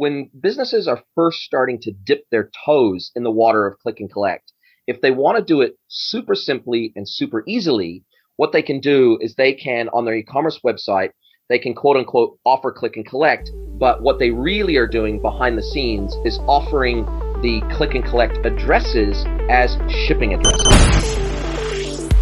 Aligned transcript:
when 0.00 0.30
businesses 0.40 0.88
are 0.88 1.04
first 1.14 1.40
starting 1.40 1.78
to 1.78 1.92
dip 1.92 2.24
their 2.30 2.50
toes 2.64 3.10
in 3.14 3.22
the 3.22 3.30
water 3.30 3.66
of 3.66 3.78
click 3.80 4.00
and 4.00 4.10
collect, 4.10 4.50
if 4.86 5.02
they 5.02 5.10
want 5.10 5.36
to 5.36 5.44
do 5.44 5.60
it 5.60 5.74
super 5.88 6.34
simply 6.34 6.90
and 6.96 7.06
super 7.06 7.44
easily, 7.46 8.02
what 8.36 8.50
they 8.50 8.62
can 8.62 8.80
do 8.80 9.18
is 9.20 9.34
they 9.34 9.52
can 9.52 9.90
on 9.90 10.06
their 10.06 10.14
e-commerce 10.14 10.58
website 10.64 11.10
they 11.50 11.58
can 11.58 11.74
quote 11.74 11.98
unquote 11.98 12.38
offer 12.46 12.72
click 12.72 12.96
and 12.96 13.04
collect 13.04 13.50
but 13.78 14.02
what 14.02 14.18
they 14.18 14.30
really 14.30 14.76
are 14.76 14.86
doing 14.86 15.20
behind 15.20 15.58
the 15.58 15.62
scenes 15.62 16.14
is 16.24 16.38
offering 16.46 17.04
the 17.42 17.60
click 17.76 17.94
and 17.94 18.04
collect 18.04 18.38
addresses 18.46 19.26
as 19.50 19.76
shipping 20.06 20.32
addresses 20.32 20.99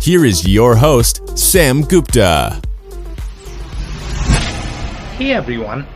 here 0.00 0.24
is 0.24 0.48
your 0.48 0.74
host, 0.76 1.38
Sam 1.38 1.82
Gupta. 1.82 2.58
Hey 5.18 5.32
everyone, 5.34 5.86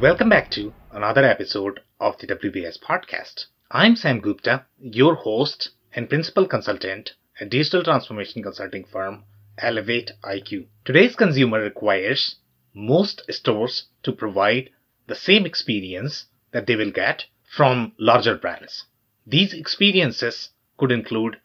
welcome 0.00 0.30
back 0.30 0.50
to 0.52 0.72
another 0.92 1.22
episode 1.24 1.80
of 2.00 2.16
the 2.16 2.26
WBS 2.26 2.78
Podcast. 2.80 3.44
I'm 3.70 3.96
Sam 3.96 4.20
Gupta, 4.20 4.64
your 4.78 5.14
host 5.14 5.72
and 5.94 6.08
principal 6.08 6.46
consultant 6.46 7.12
at 7.38 7.50
digital 7.50 7.84
transformation 7.84 8.42
consulting 8.42 8.84
firm 8.84 9.24
Elevate 9.58 10.12
IQ. 10.24 10.64
Today's 10.86 11.14
consumer 11.14 11.60
requires 11.60 12.36
most 12.72 13.22
stores 13.28 13.88
to 14.04 14.12
provide 14.12 14.70
the 15.06 15.14
same 15.14 15.44
experience 15.44 16.24
that 16.52 16.66
they 16.66 16.76
will 16.76 16.92
get 16.92 17.26
from 17.54 17.92
larger 17.98 18.36
brands. 18.36 18.84
These 19.26 19.52
experiences 19.52 20.48
could 20.78 20.90
include 20.90 21.36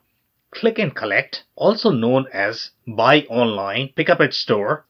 click 0.56 0.80
and 0.80 0.96
collect, 0.96 1.44
also 1.56 1.92
known 1.92 2.26
as 2.34 2.72
buy 2.88 3.22
online, 3.30 3.90
pick 3.96 4.10
up 4.10 4.22
at 4.22 4.34
store, 4.34 4.86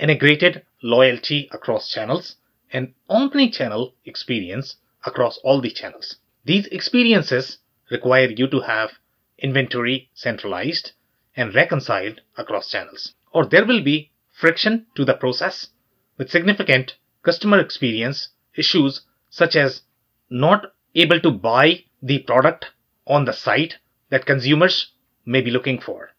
integrated 0.00 0.64
loyalty 0.82 1.48
across 1.52 1.88
channels, 1.88 2.36
and 2.72 2.92
omni-channel 3.08 3.94
experience 4.06 4.76
across 5.04 5.38
all 5.44 5.60
the 5.60 5.70
channels. 5.70 6.16
These 6.44 6.66
experiences 6.68 7.58
require 7.90 8.30
you 8.30 8.48
to 8.48 8.60
have 8.60 8.92
inventory 9.38 10.08
centralized 10.14 10.92
and 11.36 11.54
reconciled 11.54 12.20
across 12.36 12.70
channels, 12.70 13.14
or 13.32 13.44
there 13.44 13.66
will 13.66 13.82
be 13.84 14.10
friction 14.32 14.86
to 14.96 15.04
the 15.04 15.14
process 15.14 15.68
with 16.16 16.30
significant 16.30 16.96
customer 17.22 17.60
experience 17.60 18.30
issues 18.54 19.02
such 19.28 19.54
as 19.54 19.82
not 20.30 20.72
able 20.94 21.20
to 21.20 21.30
buy 21.30 21.84
the 22.02 22.18
product 22.20 22.66
on 23.06 23.24
the 23.24 23.32
site 23.32 23.76
that 24.12 24.26
consumers 24.26 24.92
may 25.24 25.40
be 25.40 25.50
looking 25.50 25.80
for. 25.80 26.10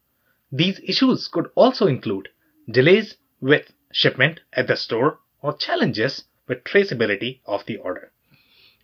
These 0.52 0.81
issues 0.83 1.27
could 1.27 1.52
also 1.53 1.86
include 1.86 2.30
delays 2.67 3.17
with 3.39 3.72
shipment 3.91 4.39
at 4.52 4.66
the 4.66 4.75
store 4.75 5.19
or 5.44 5.55
challenges 5.55 6.23
with 6.47 6.64
traceability 6.64 7.41
of 7.45 7.64
the 7.67 7.77
order. 7.77 8.11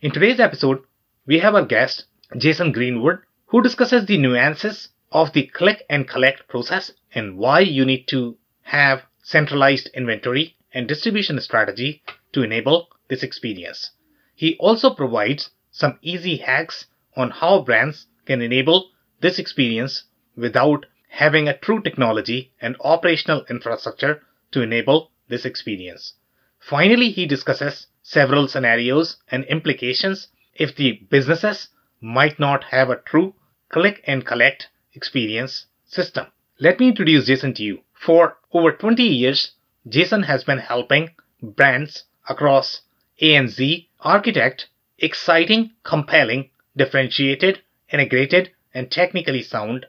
In 0.00 0.12
today's 0.12 0.38
episode, 0.38 0.84
we 1.26 1.40
have 1.40 1.56
our 1.56 1.64
guest, 1.64 2.04
Jason 2.38 2.70
Greenwood, 2.70 3.18
who 3.46 3.60
discusses 3.60 4.06
the 4.06 4.16
nuances 4.16 4.90
of 5.10 5.32
the 5.32 5.48
click 5.48 5.84
and 5.90 6.08
collect 6.08 6.46
process 6.46 6.92
and 7.12 7.36
why 7.36 7.58
you 7.58 7.84
need 7.84 8.06
to 8.06 8.36
have 8.62 9.02
centralized 9.24 9.90
inventory 9.92 10.54
and 10.72 10.86
distribution 10.86 11.40
strategy 11.40 12.00
to 12.32 12.44
enable 12.44 12.88
this 13.08 13.24
experience. 13.24 13.90
He 14.36 14.56
also 14.58 14.94
provides 14.94 15.50
some 15.72 15.98
easy 16.00 16.36
hacks 16.36 16.86
on 17.16 17.30
how 17.30 17.62
brands 17.62 18.06
can 18.24 18.40
enable 18.40 18.90
this 19.20 19.38
experience 19.38 20.04
without 20.36 20.86
having 21.08 21.48
a 21.48 21.58
true 21.58 21.82
technology 21.82 22.52
and 22.60 22.76
operational 22.80 23.44
infrastructure 23.50 24.22
to 24.52 24.62
enable 24.62 25.10
this 25.28 25.44
experience. 25.44 26.14
Finally, 26.58 27.10
he 27.10 27.26
discusses 27.26 27.86
several 28.02 28.48
scenarios 28.48 29.16
and 29.28 29.44
implications 29.44 30.28
if 30.54 30.74
the 30.76 30.92
businesses 31.10 31.68
might 32.00 32.38
not 32.38 32.64
have 32.64 32.90
a 32.90 33.00
true 33.06 33.34
click 33.68 34.02
and 34.06 34.26
collect 34.26 34.68
experience 34.94 35.66
system. 35.86 36.26
Let 36.58 36.80
me 36.80 36.88
introduce 36.88 37.26
Jason 37.26 37.54
to 37.54 37.62
you. 37.62 37.80
For 37.94 38.36
over 38.52 38.72
20 38.72 39.02
years, 39.02 39.52
Jason 39.88 40.24
has 40.24 40.44
been 40.44 40.58
helping 40.58 41.10
brands 41.42 42.04
across 42.28 42.82
ANZ 43.20 43.86
architect 44.00 44.68
exciting, 44.98 45.72
compelling, 45.82 46.50
differentiated, 46.76 47.60
integrated, 47.90 48.50
and 48.74 48.90
technically 48.90 49.42
sound 49.42 49.86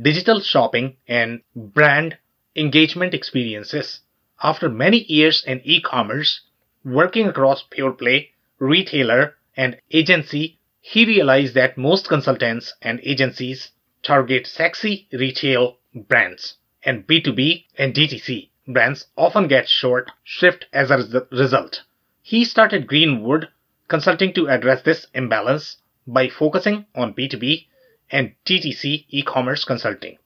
digital 0.00 0.40
shopping 0.40 0.96
and 1.06 1.42
brand 1.54 2.16
engagement 2.56 3.14
experiences. 3.14 4.00
After 4.42 4.68
many 4.68 5.04
years 5.04 5.44
in 5.44 5.60
e-commerce, 5.64 6.40
working 6.84 7.28
across 7.28 7.62
pure 7.62 7.92
play, 7.92 8.30
retailer, 8.58 9.36
and 9.56 9.80
agency, 9.90 10.58
he 10.80 11.04
realized 11.04 11.54
that 11.54 11.76
most 11.76 12.08
consultants 12.08 12.72
and 12.80 13.00
agencies 13.02 13.72
target 14.02 14.46
sexy 14.46 15.08
retail 15.12 15.76
brands, 15.94 16.56
and 16.82 17.06
B2B 17.06 17.66
and 17.76 17.92
DTC 17.92 18.48
brands 18.66 19.06
often 19.16 19.48
get 19.48 19.68
short 19.68 20.10
shrift 20.24 20.66
as 20.72 20.90
a 20.90 21.26
result. 21.30 21.82
He 22.22 22.44
started 22.44 22.86
Greenwood 22.86 23.48
Consulting 23.88 24.32
to 24.34 24.48
address 24.48 24.82
this 24.82 25.08
imbalance 25.14 25.78
by 26.06 26.28
focusing 26.28 26.86
on 26.94 27.12
B2B 27.12 27.66
and 28.10 28.34
DTC 28.44 29.06
e-commerce 29.08 29.64
consulting. 29.64 30.18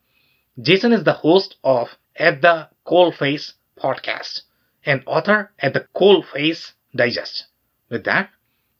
Jason 0.60 0.92
is 0.92 1.04
the 1.04 1.12
host 1.12 1.56
of 1.64 1.88
At 2.16 2.42
the 2.42 2.68
Coalface 2.86 3.52
podcast 3.78 4.42
and 4.84 5.02
author 5.06 5.52
at 5.58 5.74
the 5.74 5.86
Coalface 5.94 6.72
Digest. 6.94 7.46
With 7.90 8.04
that, 8.04 8.30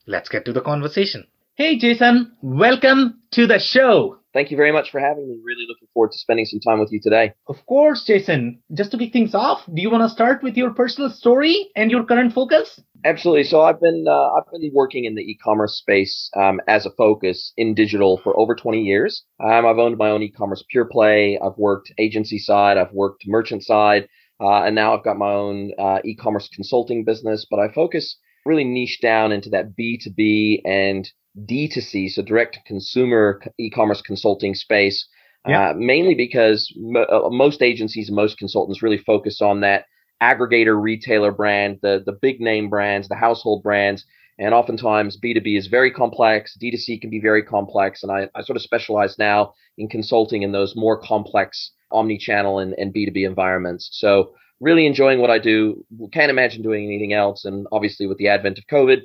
let's 0.06 0.28
get 0.28 0.44
to 0.44 0.53
the 0.53 0.60
conversation. 0.60 1.26
Hey, 1.54 1.78
Jason, 1.78 2.32
welcome 2.42 3.20
to 3.32 3.47
the 3.47 3.59
show. 3.59 4.19
Thank 4.34 4.50
you 4.50 4.56
very 4.56 4.72
much 4.72 4.91
for 4.91 4.99
having 4.99 5.28
me. 5.28 5.39
Really 5.45 5.65
looking 5.69 5.87
forward 5.95 6.11
to 6.11 6.19
spending 6.19 6.45
some 6.45 6.59
time 6.59 6.81
with 6.81 6.91
you 6.91 7.00
today. 7.00 7.33
Of 7.47 7.65
course, 7.67 8.05
Jason. 8.05 8.61
Just 8.75 8.91
to 8.91 8.99
kick 8.99 9.12
things 9.12 9.33
off, 9.33 9.65
do 9.72 9.81
you 9.81 9.89
want 9.91 10.03
to 10.03 10.09
start 10.09 10.43
with 10.43 10.56
your 10.56 10.75
personal 10.75 11.09
story 11.09 11.71
and 11.77 11.89
your 11.89 12.05
current 12.05 12.33
focus? 12.33 12.81
Absolutely. 13.05 13.45
So 13.45 13.62
I've 13.62 13.81
been 13.81 14.06
uh, 14.09 14.33
I've 14.33 14.50
been 14.50 14.69
working 14.75 15.05
in 15.05 15.15
the 15.15 15.22
e-commerce 15.22 15.78
space 15.78 16.31
um, 16.37 16.61
as 16.67 16.84
a 16.84 16.91
focus 16.91 17.53
in 17.56 17.75
digital 17.75 18.21
for 18.25 18.37
over 18.37 18.56
20 18.56 18.81
years. 18.81 19.22
Um, 19.39 19.67
I've 19.67 19.78
owned 19.78 19.99
my 19.99 20.11
own 20.11 20.22
e-commerce 20.25 20.65
pure 20.69 20.87
play. 20.87 21.39
I've 21.39 21.56
worked 21.56 21.93
agency 21.99 22.39
side. 22.39 22.77
I've 22.77 22.93
worked 22.93 23.22
merchant 23.28 23.62
side, 23.62 24.09
uh, 24.41 24.65
and 24.65 24.75
now 24.75 24.97
I've 24.97 25.05
got 25.05 25.16
my 25.16 25.31
own 25.33 25.71
uh, 25.78 25.99
e-commerce 26.05 26.49
consulting 26.53 27.05
business. 27.05 27.47
But 27.49 27.61
I 27.61 27.72
focus 27.72 28.16
really 28.45 28.65
niche 28.65 28.99
down 29.01 29.31
into 29.31 29.51
that 29.51 29.77
B2B 29.78 30.62
and 30.65 31.09
D2C, 31.39 32.11
so 32.11 32.22
direct 32.22 32.55
to 32.55 32.61
consumer 32.67 33.41
e-commerce 33.59 34.00
consulting 34.00 34.55
space. 34.55 35.06
Yeah. 35.47 35.71
Uh, 35.71 35.75
mainly 35.77 36.15
because 36.15 36.72
mo- 36.77 37.05
uh, 37.05 37.28
most 37.31 37.61
agencies 37.61 38.09
and 38.09 38.17
most 38.17 38.39
consultants 38.39 38.83
really 38.83 38.99
focus 38.99 39.43
on 39.43 39.61
that 39.61 39.84
aggregator 40.22 40.81
retailer 40.81 41.33
brand, 41.33 41.81
the 41.83 42.03
the 42.05 42.12
big 42.12 42.41
name 42.41 42.71
brands, 42.71 43.09
the 43.09 43.15
household 43.15 43.62
brands, 43.62 44.06
and 44.39 44.55
oftentimes 44.55 45.19
B2B 45.22 45.59
is 45.59 45.66
very 45.66 45.91
complex. 45.91 46.57
D2C 46.60 47.01
can 47.01 47.10
be 47.10 47.21
very 47.21 47.42
complex, 47.42 48.03
and 48.03 48.10
I, 48.10 48.28
I 48.34 48.42
sort 48.42 48.57
of 48.57 48.63
specialize 48.63 49.19
now 49.19 49.53
in 49.77 49.89
consulting 49.89 50.42
in 50.42 50.53
those 50.53 50.75
more 50.75 50.98
complex 50.98 51.72
omni-channel 51.92 52.59
and, 52.59 52.75
and 52.78 52.95
B2B 52.95 53.27
environments. 53.27 53.91
So 53.92 54.33
really 54.60 54.87
enjoying 54.87 55.21
what 55.21 55.30
I 55.30 55.39
do. 55.39 55.84
Can't 56.13 56.30
imagine 56.30 56.63
doing 56.63 56.84
anything 56.84 57.13
else. 57.13 57.45
And 57.45 57.66
obviously, 57.71 58.07
with 58.07 58.19
the 58.19 58.28
advent 58.28 58.59
of 58.59 58.66
COVID, 58.66 59.03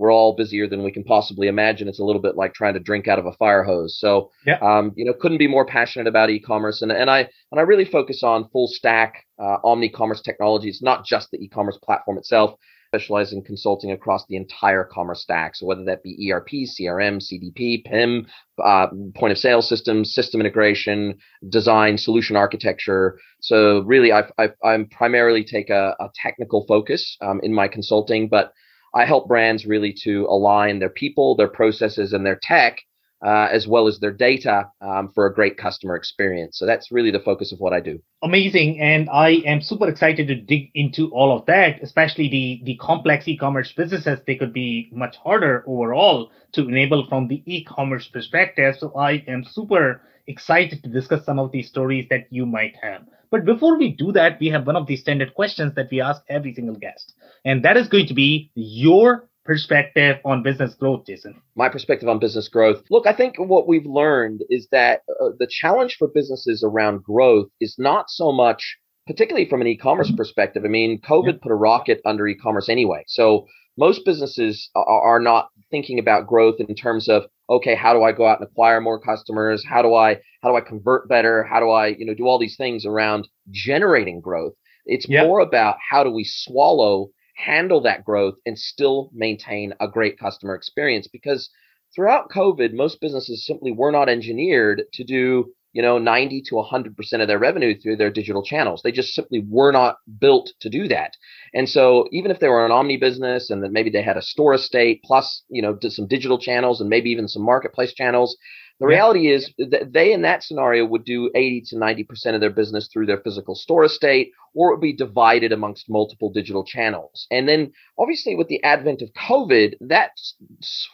we're 0.00 0.10
all 0.10 0.34
busier 0.34 0.66
than 0.66 0.82
we 0.82 0.90
can 0.90 1.04
possibly 1.04 1.46
imagine. 1.46 1.86
It's 1.86 2.00
a 2.00 2.04
little 2.04 2.22
bit 2.22 2.34
like 2.34 2.54
trying 2.54 2.72
to 2.72 2.80
drink 2.80 3.06
out 3.06 3.18
of 3.18 3.26
a 3.26 3.34
fire 3.34 3.62
hose. 3.62 3.98
So, 4.00 4.30
yeah. 4.46 4.56
um, 4.62 4.92
you 4.96 5.04
know, 5.04 5.12
couldn't 5.12 5.36
be 5.36 5.46
more 5.46 5.66
passionate 5.66 6.06
about 6.06 6.30
e-commerce. 6.30 6.80
And, 6.80 6.90
and 6.90 7.10
I 7.10 7.28
and 7.52 7.60
I 7.60 7.64
really 7.64 7.84
focus 7.84 8.22
on 8.22 8.48
full 8.48 8.66
stack 8.66 9.26
uh, 9.38 9.58
omni-commerce 9.62 10.22
technologies, 10.22 10.80
not 10.82 11.04
just 11.04 11.30
the 11.30 11.36
e-commerce 11.36 11.78
platform 11.84 12.16
itself. 12.16 12.58
Specialize 12.88 13.34
in 13.34 13.42
consulting 13.42 13.92
across 13.92 14.24
the 14.26 14.36
entire 14.36 14.84
commerce 14.84 15.22
stack. 15.22 15.54
So 15.54 15.66
whether 15.66 15.84
that 15.84 16.02
be 16.02 16.32
ERP, 16.32 16.48
CRM, 16.48 17.22
CDP, 17.22 17.84
PIM, 17.84 18.26
uh, 18.64 18.86
point 19.14 19.30
of 19.30 19.38
sale 19.38 19.62
systems, 19.62 20.12
system 20.12 20.40
integration, 20.40 21.16
design, 21.50 21.98
solution 21.98 22.36
architecture. 22.36 23.18
So 23.42 23.80
really, 23.80 24.12
I 24.12 24.24
I 24.38 24.78
primarily 24.90 25.44
take 25.44 25.68
a, 25.68 25.94
a 26.00 26.08
technical 26.14 26.64
focus 26.66 27.18
um, 27.20 27.38
in 27.42 27.52
my 27.52 27.68
consulting, 27.68 28.28
but 28.28 28.54
I 28.94 29.04
help 29.04 29.28
brands 29.28 29.66
really 29.66 29.94
to 30.04 30.26
align 30.28 30.78
their 30.78 30.90
people, 30.90 31.36
their 31.36 31.48
processes, 31.48 32.12
and 32.12 32.24
their 32.26 32.38
tech 32.42 32.80
uh, 33.24 33.48
as 33.50 33.66
well 33.66 33.86
as 33.86 33.98
their 33.98 34.12
data 34.12 34.70
um, 34.80 35.10
for 35.14 35.26
a 35.26 35.34
great 35.34 35.56
customer 35.56 35.94
experience. 35.94 36.58
So 36.58 36.66
that's 36.66 36.90
really 36.90 37.10
the 37.10 37.20
focus 37.20 37.52
of 37.52 37.60
what 37.60 37.72
I 37.72 37.80
do. 37.80 38.00
Amazing, 38.22 38.80
and 38.80 39.08
I 39.10 39.42
am 39.46 39.60
super 39.60 39.88
excited 39.88 40.28
to 40.28 40.34
dig 40.34 40.70
into 40.74 41.10
all 41.10 41.36
of 41.36 41.46
that, 41.46 41.82
especially 41.82 42.28
the 42.28 42.60
the 42.64 42.76
complex 42.76 43.28
e-commerce 43.28 43.72
businesses. 43.72 44.20
They 44.26 44.36
could 44.36 44.52
be 44.52 44.88
much 44.92 45.16
harder 45.16 45.64
overall 45.66 46.30
to 46.52 46.66
enable 46.66 47.06
from 47.08 47.28
the 47.28 47.42
e-commerce 47.46 48.08
perspective. 48.08 48.76
So 48.78 48.92
I 48.96 49.22
am 49.28 49.44
super 49.44 50.02
excited 50.30 50.82
to 50.82 50.88
discuss 50.88 51.24
some 51.24 51.38
of 51.38 51.52
these 51.52 51.68
stories 51.68 52.06
that 52.10 52.26
you 52.30 52.46
might 52.46 52.76
have. 52.82 53.02
But 53.30 53.44
before 53.44 53.78
we 53.78 53.88
do 53.92 54.12
that, 54.12 54.40
we 54.40 54.48
have 54.48 54.66
one 54.66 54.76
of 54.76 54.86
the 54.86 54.96
standard 54.96 55.34
questions 55.34 55.74
that 55.74 55.88
we 55.90 56.00
ask 56.00 56.22
every 56.28 56.52
single 56.54 56.74
guest, 56.76 57.14
and 57.44 57.64
that 57.64 57.76
is 57.76 57.88
going 57.88 58.06
to 58.06 58.14
be 58.14 58.50
your 58.54 59.28
perspective 59.44 60.16
on 60.24 60.42
business 60.42 60.74
growth, 60.74 61.06
Jason? 61.06 61.40
My 61.56 61.68
perspective 61.68 62.08
on 62.08 62.18
business 62.18 62.48
growth. 62.48 62.82
Look, 62.90 63.06
I 63.06 63.12
think 63.12 63.36
what 63.38 63.66
we've 63.66 63.86
learned 63.86 64.42
is 64.48 64.68
that 64.70 65.02
uh, 65.20 65.30
the 65.38 65.48
challenge 65.48 65.96
for 65.98 66.08
businesses 66.08 66.62
around 66.62 67.02
growth 67.02 67.48
is 67.60 67.76
not 67.78 68.10
so 68.10 68.32
much, 68.32 68.76
particularly 69.06 69.48
from 69.48 69.60
an 69.60 69.66
e-commerce 69.66 70.12
perspective. 70.16 70.62
I 70.64 70.68
mean, 70.68 71.00
COVID 71.00 71.34
yeah. 71.34 71.42
put 71.42 71.52
a 71.52 71.56
rocket 71.56 72.00
under 72.04 72.26
e-commerce 72.28 72.68
anyway. 72.68 73.04
So 73.06 73.46
most 73.76 74.04
businesses 74.04 74.70
are, 74.74 75.20
not 75.20 75.48
thinking 75.70 75.98
about 75.98 76.26
growth 76.26 76.56
in 76.58 76.74
terms 76.74 77.08
of 77.08 77.24
okay 77.48 77.74
how 77.76 77.92
do 77.92 78.02
i 78.02 78.10
go 78.10 78.26
out 78.26 78.40
and 78.40 78.48
acquire 78.48 78.80
more 78.80 79.00
customers? 79.00 79.64
How 79.64 79.82
do 79.82 79.94
i 79.94 80.14
how 80.42 80.50
do 80.50 80.56
i 80.56 80.60
convert 80.60 81.08
better? 81.08 81.44
How 81.44 81.60
do 81.60 81.70
i 81.70 81.88
you 81.88 82.04
know 82.04 82.14
do 82.14 82.26
all 82.26 82.38
these 82.38 82.56
things 82.56 82.84
around 82.84 83.28
generating 83.50 84.20
growth? 84.20 84.54
It's 84.86 85.08
yep. 85.08 85.26
more 85.26 85.40
about 85.40 85.76
how 85.90 86.02
do 86.02 86.10
we 86.10 86.24
swallow 86.24 87.10
handle 87.36 87.80
that 87.82 88.04
growth 88.04 88.34
and 88.44 88.58
still 88.58 89.10
maintain 89.14 89.72
a 89.80 89.88
great 89.88 90.18
customer 90.18 90.54
experience. 90.54 91.06
Because 91.06 91.48
throughout 91.94 92.30
covid 92.30 92.72
most 92.72 93.00
businesses 93.00 93.44
simply 93.46 93.72
were 93.72 93.90
not 93.90 94.08
engineered 94.08 94.82
to 94.92 95.04
do 95.04 95.52
you 95.72 95.82
know 95.82 95.98
90 95.98 96.42
to 96.42 96.54
100% 96.56 97.22
of 97.22 97.28
their 97.28 97.38
revenue 97.38 97.78
through 97.78 97.96
their 97.96 98.10
digital 98.10 98.42
channels. 98.42 98.82
They 98.82 98.92
just 98.92 99.14
simply 99.14 99.44
were 99.48 99.72
not 99.72 99.96
built 100.18 100.52
to 100.60 100.68
do 100.68 100.88
that. 100.88 101.16
And 101.54 101.68
so 101.68 102.06
even 102.12 102.30
if 102.30 102.40
they 102.40 102.48
were 102.48 102.64
an 102.64 102.72
omni 102.72 102.96
business 102.96 103.50
and 103.50 103.62
that 103.62 103.72
maybe 103.72 103.90
they 103.90 104.02
had 104.02 104.16
a 104.16 104.22
store 104.22 104.54
estate 104.54 105.02
plus 105.04 105.44
you 105.48 105.62
know 105.62 105.78
some 105.88 106.06
digital 106.06 106.38
channels 106.38 106.80
and 106.80 106.90
maybe 106.90 107.10
even 107.10 107.28
some 107.28 107.42
marketplace 107.42 107.92
channels 107.92 108.36
the 108.80 108.86
reality 108.86 109.30
is 109.30 109.52
that 109.58 109.92
they, 109.92 110.10
in 110.10 110.22
that 110.22 110.42
scenario, 110.42 110.86
would 110.86 111.04
do 111.04 111.30
80 111.34 111.64
to 111.68 111.76
90% 111.76 112.34
of 112.34 112.40
their 112.40 112.48
business 112.48 112.88
through 112.88 113.04
their 113.04 113.20
physical 113.20 113.54
store 113.54 113.84
estate, 113.84 114.32
or 114.54 114.70
it 114.70 114.76
would 114.76 114.80
be 114.80 114.94
divided 114.94 115.52
amongst 115.52 115.90
multiple 115.90 116.32
digital 116.32 116.64
channels. 116.64 117.26
And 117.30 117.46
then, 117.46 117.72
obviously, 117.98 118.34
with 118.34 118.48
the 118.48 118.64
advent 118.64 119.02
of 119.02 119.12
COVID, 119.12 119.74
that 119.82 120.12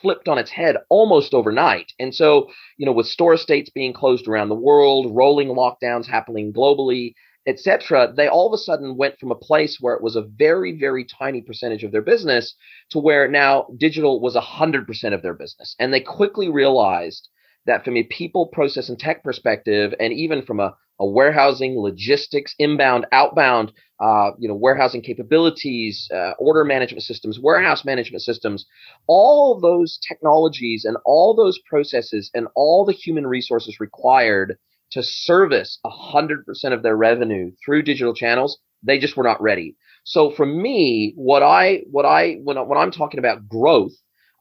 flipped 0.03 0.27
on 0.27 0.37
its 0.37 0.50
head 0.50 0.79
almost 0.88 1.33
overnight. 1.33 1.93
And 2.00 2.12
so, 2.12 2.49
you 2.77 2.87
know, 2.87 2.93
with 2.93 3.06
store 3.06 3.35
estates 3.35 3.71
being 3.71 3.93
closed 3.93 4.27
around 4.27 4.49
the 4.49 4.56
world, 4.56 5.15
rolling 5.15 5.49
lockdowns 5.49 6.06
happening 6.06 6.53
globally, 6.53 7.15
etc., 7.47 8.12
they 8.17 8.27
all 8.27 8.49
of 8.49 8.53
a 8.53 8.59
sudden 8.59 8.97
went 8.97 9.17
from 9.21 9.31
a 9.31 9.37
place 9.37 9.79
where 9.81 9.94
it 9.94 10.03
was 10.03 10.17
a 10.17 10.23
very, 10.23 10.77
very 10.77 11.05
tiny 11.05 11.41
percentage 11.41 11.85
of 11.85 11.93
their 11.93 12.03
business 12.03 12.56
to 12.91 12.99
where 12.99 13.29
now 13.29 13.69
digital 13.79 14.21
was 14.21 14.35
100% 14.35 15.15
of 15.15 15.23
their 15.23 15.35
business. 15.35 15.77
And 15.79 15.94
they 15.94 16.00
quickly 16.00 16.49
realized 16.49 17.29
that 17.67 17.85
from 17.85 17.97
a 17.97 18.05
people, 18.05 18.47
process, 18.47 18.89
and 18.89 18.99
tech 18.99 19.23
perspective, 19.23 19.95
and 20.01 20.13
even 20.13 20.43
from 20.43 20.61
a, 20.61 20.75
a 20.99 21.07
warehousing, 21.07 21.79
logistics, 21.79 22.55
inbound, 22.59 23.07
outbound, 23.13 23.73
uh, 24.01 24.31
you 24.39 24.49
know, 24.49 24.55
warehousing 24.55 25.03
capabilities, 25.03 26.09
uh, 26.15 26.33
order 26.39 26.65
management 26.65 27.03
systems, 27.03 27.39
warehouse 27.41 27.85
management 27.85 28.23
systems, 28.23 28.67
all 29.07 29.61
those 29.61 29.99
technologies 30.07 30.85
and 30.85 30.97
all 31.05 31.35
those 31.35 31.59
processes 31.69 32.31
and 32.35 32.47
all 32.55 32.85
the 32.85 32.93
human 32.93 33.27
resources 33.27 33.81
required 33.81 34.57
to 34.91 35.03
service 35.03 35.79
100% 35.85 36.45
of 36.73 36.83
their 36.83 36.97
revenue 36.97 37.51
through 37.65 37.83
digital 37.83 38.15
channels, 38.15 38.59
they 38.83 38.99
just 38.99 39.17
were 39.17 39.25
not 39.25 39.41
ready. 39.43 39.77
So 40.05 40.31
for 40.31 40.47
me, 40.47 41.13
what 41.17 41.43
I, 41.43 41.83
what 41.91 42.05
I, 42.05 42.35
when, 42.45 42.57
when 42.69 42.79
I'm 42.79 42.93
talking 42.93 43.19
about 43.19 43.49
growth, 43.49 43.93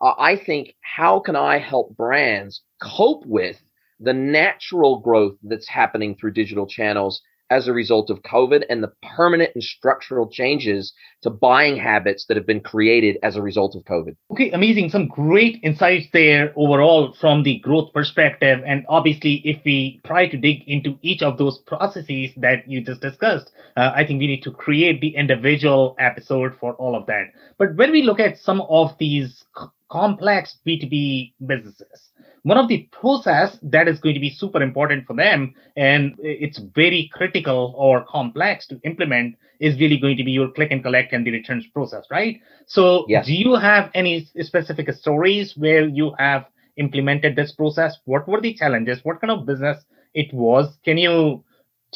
uh, 0.01 0.13
I 0.17 0.35
think 0.35 0.75
how 0.81 1.19
can 1.19 1.35
I 1.35 1.57
help 1.57 1.95
brands 1.95 2.61
cope 2.81 3.25
with 3.25 3.61
the 3.99 4.13
natural 4.13 4.99
growth 4.99 5.35
that's 5.43 5.69
happening 5.69 6.15
through 6.15 6.33
digital 6.33 6.67
channels 6.67 7.21
as 7.49 7.67
a 7.67 7.73
result 7.73 8.09
of 8.09 8.23
COVID 8.23 8.63
and 8.69 8.81
the 8.81 8.91
permanent 9.15 9.51
and 9.53 9.63
structural 9.63 10.27
changes 10.27 10.93
to 11.21 11.29
buying 11.29 11.77
habits 11.77 12.25
that 12.25 12.37
have 12.37 12.47
been 12.47 12.59
created 12.59 13.17
as 13.21 13.35
a 13.35 13.41
result 13.41 13.75
of 13.75 13.83
COVID. 13.83 14.15
Okay, 14.31 14.49
amazing. 14.51 14.89
Some 14.89 15.07
great 15.07 15.59
insights 15.63 16.07
there 16.11 16.53
overall 16.55 17.13
from 17.13 17.43
the 17.43 17.59
growth 17.59 17.93
perspective. 17.93 18.61
And 18.65 18.85
obviously, 18.89 19.41
if 19.45 19.61
we 19.63 20.01
try 20.05 20.27
to 20.27 20.37
dig 20.37 20.63
into 20.67 20.97
each 21.01 21.21
of 21.21 21.37
those 21.37 21.59
processes 21.59 22.31
that 22.37 22.67
you 22.67 22.81
just 22.81 23.01
discussed, 23.01 23.51
uh, 23.77 23.91
I 23.95 24.05
think 24.05 24.19
we 24.19 24.27
need 24.27 24.43
to 24.43 24.51
create 24.51 25.01
the 25.01 25.15
individual 25.15 25.95
episode 25.99 26.55
for 26.59 26.73
all 26.73 26.95
of 26.95 27.05
that. 27.05 27.25
But 27.57 27.75
when 27.75 27.91
we 27.91 28.01
look 28.01 28.19
at 28.19 28.39
some 28.39 28.61
of 28.61 28.95
these 28.97 29.43
complex 29.89 30.57
B2B 30.67 31.33
businesses. 31.45 32.11
One 32.43 32.57
of 32.57 32.67
the 32.67 32.87
process 32.91 33.57
that 33.63 33.87
is 33.87 33.99
going 33.99 34.13
to 34.13 34.19
be 34.19 34.29
super 34.29 34.61
important 34.61 35.07
for 35.07 35.15
them 35.15 35.55
and 35.75 36.15
it's 36.19 36.59
very 36.75 37.09
critical 37.13 37.73
or 37.77 38.05
complex 38.05 38.67
to 38.67 38.79
implement 38.83 39.35
is 39.59 39.79
really 39.79 39.97
going 39.97 40.17
to 40.17 40.23
be 40.23 40.31
your 40.31 40.51
click 40.51 40.71
and 40.71 40.83
collect 40.83 41.13
and 41.13 41.25
the 41.25 41.31
returns 41.31 41.65
process, 41.67 42.05
right? 42.11 42.39
So 42.67 43.05
yes. 43.07 43.25
do 43.25 43.33
you 43.33 43.55
have 43.55 43.89
any 43.93 44.27
specific 44.41 44.91
stories 44.93 45.53
where 45.55 45.87
you 45.87 46.13
have 46.19 46.45
implemented 46.77 47.35
this 47.35 47.51
process? 47.53 47.97
What 48.05 48.27
were 48.27 48.41
the 48.41 48.53
challenges? 48.53 48.99
What 49.03 49.21
kind 49.21 49.31
of 49.31 49.45
business 49.45 49.83
it 50.13 50.33
was? 50.33 50.77
Can 50.83 50.97
you 50.97 51.43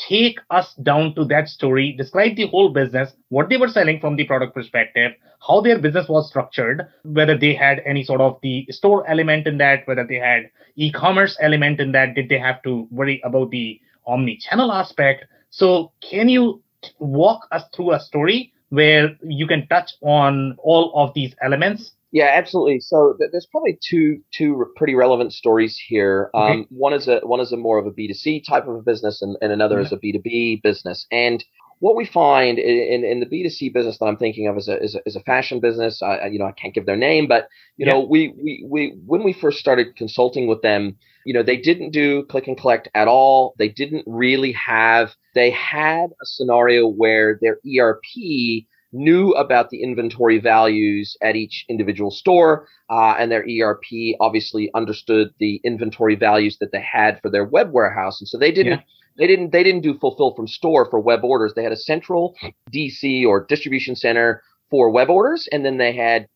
take 0.08 0.40
us 0.50 0.74
down 0.76 1.14
to 1.16 1.26
that 1.26 1.50
story, 1.50 1.94
describe 1.94 2.36
the 2.36 2.48
whole 2.48 2.70
business, 2.70 3.12
what 3.30 3.50
they 3.50 3.58
were 3.58 3.68
selling 3.68 4.00
from 4.00 4.16
the 4.16 4.26
product 4.26 4.54
perspective, 4.54 5.14
how 5.46 5.62
their 5.62 5.80
business 5.80 6.08
was 6.08 6.28
structured, 6.28 6.88
whether 7.04 7.38
they 7.38 7.54
had 7.54 7.82
any 7.86 8.04
sort 8.04 8.22
of 8.22 8.40
the 8.42 8.66
store 8.70 9.08
element 9.10 9.48
in 9.48 9.58
that, 9.58 9.88
whether 9.88 10.06
they 10.08 10.16
had 10.16 10.50
e-commerce 10.76 11.38
element 11.42 11.80
in 11.80 11.92
that, 11.92 12.16
did 12.16 12.30
they 12.30 12.40
have 12.40 12.62
to 12.64 12.88
worry 12.92 13.22
about 13.24 13.52
the 13.52 13.80
omni-channel 14.08 14.72
aspect? 14.72 15.26
So 15.50 15.92
can 16.02 16.30
you 16.30 16.62
walk 17.00 17.48
us 17.52 17.64
through 17.76 17.94
a 17.94 18.00
story 18.00 18.54
where 18.70 19.18
you 19.24 19.48
can 19.48 19.68
touch 19.68 19.92
on 20.02 20.56
all 20.60 20.92
of 20.96 21.14
these 21.14 21.36
elements 21.42 21.92
yeah, 22.12 22.32
absolutely. 22.34 22.80
So 22.80 23.16
th- 23.20 23.32
there's 23.32 23.48
probably 23.52 23.78
two 23.88 24.22
two 24.34 24.66
pretty 24.76 24.96
relevant 24.96 25.34
stories 25.34 25.78
here. 25.78 26.30
Um, 26.34 26.42
okay. 26.44 26.68
One 26.70 26.94
is 26.94 27.08
a 27.08 27.20
one 27.20 27.40
is 27.40 27.52
a 27.52 27.58
more 27.58 27.78
of 27.78 27.86
a 27.86 27.92
B2C 27.92 28.46
type 28.48 28.68
of 28.68 28.76
a 28.76 28.82
business, 28.82 29.22
and, 29.22 29.38
and 29.42 29.52
another 29.52 29.80
is 29.80 29.92
a 29.92 29.98
B2B 29.98 30.64
business. 30.64 31.06
And 31.12 31.44
what 31.80 31.96
we 31.96 32.06
find 32.06 32.60
in, 32.60 33.06
in 33.06 33.20
the 33.22 33.26
B2C 33.26 33.74
business 33.74 33.98
that 34.00 34.06
I'm 34.06 34.18
thinking 34.18 34.48
of 34.48 34.58
is 34.58 34.68
a, 34.68 34.82
is 34.84 34.96
a, 34.96 35.00
is 35.06 35.16
a 35.16 35.22
fashion 35.22 35.62
business. 35.62 36.02
I, 36.02 36.28
you 36.28 36.38
know, 36.38 36.46
I 36.46 36.52
can't 36.52 36.74
give 36.74 36.86
their 36.86 36.98
name, 36.98 37.28
but 37.28 37.48
you 37.78 37.86
yeah. 37.86 37.94
know, 37.94 38.02
we, 38.02 38.34
we, 38.38 38.66
we, 38.70 38.94
when 39.06 39.24
we 39.24 39.32
first 39.32 39.60
started 39.60 39.96
consulting 39.96 40.48
with 40.48 40.62
them, 40.62 40.98
you 41.26 41.34
know, 41.34 41.42
they 41.42 41.56
didn't 41.56 41.92
do 41.92 42.26
click 42.26 42.48
and 42.48 42.58
collect 42.58 42.90
at 42.96 43.08
all. 43.08 43.56
They 43.58 43.70
didn't 43.70 44.04
really 44.08 44.52
have, 44.54 45.16
they 45.36 45.52
had 45.52 46.08
a 46.08 46.26
scenario 46.26 46.86
where 46.86 47.40
their 47.42 47.60
ERP 47.66 48.66
knew 48.92 49.32
about 49.32 49.70
the 49.70 49.84
inventory 49.84 50.40
values 50.40 51.16
at 51.22 51.36
each 51.36 51.66
individual 51.70 52.12
store, 52.12 52.68
uh, 52.90 53.16
and 53.20 53.32
their 53.32 53.46
ERP 53.48 54.16
obviously 54.20 54.72
understood 54.74 55.30
the 55.40 55.62
inventory 55.64 56.16
values 56.16 56.58
that 56.60 56.72
they 56.72 56.82
had 56.82 57.22
for 57.22 57.30
their 57.30 57.46
web 57.46 57.72
warehouse, 57.72 58.20
and 58.20 58.28
so 58.28 58.38
they 58.38 58.52
didn't. 58.52 58.80
Yeah. 58.80 58.84
They 59.18 59.28
didn't. 59.28 59.52
They 59.52 59.64
didn't 59.64 59.82
do 59.82 59.98
fulfill 60.00 60.34
from 60.34 60.48
store 60.48 60.90
for 60.90 60.98
web 60.98 61.26
orders. 61.26 61.54
They 61.54 61.64
had 61.64 61.74
a 61.74 61.78
central 61.78 62.38
DC 62.72 63.26
or 63.26 63.46
distribution 63.46 63.98
center 63.98 64.42
for 64.70 64.90
web 64.90 65.10
orders, 65.10 65.48
and 65.52 65.66
then 65.66 65.78
they 65.78 65.94
had 65.94 66.28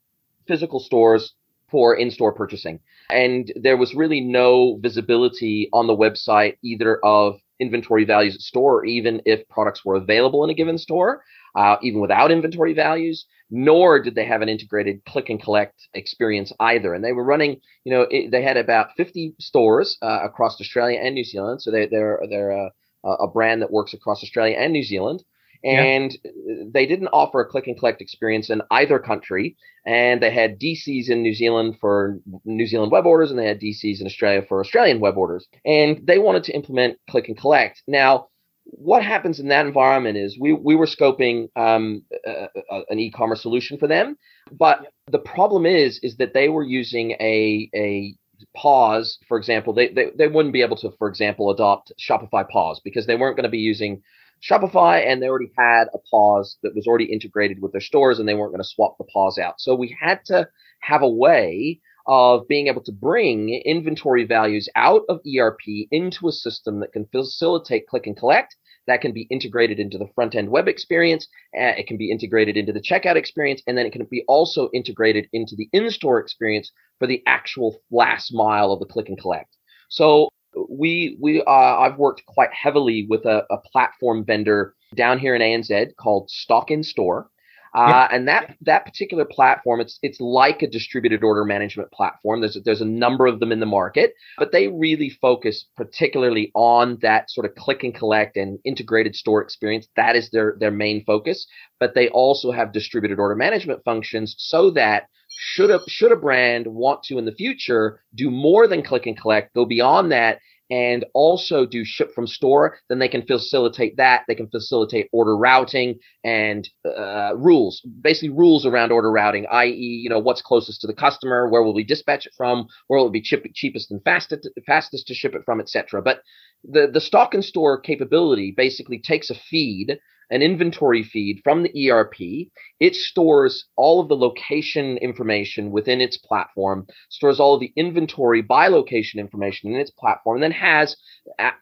physical 0.48 0.82
stores 0.82 1.34
for 1.70 1.96
in-store 1.96 2.34
purchasing. 2.34 2.80
And 3.10 3.52
there 3.56 3.78
was 3.78 3.96
really 3.96 4.22
no 4.22 4.78
visibility 4.82 5.70
on 5.72 5.88
the 5.88 5.96
website 5.96 6.58
either 6.62 7.00
of 7.04 7.40
inventory 7.60 8.06
values 8.06 8.36
at 8.36 8.42
store 8.42 8.80
or 8.80 8.86
even 8.86 9.22
if 9.26 9.48
products 9.50 9.86
were 9.86 9.96
available 9.96 10.44
in 10.44 10.50
a 10.50 10.54
given 10.54 10.78
store 10.78 11.22
uh, 11.56 11.78
even 11.82 12.02
without 12.02 12.32
inventory 12.32 12.74
values, 12.74 13.26
nor 13.50 14.02
did 14.02 14.16
they 14.16 14.26
have 14.26 14.42
an 14.42 14.50
integrated 14.50 15.04
click 15.06 15.30
and 15.30 15.42
collect 15.42 15.88
experience 15.94 16.52
either. 16.60 16.94
And 16.94 17.04
they 17.04 17.14
were 17.14 17.24
running, 17.24 17.62
you 17.84 17.94
know, 17.94 18.08
it, 18.10 18.32
they 18.32 18.42
had 18.42 18.58
about 18.58 18.90
50 18.98 19.36
stores 19.40 19.98
uh, 20.02 20.20
across 20.24 20.60
Australia 20.60 21.00
and 21.02 21.14
New 21.14 21.24
Zealand. 21.24 21.62
So 21.62 21.72
they, 21.72 21.86
they're 21.88 22.20
they're 22.30 22.52
a, 22.52 22.72
a 23.04 23.28
brand 23.28 23.62
that 23.62 23.72
works 23.72 23.94
across 23.94 24.24
Australia 24.24 24.58
and 24.58 24.74
New 24.74 24.84
Zealand. 24.84 25.24
And 25.64 26.18
yeah. 26.24 26.64
they 26.74 26.86
didn't 26.86 27.08
offer 27.08 27.40
a 27.40 27.46
click 27.46 27.68
and 27.68 27.78
collect 27.78 28.02
experience 28.02 28.50
in 28.50 28.62
either 28.70 29.00
country. 29.00 29.56
And 29.86 30.22
they 30.22 30.32
had 30.32 30.60
DCs 30.60 31.10
in 31.10 31.22
New 31.22 31.34
Zealand 31.34 31.76
for 31.80 32.20
New 32.46 32.68
Zealand 32.68 32.92
web 32.92 33.06
orders, 33.06 33.30
and 33.30 33.40
they 33.40 33.48
had 33.48 33.62
DCs 33.62 34.02
in 34.02 34.08
Australia 34.08 34.42
for 34.48 34.60
Australian 34.60 35.00
web 35.00 35.18
orders. 35.18 35.48
And 35.66 36.06
they 36.06 36.20
wanted 36.20 36.44
to 36.46 36.54
implement 36.54 37.00
click 37.10 37.28
and 37.28 37.38
collect. 37.38 37.82
Now, 37.88 38.28
what 38.66 39.04
happens 39.04 39.40
in 39.40 39.50
that 39.50 39.66
environment 39.66 40.18
is 40.18 40.40
we 40.40 40.54
we 40.54 40.76
were 40.76 40.86
scoping 40.86 41.50
um, 41.58 42.04
uh, 42.26 42.48
an 42.90 43.00
e-commerce 43.00 43.42
solution 43.42 43.78
for 43.78 43.88
them, 43.88 44.18
but 44.52 44.88
the 45.12 45.20
problem 45.20 45.66
is 45.66 46.00
is 46.02 46.16
that 46.18 46.34
they 46.34 46.48
were 46.48 46.64
using 46.64 47.12
a 47.20 47.70
a 47.76 48.16
POS, 48.56 49.20
for 49.28 49.38
example, 49.38 49.74
they, 49.74 49.90
they 49.90 50.12
they 50.18 50.28
wouldn't 50.28 50.54
be 50.54 50.62
able 50.62 50.78
to, 50.78 50.92
for 50.98 51.08
example, 51.08 51.50
adopt 51.50 51.92
Shopify 52.00 52.48
POS 52.48 52.82
because 52.84 53.06
they 53.06 53.16
weren't 53.16 53.36
going 53.36 53.44
to 53.44 53.50
be 53.50 53.58
using 53.58 54.02
Shopify 54.50 55.06
and 55.06 55.22
they 55.22 55.28
already 55.28 55.52
had 55.58 55.86
a 55.94 56.00
POS 56.10 56.58
that 56.64 56.76
was 56.76 56.88
already 56.88 57.06
integrated 57.06 57.62
with 57.62 57.72
their 57.72 57.82
stores 57.82 58.20
and 58.20 58.28
they 58.28 58.34
weren't 58.34 58.52
going 58.52 58.64
to 58.64 58.68
swap 58.68 58.98
the 58.98 59.06
POS 59.06 59.40
out. 59.40 59.56
So 59.60 59.76
we 59.76 59.96
had 60.00 60.20
to 60.26 60.48
have 60.82 61.02
a 61.02 61.10
way 61.10 61.80
of 62.08 62.48
being 62.48 62.68
able 62.68 62.84
to 62.84 62.92
bring 62.92 63.50
inventory 63.66 64.26
values 64.26 64.68
out 64.76 65.04
of 65.08 65.22
ERP 65.26 65.88
into 65.92 66.28
a 66.28 66.34
system 66.34 66.82
that 66.82 66.92
can 66.92 67.08
facilitate 67.12 67.88
click 67.88 68.06
and 68.06 68.18
collect 68.18 68.56
that 68.88 69.02
can 69.02 69.14
be 69.14 69.28
integrated 69.30 69.80
into 69.80 69.98
the 69.98 70.10
front 70.16 70.36
end 70.36 70.50
web 70.50 70.68
experience. 70.68 71.28
Uh, 71.58 71.74
it 71.78 71.88
can 71.88 71.98
be 71.98 72.12
integrated 72.12 72.58
into 72.58 72.74
the 72.74 72.82
checkout 72.82 73.16
experience, 73.16 73.62
and 73.68 73.78
then 73.78 73.86
it 73.86 73.94
can 73.94 74.06
be 74.10 74.24
also 74.28 74.70
integrated 74.74 75.28
into 75.34 75.56
the 75.56 75.70
in 75.72 75.90
store 75.90 76.20
experience 76.20 76.72
for 77.00 77.08
the 77.08 77.22
actual 77.26 77.82
last 77.92 78.34
mile 78.34 78.72
of 78.72 78.80
the 78.80 78.86
click 78.86 79.08
and 79.08 79.20
collect. 79.20 79.56
So 79.90 80.30
we 80.70 81.18
we 81.20 81.42
uh, 81.42 81.52
I've 81.52 81.98
worked 81.98 82.26
quite 82.26 82.54
heavily 82.54 83.06
with 83.10 83.26
a, 83.26 83.46
a 83.50 83.58
platform 83.58 84.26
vendor 84.26 84.76
down 84.96 85.20
here 85.20 85.36
in 85.36 85.42
ANZ 85.42 85.96
called 85.96 86.30
Stock 86.30 86.72
in 86.72 86.84
Store. 86.84 87.30
Uh, 87.76 88.08
and 88.12 88.28
that 88.28 88.56
that 88.62 88.86
particular 88.86 89.26
platform, 89.26 89.82
it's 89.82 89.98
it's 90.04 90.20
like 90.22 90.62
a 90.62 90.68
distributed 90.68 91.24
order 91.24 91.44
management 91.44 91.92
platform. 91.92 92.40
There's 92.40 92.56
a, 92.56 92.60
there's 92.60 92.82
a 92.82 92.86
number 92.86 93.26
of 93.26 93.40
them 93.40 93.52
in 93.52 93.60
the 93.60 93.66
market, 93.66 94.14
but 94.38 94.52
they 94.52 94.68
really 94.68 95.10
focus 95.10 95.66
particularly 95.76 96.52
on 96.54 97.00
that 97.02 97.32
sort 97.32 97.46
of 97.48 97.56
click 97.56 97.84
and 97.84 97.94
collect 97.94 98.38
and 98.38 98.60
integrated 98.64 99.16
store 99.16 99.42
experience. 99.42 99.88
That 99.96 100.16
is 100.16 100.30
their 100.30 100.56
their 100.60 100.70
main 100.70 101.04
focus. 101.04 101.48
But 101.80 101.96
they 101.96 102.10
also 102.10 102.52
have 102.52 102.74
distributed 102.74 103.18
order 103.18 103.36
management 103.36 103.84
functions 103.84 104.36
so 104.38 104.70
that 104.72 105.08
should 105.36 105.72
a 105.72 105.80
should 105.88 106.12
a 106.12 106.16
brand 106.16 106.68
want 106.68 107.04
to 107.04 107.18
in 107.18 107.26
the 107.26 107.32
future 107.32 108.02
do 108.16 108.30
more 108.30 108.68
than 108.68 108.84
click 108.84 109.06
and 109.06 109.20
collect, 109.20 109.54
go 109.54 109.66
beyond 109.66 110.12
that 110.12 110.40
and 110.74 111.06
also 111.14 111.66
do 111.66 111.84
ship 111.86 112.14
from 112.16 112.26
store, 112.26 112.78
then 112.90 112.98
they 113.00 113.08
can 113.08 113.22
facilitate 113.22 113.98
that. 113.98 114.24
They 114.28 114.36
can 114.36 114.50
facilitate 114.50 115.08
order 115.12 115.38
routing 115.38 116.00
and 116.24 116.68
uh, 116.86 117.34
rules, 117.36 117.82
basically 118.02 118.30
rules 118.30 118.66
around 118.66 118.92
order 118.92 119.12
routing, 119.12 119.46
i.e., 119.52 120.02
you 120.04 120.10
know, 120.10 120.20
what's 120.20 120.42
closest 120.42 120.82
to 120.82 120.88
the 120.88 120.94
customer, 120.94 121.50
where 121.50 121.62
will 121.62 121.76
we 121.76 121.84
dispatch 121.84 122.26
it 122.26 122.34
from, 122.36 122.68
where 122.88 123.00
will 123.00 123.08
it 123.08 123.14
be 123.14 123.22
chip- 123.22 123.46
cheapest 123.54 123.92
and 123.92 124.02
fastest, 124.04 124.50
fastest 124.66 125.08
to 125.08 125.14
ship 125.14 125.36
it 125.36 125.44
from, 125.46 125.60
etc. 125.60 126.02
But 126.02 126.22
the 126.64 126.90
the 126.92 127.02
Stock 127.02 127.36
in 127.36 127.42
Store 127.42 127.80
capability 127.80 128.54
basically 128.56 129.00
takes 129.00 129.30
a 129.30 129.36
feed 129.36 130.00
an 130.30 130.42
inventory 130.42 131.04
feed 131.04 131.42
from 131.44 131.64
the 131.64 131.92
ERP. 131.92 132.50
It 132.80 132.96
stores 132.96 133.66
all 133.76 134.00
of 134.00 134.10
the 134.10 134.16
location 134.16 134.98
information 134.98 135.72
within 135.72 136.02
its 136.02 136.18
platform, 136.18 136.88
stores 137.10 137.40
all 137.40 137.56
of 137.56 137.60
the 137.60 137.74
inventory 137.76 138.42
by 138.42 138.68
location 138.68 139.20
information 139.20 139.74
in 139.74 139.80
its 139.80 139.92
platform, 139.92 140.38
and 140.38 140.44
then 140.44 140.52
has 140.52 140.96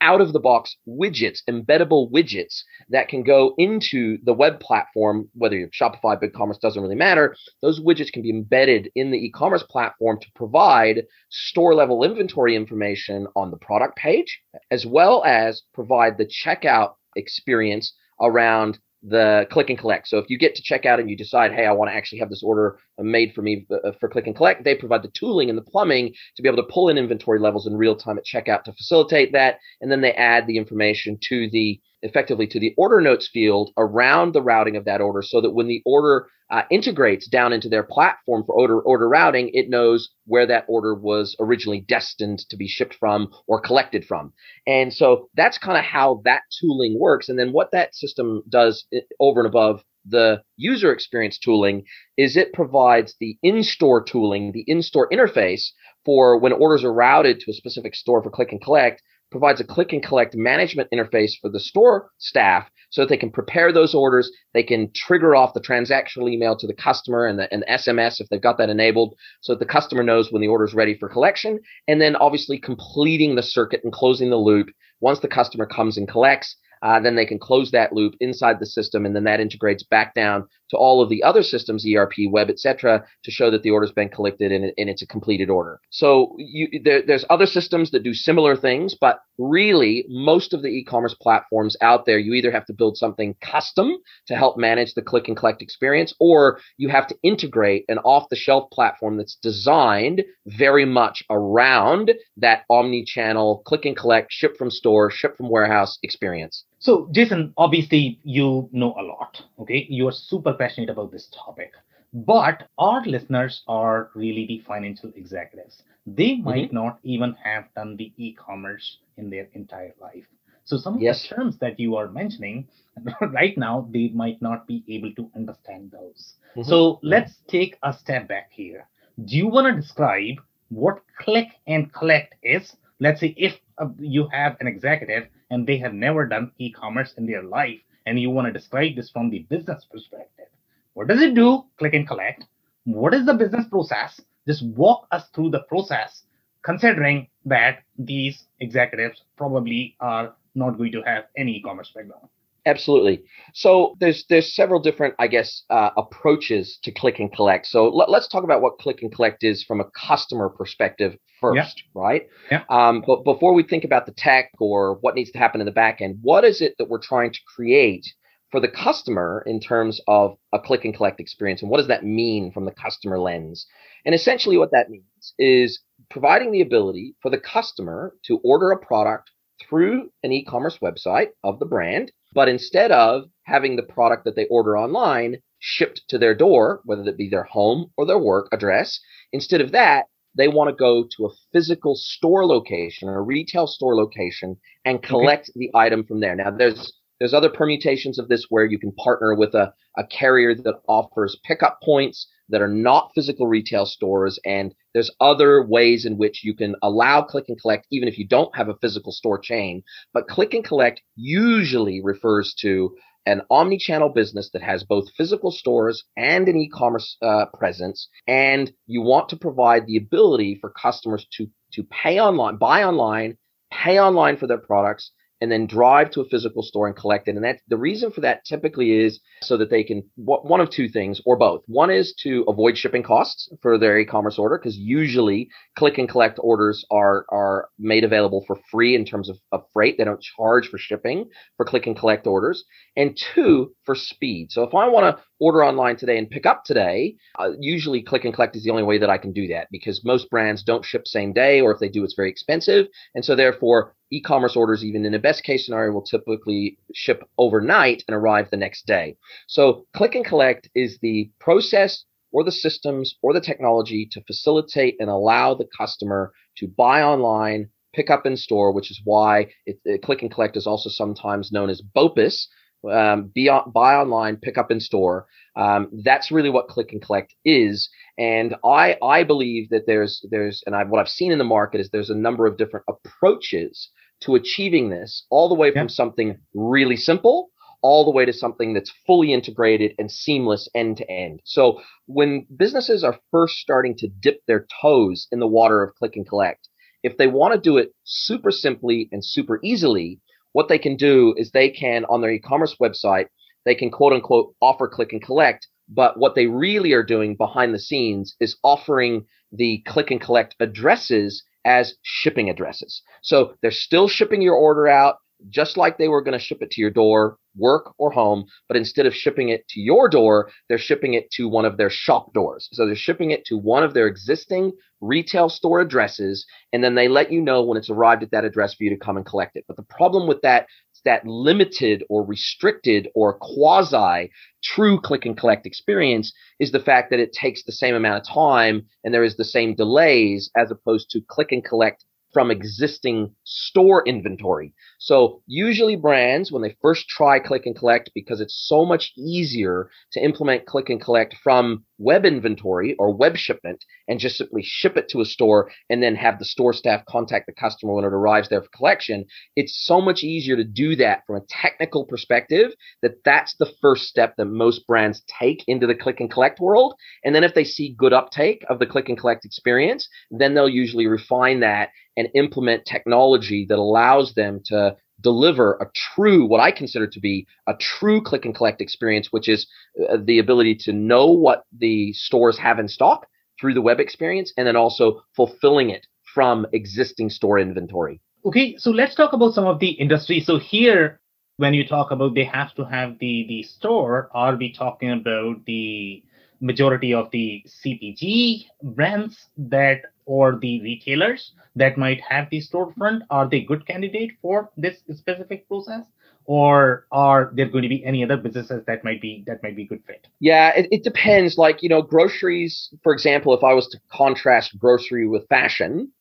out 0.01 0.21
of 0.21 0.33
the 0.33 0.39
box 0.39 0.75
widgets, 0.87 1.39
embeddable 1.49 2.11
widgets 2.11 2.61
that 2.89 3.07
can 3.07 3.23
go 3.23 3.53
into 3.57 4.17
the 4.23 4.33
web 4.33 4.59
platform, 4.59 5.29
whether 5.33 5.57
you're 5.57 5.69
Shopify, 5.69 6.21
BigCommerce, 6.21 6.59
doesn't 6.59 6.81
really 6.81 6.95
matter. 6.95 7.35
Those 7.61 7.79
widgets 7.79 8.11
can 8.11 8.21
be 8.21 8.29
embedded 8.29 8.91
in 8.95 9.11
the 9.11 9.17
e-commerce 9.17 9.63
platform 9.63 10.19
to 10.19 10.27
provide 10.35 11.03
store 11.29 11.75
level 11.75 12.03
inventory 12.03 12.55
information 12.55 13.27
on 13.35 13.51
the 13.51 13.57
product 13.57 13.95
page, 13.97 14.41
as 14.71 14.85
well 14.85 15.23
as 15.23 15.61
provide 15.73 16.17
the 16.17 16.29
checkout 16.45 16.93
experience 17.15 17.93
around 18.21 18.79
the 19.03 19.47
click 19.49 19.69
and 19.69 19.79
collect. 19.79 20.07
So 20.07 20.19
if 20.19 20.29
you 20.29 20.37
get 20.37 20.55
to 20.55 20.61
checkout 20.61 20.99
and 20.99 21.09
you 21.09 21.17
decide, 21.17 21.53
hey, 21.53 21.65
I 21.65 21.71
want 21.71 21.89
to 21.89 21.95
actually 21.95 22.19
have 22.19 22.29
this 22.29 22.43
order 22.43 22.77
made 22.99 23.33
for 23.33 23.41
me 23.41 23.65
uh, 23.71 23.91
for 23.99 24.07
click 24.07 24.27
and 24.27 24.35
collect, 24.35 24.63
they 24.63 24.75
provide 24.75 25.01
the 25.01 25.11
tooling 25.11 25.49
and 25.49 25.57
the 25.57 25.63
plumbing 25.63 26.13
to 26.35 26.43
be 26.43 26.47
able 26.47 26.61
to 26.61 26.71
pull 26.71 26.89
in 26.89 26.97
inventory 26.97 27.39
levels 27.39 27.65
in 27.65 27.75
real 27.75 27.95
time 27.95 28.19
at 28.19 28.25
checkout 28.25 28.63
to 28.63 28.73
facilitate 28.73 29.31
that. 29.33 29.57
And 29.81 29.91
then 29.91 30.01
they 30.01 30.13
add 30.13 30.45
the 30.45 30.57
information 30.57 31.17
to 31.29 31.49
the 31.49 31.81
effectively 32.01 32.47
to 32.47 32.59
the 32.59 32.73
order 32.77 33.01
notes 33.01 33.29
field 33.31 33.71
around 33.77 34.33
the 34.33 34.41
routing 34.41 34.75
of 34.75 34.85
that 34.85 35.01
order 35.01 35.21
so 35.21 35.41
that 35.41 35.51
when 35.51 35.67
the 35.67 35.81
order 35.85 36.27
uh, 36.51 36.63
integrates 36.69 37.27
down 37.27 37.53
into 37.53 37.69
their 37.69 37.83
platform 37.83 38.43
for 38.45 38.53
order 38.53 38.81
order 38.81 39.07
routing, 39.07 39.49
it 39.53 39.69
knows 39.69 40.09
where 40.25 40.45
that 40.45 40.65
order 40.67 40.93
was 40.93 41.35
originally 41.39 41.79
destined 41.79 42.39
to 42.49 42.57
be 42.57 42.67
shipped 42.67 42.95
from 42.95 43.29
or 43.47 43.61
collected 43.61 44.03
from. 44.05 44.33
And 44.67 44.93
so 44.93 45.29
that's 45.33 45.57
kind 45.57 45.77
of 45.77 45.85
how 45.85 46.21
that 46.25 46.41
tooling 46.59 46.99
works. 46.99 47.29
And 47.29 47.39
then 47.39 47.53
what 47.53 47.71
that 47.71 47.95
system 47.95 48.43
does 48.49 48.85
over 49.19 49.39
and 49.39 49.47
above 49.47 49.81
the 50.05 50.41
user 50.57 50.91
experience 50.91 51.37
tooling 51.37 51.83
is 52.17 52.35
it 52.35 52.53
provides 52.53 53.15
the 53.19 53.37
in-store 53.43 54.03
tooling, 54.03 54.51
the 54.51 54.65
in-store 54.67 55.07
interface 55.09 55.69
for 56.03 56.37
when 56.39 56.53
orders 56.53 56.83
are 56.83 56.93
routed 56.93 57.39
to 57.39 57.51
a 57.51 57.53
specific 57.53 57.95
store 57.95 58.21
for 58.23 58.31
click 58.31 58.51
and 58.51 58.61
collect 58.61 59.01
provides 59.31 59.61
a 59.61 59.63
click 59.63 59.93
and 59.93 60.03
collect 60.03 60.35
management 60.35 60.89
interface 60.93 61.31
for 61.39 61.49
the 61.49 61.59
store 61.59 62.11
staff 62.17 62.69
so 62.89 63.01
that 63.01 63.09
they 63.09 63.17
can 63.17 63.31
prepare 63.31 63.71
those 63.71 63.95
orders. 63.95 64.29
They 64.53 64.63
can 64.63 64.91
trigger 64.93 65.35
off 65.35 65.53
the 65.53 65.61
transactional 65.61 66.31
email 66.31 66.57
to 66.57 66.67
the 66.67 66.73
customer 66.73 67.25
and 67.25 67.39
the, 67.39 67.51
and 67.53 67.63
the 67.63 67.71
SMS 67.71 68.19
if 68.19 68.27
they've 68.29 68.41
got 68.41 68.57
that 68.57 68.69
enabled 68.69 69.15
so 69.41 69.53
that 69.53 69.59
the 69.59 69.71
customer 69.71 70.03
knows 70.03 70.31
when 70.31 70.41
the 70.41 70.49
order 70.49 70.65
is 70.65 70.73
ready 70.73 70.97
for 70.97 71.09
collection. 71.09 71.59
And 71.87 72.01
then 72.01 72.15
obviously 72.17 72.59
completing 72.59 73.35
the 73.35 73.43
circuit 73.43 73.81
and 73.83 73.93
closing 73.93 74.29
the 74.29 74.35
loop 74.35 74.67
once 74.99 75.19
the 75.19 75.27
customer 75.27 75.65
comes 75.65 75.97
and 75.97 76.07
collects 76.07 76.55
uh, 76.81 76.99
then 76.99 77.15
they 77.15 77.25
can 77.25 77.39
close 77.39 77.71
that 77.71 77.93
loop 77.93 78.15
inside 78.19 78.59
the 78.59 78.65
system, 78.65 79.05
and 79.05 79.15
then 79.15 79.23
that 79.25 79.39
integrates 79.39 79.83
back 79.83 80.13
down 80.15 80.47
to 80.71 80.77
all 80.77 81.01
of 81.01 81.09
the 81.09 81.21
other 81.21 81.43
systems, 81.43 81.85
ERP, 81.85 82.13
web, 82.29 82.49
etc., 82.49 83.05
to 83.23 83.31
show 83.31 83.51
that 83.51 83.61
the 83.61 83.69
order's 83.69 83.91
been 83.91 84.09
collected 84.09 84.51
and, 84.51 84.65
and 84.77 84.89
it's 84.89 85.01
a 85.01 85.07
completed 85.07 85.49
order. 85.49 85.79
So 85.89 86.35
you, 86.39 86.67
there, 86.83 87.03
there's 87.05 87.25
other 87.29 87.45
systems 87.45 87.91
that 87.91 88.03
do 88.03 88.13
similar 88.13 88.55
things, 88.55 88.95
but 88.99 89.19
really 89.37 90.05
most 90.09 90.53
of 90.53 90.61
the 90.61 90.69
e-commerce 90.69 91.13
platforms 91.21 91.75
out 91.81 92.05
there, 92.05 92.17
you 92.17 92.33
either 92.33 92.51
have 92.51 92.65
to 92.65 92.73
build 92.73 92.97
something 92.97 93.35
custom 93.41 93.91
to 94.27 94.35
help 94.35 94.57
manage 94.57 94.93
the 94.93 95.01
click 95.01 95.27
and 95.27 95.37
collect 95.37 95.61
experience, 95.61 96.13
or 96.19 96.59
you 96.77 96.89
have 96.89 97.07
to 97.07 97.15
integrate 97.21 97.85
an 97.89 97.97
off-the-shelf 97.99 98.71
platform 98.71 99.17
that's 99.17 99.35
designed 99.35 100.23
very 100.47 100.85
much 100.85 101.23
around 101.29 102.11
that 102.37 102.63
omni-channel 102.69 103.61
click 103.65 103.85
and 103.85 103.97
collect, 103.97 104.31
ship 104.31 104.55
from 104.57 104.71
store, 104.71 105.11
ship 105.11 105.35
from 105.37 105.49
warehouse 105.49 105.99
experience. 106.01 106.65
So, 106.81 107.07
Jason, 107.11 107.53
obviously 107.57 108.19
you 108.23 108.67
know 108.71 108.95
a 108.99 109.03
lot. 109.03 109.39
Okay, 109.59 109.85
you 109.87 110.07
are 110.07 110.11
super 110.11 110.51
passionate 110.51 110.89
about 110.89 111.11
this 111.11 111.29
topic. 111.31 111.73
But 112.11 112.67
our 112.79 113.05
listeners 113.05 113.61
are 113.67 114.09
really 114.15 114.47
the 114.47 114.63
financial 114.67 115.11
executives. 115.15 115.83
They 116.07 116.31
mm-hmm. 116.31 116.43
might 116.43 116.65
mm-hmm. 116.65 116.75
not 116.75 116.99
even 117.03 117.35
have 117.43 117.65
done 117.75 117.97
the 117.97 118.11
e-commerce 118.17 118.97
in 119.17 119.29
their 119.29 119.47
entire 119.53 119.93
life. 120.01 120.25
So 120.63 120.77
some 120.77 120.95
of 120.95 121.01
yes. 121.01 121.21
the 121.29 121.35
terms 121.35 121.59
that 121.59 121.79
you 121.79 121.95
are 121.97 122.09
mentioning 122.09 122.67
right 123.21 123.55
now, 123.55 123.87
they 123.91 124.09
might 124.09 124.41
not 124.41 124.65
be 124.65 124.83
able 124.89 125.13
to 125.13 125.29
understand 125.35 125.91
those. 125.91 126.33
Mm-hmm. 126.55 126.67
So 126.67 126.99
let's 127.03 127.37
take 127.47 127.77
a 127.83 127.93
step 127.93 128.27
back 128.27 128.49
here. 128.51 128.87
Do 129.23 129.37
you 129.37 129.47
want 129.47 129.67
to 129.67 129.79
describe 129.79 130.41
what 130.69 131.03
click 131.19 131.49
and 131.67 131.93
collect 131.93 132.33
is? 132.41 132.75
Let's 132.99 133.19
say 133.19 133.35
if 133.37 133.59
uh, 133.77 133.89
you 133.99 134.27
have 134.29 134.57
an 134.59 134.65
executive 134.67 135.27
and 135.51 135.67
they 135.67 135.77
have 135.77 135.93
never 135.93 136.25
done 136.25 136.51
e-commerce 136.57 137.13
in 137.17 137.27
their 137.27 137.43
life 137.43 137.79
and 138.07 138.19
you 138.19 138.31
want 138.31 138.47
to 138.47 138.51
describe 138.51 138.95
this 138.95 139.11
from 139.11 139.29
the 139.29 139.39
business 139.49 139.85
perspective. 139.85 140.47
What 140.93 141.07
does 141.07 141.21
it 141.21 141.35
do? 141.35 141.65
Click 141.77 141.93
and 141.93 142.07
collect. 142.07 142.45
What 142.85 143.13
is 143.13 143.25
the 143.27 143.35
business 143.35 143.67
process? 143.67 144.19
Just 144.47 144.65
walk 144.65 145.07
us 145.11 145.29
through 145.35 145.51
the 145.51 145.61
process 145.61 146.23
considering 146.63 147.27
that 147.45 147.83
these 147.99 148.45
executives 148.59 149.21
probably 149.37 149.95
are 149.99 150.33
not 150.55 150.77
going 150.77 150.91
to 150.93 151.01
have 151.03 151.25
any 151.37 151.57
e-commerce 151.57 151.91
background 151.93 152.27
Absolutely. 152.65 153.23
So 153.53 153.95
there's 153.99 154.25
there's 154.29 154.53
several 154.53 154.79
different, 154.79 155.15
I 155.17 155.27
guess, 155.27 155.63
uh, 155.71 155.89
approaches 155.97 156.77
to 156.83 156.91
click 156.91 157.19
and 157.19 157.33
collect. 157.33 157.65
So 157.65 157.89
let, 157.89 158.09
us 158.09 158.27
talk 158.27 158.43
about 158.43 158.61
what 158.61 158.77
click 158.77 159.01
and 159.01 159.13
collect 159.13 159.43
is 159.43 159.63
from 159.63 159.81
a 159.81 159.85
customer 159.99 160.47
perspective 160.47 161.17
first, 161.39 161.83
yeah. 161.95 162.01
right? 162.01 162.27
Yeah. 162.51 162.63
Um, 162.69 163.03
but 163.05 163.23
before 163.23 163.53
we 163.53 163.63
think 163.63 163.83
about 163.83 164.05
the 164.05 164.13
tech 164.13 164.51
or 164.59 164.99
what 165.01 165.15
needs 165.15 165.31
to 165.31 165.39
happen 165.39 165.59
in 165.59 165.65
the 165.65 165.71
back 165.71 166.01
end, 166.01 166.19
what 166.21 166.43
is 166.43 166.61
it 166.61 166.75
that 166.77 166.87
we're 166.87 167.01
trying 167.01 167.31
to 167.33 167.39
create 167.55 168.05
for 168.51 168.59
the 168.59 168.67
customer 168.67 169.43
in 169.47 169.59
terms 169.59 169.99
of 170.07 170.37
a 170.53 170.59
click 170.59 170.85
and 170.85 170.95
collect 170.95 171.19
experience, 171.19 171.61
and 171.61 171.71
what 171.71 171.77
does 171.77 171.87
that 171.87 172.03
mean 172.03 172.51
from 172.51 172.65
the 172.65 172.71
customer 172.71 173.17
lens? 173.17 173.65
And 174.05 174.13
essentially, 174.13 174.57
what 174.57 174.71
that 174.71 174.89
means 174.89 175.33
is 175.39 175.79
providing 176.09 176.51
the 176.51 176.61
ability 176.61 177.15
for 177.21 177.31
the 177.31 177.39
customer 177.39 178.13
to 178.25 178.39
order 178.43 178.71
a 178.71 178.77
product 178.77 179.31
through 179.67 180.11
an 180.23 180.31
e-commerce 180.31 180.77
website 180.81 181.29
of 181.43 181.59
the 181.59 181.65
brand 181.65 182.11
but 182.33 182.49
instead 182.49 182.91
of 182.91 183.25
having 183.43 183.75
the 183.75 183.83
product 183.83 184.25
that 184.25 184.35
they 184.35 184.45
order 184.47 184.77
online 184.77 185.37
shipped 185.59 186.03
to 186.07 186.17
their 186.17 186.35
door, 186.35 186.81
whether 186.85 187.03
it 187.03 187.17
be 187.17 187.29
their 187.29 187.43
home 187.43 187.91
or 187.97 188.05
their 188.05 188.19
work 188.19 188.47
address, 188.51 188.99
instead 189.31 189.61
of 189.61 189.71
that, 189.71 190.05
they 190.35 190.47
want 190.47 190.69
to 190.69 190.75
go 190.75 191.05
to 191.17 191.25
a 191.25 191.35
physical 191.51 191.93
store 191.95 192.45
location 192.45 193.09
or 193.09 193.17
a 193.17 193.21
retail 193.21 193.67
store 193.67 193.95
location 193.95 194.57
and 194.85 195.03
collect 195.03 195.49
okay. 195.49 195.67
the 195.67 195.77
item 195.77 196.05
from 196.05 196.21
there. 196.21 196.35
Now 196.35 196.51
there's 196.51 196.93
there's 197.19 197.33
other 197.35 197.49
permutations 197.49 198.17
of 198.17 198.29
this 198.29 198.47
where 198.49 198.65
you 198.65 198.79
can 198.79 198.93
partner 198.93 199.35
with 199.35 199.53
a, 199.53 199.71
a 199.95 200.03
carrier 200.07 200.55
that 200.55 200.81
offers 200.87 201.39
pickup 201.45 201.79
points 201.83 202.27
that 202.49 202.63
are 202.63 202.67
not 202.67 203.11
physical 203.13 203.45
retail 203.45 203.85
stores. 203.85 204.39
And 204.43 204.73
there's 204.93 205.11
other 205.19 205.65
ways 205.65 206.05
in 206.05 206.17
which 206.17 206.43
you 206.43 206.53
can 206.53 206.75
allow 206.81 207.21
click 207.21 207.45
and 207.47 207.59
collect, 207.59 207.87
even 207.91 208.07
if 208.07 208.17
you 208.17 208.27
don't 208.27 208.55
have 208.55 208.69
a 208.69 208.77
physical 208.81 209.11
store 209.11 209.39
chain. 209.39 209.83
But 210.13 210.27
click 210.27 210.53
and 210.53 210.63
collect 210.63 211.01
usually 211.15 212.01
refers 212.03 212.53
to 212.61 212.95
an 213.25 213.41
omni-channel 213.51 214.09
business 214.09 214.49
that 214.51 214.63
has 214.63 214.83
both 214.83 215.13
physical 215.15 215.51
stores 215.51 216.03
and 216.17 216.47
an 216.47 216.57
e-commerce 216.57 217.17
uh, 217.21 217.45
presence, 217.53 218.09
and 218.27 218.71
you 218.87 219.01
want 219.01 219.29
to 219.29 219.35
provide 219.35 219.85
the 219.85 219.97
ability 219.97 220.57
for 220.59 220.71
customers 220.71 221.27
to 221.37 221.47
to 221.73 221.83
pay 221.83 222.19
online, 222.19 222.57
buy 222.57 222.83
online, 222.83 223.37
pay 223.71 223.97
online 223.99 224.35
for 224.35 224.47
their 224.47 224.57
products, 224.57 225.11
and 225.41 225.51
then 225.51 225.65
drive 225.65 226.11
to 226.11 226.21
a 226.21 226.29
physical 226.29 226.61
store 226.61 226.87
and 226.87 226.95
collect 226.95 227.27
it. 227.27 227.35
And 227.35 227.43
that 227.43 227.59
the 227.67 227.77
reason 227.77 228.11
for 228.11 228.21
that 228.21 228.45
typically 228.45 228.91
is 228.91 229.19
so 229.41 229.57
that 229.57 229.69
they 229.69 229.83
can 229.83 230.03
one 230.15 230.61
of 230.61 230.69
two 230.69 230.87
things 230.87 231.19
or 231.25 231.35
both. 231.35 231.63
One 231.65 231.89
is 231.89 232.13
to 232.23 232.45
avoid 232.47 232.77
shipping 232.77 233.03
costs 233.03 233.51
for 233.61 233.77
their 233.77 233.97
e-commerce 233.99 234.37
order 234.37 234.57
because 234.57 234.77
usually 234.77 235.49
click 235.77 235.97
and 235.97 236.07
collect 236.07 236.39
orders 236.41 236.85
are 236.91 237.25
are 237.29 237.69
made 237.79 238.03
available 238.03 238.43
for 238.45 238.57
free 238.69 238.95
in 238.95 239.05
terms 239.05 239.29
of, 239.29 239.37
of 239.51 239.63
freight. 239.73 239.97
They 239.97 240.03
don't 240.03 240.21
charge 240.21 240.67
for 240.67 240.77
shipping 240.77 241.29
for 241.57 241.65
click 241.65 241.87
and 241.87 241.97
collect 241.97 242.27
orders. 242.27 242.63
And 242.95 243.17
two, 243.33 243.73
for 243.85 243.95
speed. 243.95 244.51
So 244.51 244.63
if 244.63 244.73
I 244.75 244.87
want 244.87 245.17
to 245.17 245.23
order 245.39 245.63
online 245.63 245.97
today 245.97 246.17
and 246.17 246.29
pick 246.29 246.45
up 246.45 246.63
today, 246.65 247.15
uh, 247.39 247.51
usually 247.59 248.01
click 248.01 248.25
and 248.25 248.33
collect 248.33 248.55
is 248.55 248.63
the 248.63 248.69
only 248.69 248.83
way 248.83 248.97
that 248.99 249.09
I 249.09 249.17
can 249.17 249.33
do 249.33 249.47
that 249.47 249.67
because 249.71 250.05
most 250.05 250.29
brands 250.29 250.63
don't 250.63 250.85
ship 250.85 251.07
same 251.07 251.33
day, 251.33 251.61
or 251.61 251.71
if 251.71 251.79
they 251.79 251.89
do, 251.89 252.03
it's 252.03 252.13
very 252.15 252.29
expensive. 252.29 252.87
And 253.15 253.25
so 253.25 253.35
therefore, 253.35 253.95
e-commerce 254.11 254.55
orders, 254.55 254.83
even 254.83 255.05
in 255.05 255.13
a 255.13 255.19
best 255.19 255.43
case 255.43 255.65
scenario, 255.65 255.91
will 255.91 256.01
typically 256.03 256.77
ship 256.93 257.23
overnight 257.37 258.03
and 258.07 258.15
arrive 258.15 258.49
the 258.49 258.57
next 258.57 258.85
day. 258.85 259.15
So 259.47 259.85
click 259.95 260.15
and 260.15 260.25
collect 260.25 260.69
is 260.75 260.99
the 261.01 261.31
process 261.39 262.05
or 262.31 262.43
the 262.43 262.51
systems 262.51 263.15
or 263.21 263.33
the 263.33 263.41
technology 263.41 264.07
to 264.11 264.23
facilitate 264.23 264.95
and 264.99 265.09
allow 265.09 265.53
the 265.53 265.67
customer 265.77 266.31
to 266.57 266.67
buy 266.67 267.01
online, 267.01 267.69
pick 267.93 268.09
up 268.09 268.25
in 268.25 268.37
store, 268.37 268.71
which 268.71 268.91
is 268.91 269.01
why 269.03 269.47
it, 269.65 269.79
it, 269.85 270.01
click 270.01 270.21
and 270.21 270.31
collect 270.31 270.57
is 270.57 270.67
also 270.67 270.89
sometimes 270.89 271.51
known 271.51 271.69
as 271.69 271.81
BOPIS, 271.81 272.47
um, 272.89 273.31
on, 273.37 273.71
buy 273.71 273.95
online, 273.95 274.37
pick 274.37 274.57
up 274.57 274.71
in 274.71 274.79
store. 274.79 275.27
Um, 275.55 275.89
that's 276.03 276.31
really 276.31 276.49
what 276.49 276.67
click 276.67 276.91
and 276.91 277.01
collect 277.01 277.35
is. 277.45 277.89
And 278.17 278.55
I 278.63 278.97
I 279.03 279.23
believe 279.23 279.69
that 279.69 279.85
there's 279.85 280.25
there's 280.31 280.63
and 280.65 280.75
I, 280.75 280.83
what 280.85 280.99
I've 280.99 281.09
seen 281.09 281.31
in 281.31 281.37
the 281.37 281.43
market 281.43 281.81
is 281.81 281.89
there's 281.89 282.09
a 282.09 282.15
number 282.15 282.47
of 282.47 282.57
different 282.57 282.85
approaches 282.87 283.89
to 284.21 284.35
achieving 284.35 284.89
this, 284.89 285.25
all 285.29 285.49
the 285.49 285.55
way 285.55 285.71
from 285.71 285.89
something 285.89 286.37
really 286.53 286.97
simple 286.97 287.49
all 287.83 288.05
the 288.05 288.11
way 288.11 288.25
to 288.25 288.31
something 288.31 288.73
that's 288.73 288.93
fully 289.07 289.33
integrated 289.33 289.93
and 289.97 290.11
seamless 290.11 290.69
end 290.75 290.97
to 290.97 291.09
end. 291.09 291.41
So 291.45 291.81
when 292.05 292.45
businesses 292.55 293.03
are 293.03 293.19
first 293.31 293.55
starting 293.55 293.95
to 293.97 294.07
dip 294.07 294.41
their 294.45 294.67
toes 294.81 295.27
in 295.31 295.39
the 295.39 295.47
water 295.47 295.81
of 295.81 295.95
click 295.95 296.15
and 296.15 296.27
collect, 296.27 296.69
if 297.01 297.17
they 297.17 297.25
want 297.25 297.55
to 297.55 297.59
do 297.59 297.77
it 297.77 297.91
super 298.03 298.51
simply 298.51 299.09
and 299.11 299.25
super 299.25 299.59
easily, 299.63 300.19
what 300.53 300.67
they 300.67 300.77
can 300.77 300.95
do 300.95 301.33
is 301.37 301.51
they 301.51 301.69
can 301.69 302.05
on 302.05 302.21
their 302.21 302.31
e-commerce 302.31 302.75
website 302.81 303.27
they 303.65 303.75
can 303.75 303.91
quote 303.91 304.13
unquote 304.13 304.53
offer 304.61 304.87
click 304.87 305.13
and 305.13 305.21
collect 305.21 305.67
but 305.87 306.17
what 306.17 306.35
they 306.35 306.47
really 306.47 306.93
are 306.93 307.03
doing 307.03 307.35
behind 307.35 307.73
the 307.73 307.79
scenes 307.79 308.35
is 308.39 308.57
offering 308.63 309.25
the 309.51 309.81
click 309.87 310.11
and 310.11 310.21
collect 310.21 310.55
addresses 310.59 311.43
as 311.65 311.95
shipping 312.03 312.49
addresses. 312.49 313.01
So 313.21 313.53
they're 313.61 313.71
still 313.71 314.07
shipping 314.07 314.41
your 314.41 314.55
order 314.55 314.87
out 314.87 315.17
just 315.49 315.77
like 315.77 315.97
they 315.97 316.07
were 316.07 316.21
going 316.21 316.37
to 316.37 316.43
ship 316.43 316.61
it 316.61 316.71
to 316.71 316.81
your 316.81 316.91
door 316.91 317.37
work 317.57 317.93
or 317.97 318.11
home, 318.11 318.45
but 318.67 318.77
instead 318.77 319.05
of 319.05 319.15
shipping 319.15 319.49
it 319.49 319.67
to 319.69 319.79
your 319.79 320.09
door, 320.09 320.51
they're 320.69 320.77
shipping 320.77 321.13
it 321.13 321.29
to 321.31 321.47
one 321.47 321.65
of 321.65 321.77
their 321.77 321.89
shop 321.89 322.33
doors. 322.33 322.69
So 322.71 322.85
they're 322.85 322.95
shipping 322.95 323.31
it 323.31 323.45
to 323.45 323.57
one 323.57 323.83
of 323.83 323.93
their 323.93 324.07
existing 324.07 324.71
retail 325.01 325.49
store 325.49 325.81
addresses, 325.81 326.45
and 326.71 326.83
then 326.83 326.95
they 326.95 327.07
let 327.07 327.31
you 327.31 327.41
know 327.41 327.63
when 327.63 327.77
it's 327.77 327.89
arrived 327.89 328.23
at 328.23 328.31
that 328.31 328.45
address 328.45 328.75
for 328.75 328.83
you 328.83 328.91
to 328.91 328.97
come 328.97 329.17
and 329.17 329.25
collect 329.25 329.55
it. 329.55 329.65
But 329.67 329.77
the 329.77 329.83
problem 329.83 330.27
with 330.27 330.41
that 330.41 330.67
that 331.05 331.25
limited 331.25 332.03
or 332.09 332.25
restricted 332.25 333.07
or 333.15 333.37
quasi 333.39 334.31
true 334.63 334.99
click 334.99 335.25
and 335.25 335.37
collect 335.37 335.65
experience 335.65 336.33
is 336.59 336.71
the 336.71 336.79
fact 336.79 337.09
that 337.09 337.19
it 337.19 337.31
takes 337.33 337.63
the 337.63 337.71
same 337.71 337.95
amount 337.95 338.21
of 338.21 338.33
time 338.33 338.83
and 339.03 339.13
there 339.13 339.23
is 339.23 339.37
the 339.37 339.45
same 339.45 339.75
delays 339.75 340.51
as 340.55 340.69
opposed 340.69 341.09
to 341.09 341.21
click 341.27 341.51
and 341.51 341.65
collect 341.65 342.05
from 342.33 342.51
existing 342.51 343.35
store 343.43 344.03
inventory. 344.05 344.73
So 344.99 345.41
usually 345.47 345.95
brands, 345.95 346.51
when 346.51 346.61
they 346.61 346.77
first 346.81 347.07
try 347.07 347.39
click 347.39 347.65
and 347.65 347.75
collect, 347.75 348.11
because 348.13 348.41
it's 348.41 348.65
so 348.67 348.85
much 348.85 349.13
easier 349.17 349.89
to 350.13 350.23
implement 350.23 350.65
click 350.65 350.89
and 350.89 351.01
collect 351.01 351.35
from 351.43 351.83
web 352.01 352.25
inventory 352.25 352.95
or 352.99 353.15
web 353.15 353.37
shipment 353.37 353.85
and 354.07 354.19
just 354.19 354.37
simply 354.37 354.61
ship 354.63 354.97
it 354.97 355.07
to 355.09 355.21
a 355.21 355.25
store 355.25 355.71
and 355.89 356.01
then 356.01 356.15
have 356.15 356.39
the 356.39 356.45
store 356.45 356.73
staff 356.73 357.03
contact 357.07 357.45
the 357.45 357.53
customer 357.53 357.93
when 357.93 358.03
it 358.03 358.13
arrives 358.13 358.49
there 358.49 358.61
for 358.61 358.69
collection. 358.75 359.25
It's 359.55 359.85
so 359.85 360.01
much 360.01 360.23
easier 360.23 360.55
to 360.55 360.63
do 360.63 360.95
that 360.97 361.23
from 361.25 361.37
a 361.37 361.45
technical 361.47 362.05
perspective 362.05 362.71
that 363.01 363.23
that's 363.23 363.55
the 363.59 363.71
first 363.81 364.05
step 364.05 364.35
that 364.37 364.45
most 364.45 364.85
brands 364.87 365.23
take 365.39 365.63
into 365.67 365.87
the 365.87 365.95
click 365.95 366.19
and 366.19 366.31
collect 366.31 366.59
world. 366.59 366.95
And 367.23 367.35
then 367.35 367.43
if 367.43 367.53
they 367.53 367.63
see 367.63 367.95
good 367.97 368.13
uptake 368.13 368.63
of 368.69 368.79
the 368.79 368.85
click 368.85 369.09
and 369.09 369.17
collect 369.17 369.45
experience, 369.45 370.07
then 370.31 370.53
they'll 370.53 370.69
usually 370.69 371.07
refine 371.07 371.59
that 371.61 371.89
and 372.17 372.27
implement 372.35 372.85
technology 372.85 373.65
that 373.69 373.79
allows 373.79 374.33
them 374.33 374.61
to 374.65 374.95
deliver 375.21 375.73
a 375.75 375.85
true, 375.95 376.45
what 376.45 376.59
I 376.59 376.71
consider 376.71 377.07
to 377.07 377.19
be 377.19 377.47
a 377.67 377.73
true 377.75 378.21
click 378.21 378.45
and 378.45 378.55
collect 378.55 378.81
experience, 378.81 379.31
which 379.31 379.47
is 379.47 379.67
uh, 380.09 380.17
the 380.23 380.39
ability 380.39 380.75
to 380.75 380.93
know 380.93 381.27
what 381.27 381.65
the 381.77 382.13
stores 382.13 382.57
have 382.57 382.79
in 382.79 382.87
stock 382.87 383.27
through 383.59 383.73
the 383.73 383.81
web 383.81 383.99
experience 383.99 384.51
and 384.57 384.67
then 384.67 384.75
also 384.75 385.21
fulfilling 385.35 385.89
it 385.89 386.07
from 386.33 386.65
existing 386.73 387.29
store 387.29 387.59
inventory. 387.59 388.21
Okay, 388.45 388.75
so 388.77 388.89
let's 388.89 389.15
talk 389.15 389.33
about 389.33 389.53
some 389.53 389.65
of 389.65 389.79
the 389.79 389.89
industry. 389.89 390.39
So 390.39 390.57
here, 390.57 391.19
when 391.57 391.73
you 391.73 391.87
talk 391.87 392.09
about 392.11 392.33
they 392.33 392.45
have 392.45 392.73
to 392.75 392.83
have 392.85 393.19
the 393.19 393.45
the 393.47 393.63
store, 393.63 394.29
are 394.33 394.55
we 394.55 394.73
talking 394.73 395.11
about 395.11 395.63
the 395.65 396.23
majority 396.59 397.13
of 397.13 397.29
the 397.31 397.63
CPG 397.67 398.65
brands 398.83 399.49
that 399.57 400.01
or 400.31 400.57
the 400.61 400.81
retailers 400.81 401.51
that 401.75 401.97
might 401.97 402.21
have 402.21 402.49
the 402.49 402.61
storefront 402.61 403.19
are 403.29 403.49
they 403.49 403.59
good 403.59 403.85
candidate 403.85 404.31
for 404.41 404.71
this 404.77 404.99
specific 405.13 405.67
process? 405.67 406.05
Or 406.45 407.05
are 407.11 407.51
there 407.53 407.69
going 407.69 407.83
to 407.83 407.89
be 407.89 408.03
any 408.05 408.23
other 408.23 408.37
businesses 408.37 408.81
that 408.87 409.03
might 409.03 409.21
be 409.21 409.43
that 409.47 409.61
might 409.61 409.75
be 409.75 409.85
good 409.85 410.03
fit? 410.07 410.27
Yeah 410.39 410.71
it, 410.73 410.87
it 410.89 411.03
depends. 411.03 411.57
Like 411.57 411.83
you 411.83 411.89
know 411.89 412.01
groceries 412.01 412.73
for 413.03 413.11
example 413.13 413.53
if 413.53 413.63
i 413.63 413.73
was 413.73 413.87
to 413.89 413.99
contrast 414.09 414.79
grocery 414.79 415.27
with 415.27 415.47
fashion 415.49 416.11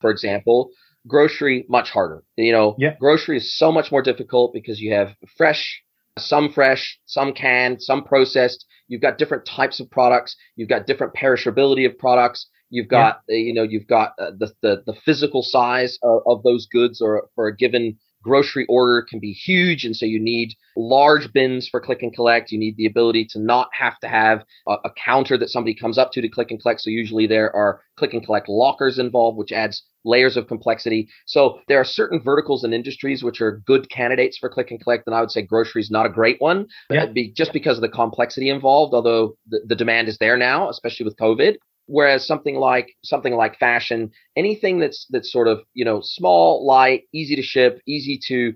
for 0.00 0.10
example 0.10 0.70
grocery 1.08 1.66
much 1.68 1.90
harder. 1.90 2.22
You 2.36 2.52
know 2.52 2.76
yeah. 2.78 2.94
grocery 3.00 3.38
is 3.38 3.58
so 3.58 3.72
much 3.72 3.90
more 3.90 4.02
difficult 4.10 4.52
because 4.52 4.80
you 4.80 4.92
have 4.94 5.08
fresh 5.36 5.82
some 6.18 6.52
fresh 6.52 7.00
some 7.06 7.32
canned 7.32 7.82
some 7.82 8.04
processed. 8.04 8.64
You've 8.86 9.02
got 9.02 9.18
different 9.18 9.44
types 9.44 9.80
of 9.80 9.90
products. 9.90 10.36
You've 10.54 10.68
got 10.68 10.86
different 10.86 11.14
perishability 11.14 11.84
of 11.84 11.98
products 11.98 12.46
You've 12.70 12.88
got 12.88 13.20
yeah. 13.28 13.36
you 13.36 13.54
know 13.54 13.62
you've 13.62 13.86
got 13.86 14.12
uh, 14.18 14.30
the, 14.38 14.52
the 14.62 14.82
the 14.86 14.94
physical 15.04 15.42
size 15.42 15.98
of, 16.02 16.22
of 16.26 16.42
those 16.42 16.66
goods 16.66 17.00
or 17.00 17.28
for 17.34 17.46
a 17.46 17.56
given 17.56 17.96
grocery 18.26 18.66
order 18.68 19.06
can 19.08 19.20
be 19.20 19.30
huge 19.30 19.84
and 19.84 19.94
so 19.94 20.04
you 20.04 20.18
need 20.18 20.52
large 20.76 21.32
bins 21.32 21.68
for 21.68 21.80
click 21.80 22.02
and 22.02 22.12
collect 22.12 22.50
you 22.50 22.58
need 22.58 22.76
the 22.76 22.84
ability 22.84 23.24
to 23.24 23.38
not 23.38 23.68
have 23.72 23.96
to 24.00 24.08
have 24.08 24.44
a, 24.66 24.72
a, 24.84 24.90
counter 25.04 25.38
that 25.38 25.48
somebody 25.48 25.72
comes 25.72 25.96
up 25.96 26.10
to 26.10 26.20
to 26.20 26.28
click 26.28 26.50
and 26.50 26.60
collect 26.60 26.80
so 26.80 26.90
usually 26.90 27.28
there 27.28 27.54
are 27.54 27.80
click 27.96 28.12
and 28.12 28.24
collect 28.24 28.48
lockers 28.48 28.98
involved 28.98 29.38
which 29.38 29.52
adds 29.52 29.84
layers 30.04 30.36
of 30.36 30.48
complexity 30.48 31.08
so 31.26 31.60
there 31.68 31.78
are 31.78 31.84
certain 31.84 32.20
verticals 32.20 32.64
and 32.64 32.74
industries 32.74 33.22
which 33.22 33.40
are 33.40 33.62
good 33.64 33.88
candidates 33.90 34.36
for 34.36 34.48
click 34.48 34.72
and 34.72 34.82
collect 34.82 35.04
and 35.06 35.14
i 35.14 35.20
would 35.20 35.30
say 35.30 35.40
grocery 35.40 35.80
is 35.80 35.90
not 35.90 36.04
a 36.04 36.10
great 36.10 36.40
one 36.40 36.66
yeah. 36.90 37.06
be, 37.06 37.30
just 37.30 37.52
because 37.52 37.78
of 37.78 37.82
the 37.82 37.88
complexity 37.88 38.50
involved 38.50 38.92
although 38.92 39.36
the, 39.48 39.60
the 39.66 39.76
demand 39.76 40.08
is 40.08 40.18
there 40.18 40.36
now 40.36 40.68
especially 40.68 41.04
with 41.04 41.16
covid 41.16 41.54
Whereas 41.86 42.26
something 42.26 42.56
like 42.56 42.96
something 43.04 43.34
like 43.34 43.58
fashion, 43.58 44.10
anything 44.36 44.80
that's 44.80 45.06
that's 45.10 45.32
sort 45.32 45.48
of 45.48 45.60
you 45.74 45.84
know 45.84 46.00
small, 46.02 46.66
light, 46.66 47.02
easy 47.12 47.36
to 47.36 47.42
ship, 47.42 47.80
easy 47.86 48.18
to 48.28 48.54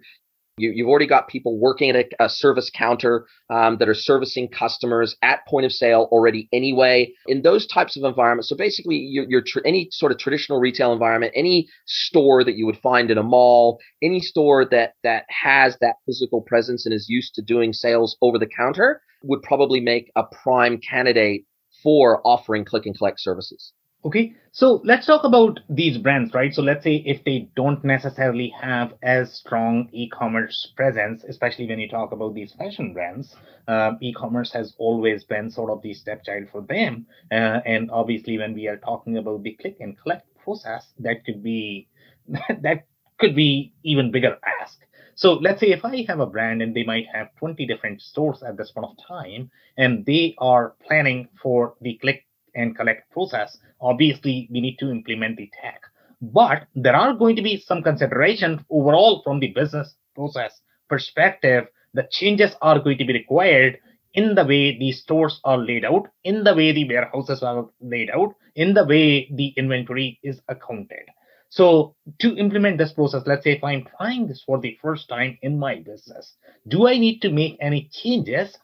you, 0.61 0.85
have 0.85 0.89
already 0.89 1.07
got 1.07 1.29
people 1.29 1.59
working 1.59 1.91
at 1.91 1.97
a, 1.97 2.25
a 2.25 2.29
service 2.29 2.71
counter 2.75 3.27
um, 3.49 3.79
that 3.79 3.89
are 3.89 3.95
servicing 3.95 4.49
customers 4.49 5.17
at 5.23 5.47
point 5.49 5.67
of 5.67 5.73
sale 5.73 6.09
already 6.13 6.49
anyway. 6.53 7.13
In 7.27 7.43
those 7.43 7.67
types 7.67 7.97
of 7.97 8.05
environments, 8.05 8.49
so 8.49 8.57
basically, 8.57 8.97
your, 8.97 9.25
your 9.29 9.43
tr- 9.43 9.61
any 9.65 9.89
sort 9.91 10.13
of 10.13 10.19
traditional 10.19 10.61
retail 10.61 10.93
environment, 10.93 11.33
any 11.35 11.69
store 11.87 12.45
that 12.45 12.57
you 12.57 12.67
would 12.67 12.79
find 12.79 13.11
in 13.11 13.19
a 13.19 13.23
mall, 13.23 13.81
any 14.03 14.21
store 14.21 14.65
that 14.67 14.95
that 15.03 15.25
has 15.29 15.77
that 15.81 15.97
physical 16.07 16.43
presence 16.43 16.85
and 16.85 16.95
is 16.95 17.09
used 17.09 17.35
to 17.35 17.43
doing 17.43 17.73
sales 17.73 18.17
over 18.21 18.39
the 18.39 18.47
counter, 18.47 19.01
would 19.23 19.43
probably 19.43 19.81
make 19.81 20.11
a 20.17 20.25
prime 20.25 20.79
candidate 20.79 21.45
for 21.83 22.21
offering 22.25 22.65
click 22.65 22.87
and 22.87 22.97
collect 22.97 23.21
services. 23.21 23.73
Okay, 24.03 24.35
so 24.53 24.81
let's 24.83 25.05
talk 25.05 25.25
about 25.25 25.61
these 25.69 25.99
brands, 25.99 26.33
right? 26.33 26.55
So 26.55 26.63
let's 26.63 26.83
say 26.83 27.03
if 27.05 27.23
they 27.25 27.51
don't 27.55 27.85
necessarily 27.85 28.51
have 28.59 28.95
as 29.03 29.35
strong 29.35 29.91
e-commerce 29.93 30.73
presence, 30.75 31.23
especially 31.25 31.67
when 31.67 31.79
you 31.79 31.89
talk 31.89 32.13
about 32.13 32.35
these 32.35 32.55
fashion 32.55 32.95
brands, 32.95 33.37
uh, 33.69 33.93
e-commerce 34.01 34.53
has 34.53 34.75
always 34.79 35.25
been 35.25 35.51
sort 35.51 35.71
of 35.71 35.83
the 35.83 35.93
stepchild 35.93 36.49
for 36.51 36.63
them. 36.63 37.05
Uh, 37.31 37.61
and 37.67 37.91
obviously, 37.91 38.39
when 38.39 38.55
we 38.55 38.69
are 38.69 38.79
talking 38.79 39.19
about 39.19 39.43
the 39.43 39.53
click 39.61 39.77
and 39.81 40.01
collect 40.01 40.27
process, 40.39 40.87
that 40.99 41.23
could 41.27 41.43
be 41.43 41.87
that 42.63 42.87
could 43.19 43.37
be 43.37 43.75
even 43.85 44.11
bigger 44.11 44.39
ask. 44.63 44.79
So 45.21 45.35
let's 45.35 45.61
say 45.61 45.67
if 45.67 45.85
I 45.85 46.07
have 46.09 46.21
a 46.21 46.25
brand 46.25 46.63
and 46.63 46.75
they 46.75 46.83
might 46.83 47.05
have 47.13 47.37
20 47.37 47.67
different 47.67 48.01
stores 48.01 48.43
at 48.43 48.57
this 48.57 48.71
point 48.71 48.87
of 48.87 48.97
time, 49.07 49.51
and 49.77 50.07
they 50.07 50.35
are 50.39 50.77
planning 50.87 51.29
for 51.43 51.75
the 51.83 51.99
click 51.99 52.25
and 52.55 52.75
collect 52.75 53.13
process, 53.13 53.59
obviously 53.83 54.49
we 54.51 54.63
need 54.63 54.79
to 54.79 54.91
implement 54.91 55.37
the 55.37 55.51
tech. 55.61 55.83
But 56.23 56.69
there 56.75 56.97
are 56.97 57.13
going 57.13 57.37
to 57.37 57.43
be 57.43 57.61
some 57.61 57.83
consideration 57.83 58.65
overall 58.71 59.21
from 59.23 59.41
the 59.41 59.49
business 59.49 59.95
process 60.15 60.59
perspective. 60.89 61.67
The 61.93 62.09
changes 62.11 62.53
are 62.63 62.79
going 62.79 62.97
to 62.97 63.05
be 63.05 63.13
required 63.13 63.79
in 64.15 64.35
the 64.35 64.47
way 64.47 64.79
the 64.79 64.91
stores 64.91 65.39
are 65.45 65.59
laid 65.59 65.85
out, 65.85 66.09
in 66.25 66.45
the 66.45 66.55
way 66.55 66.73
the 66.73 66.89
warehouses 66.89 67.43
are 67.43 67.69
laid 67.83 68.09
out, 68.09 68.35
in 68.55 68.73
the 68.73 68.87
way 68.87 69.31
the 69.35 69.49
inventory 69.59 70.19
is 70.23 70.41
accounted. 70.49 71.05
So 71.51 71.95
to 72.21 72.37
implement 72.37 72.79
this 72.79 72.93
process, 72.93 73.23
let's 73.27 73.45
say 73.45 73.53
if 73.53 73.65
I'm 73.65 73.87
trying 73.97 74.27
this 74.27 74.43
for 74.45 74.59
the 74.59 74.79
first 74.81 75.09
time 75.09 75.39
in 75.43 75.59
my 75.59 75.77
business, 75.77 76.35
do 76.69 76.89
I 76.89 76.97
need 76.97 77.21
to 77.23 77.31
make 77.31 77.59
any 77.61 77.91
changes 77.93 78.57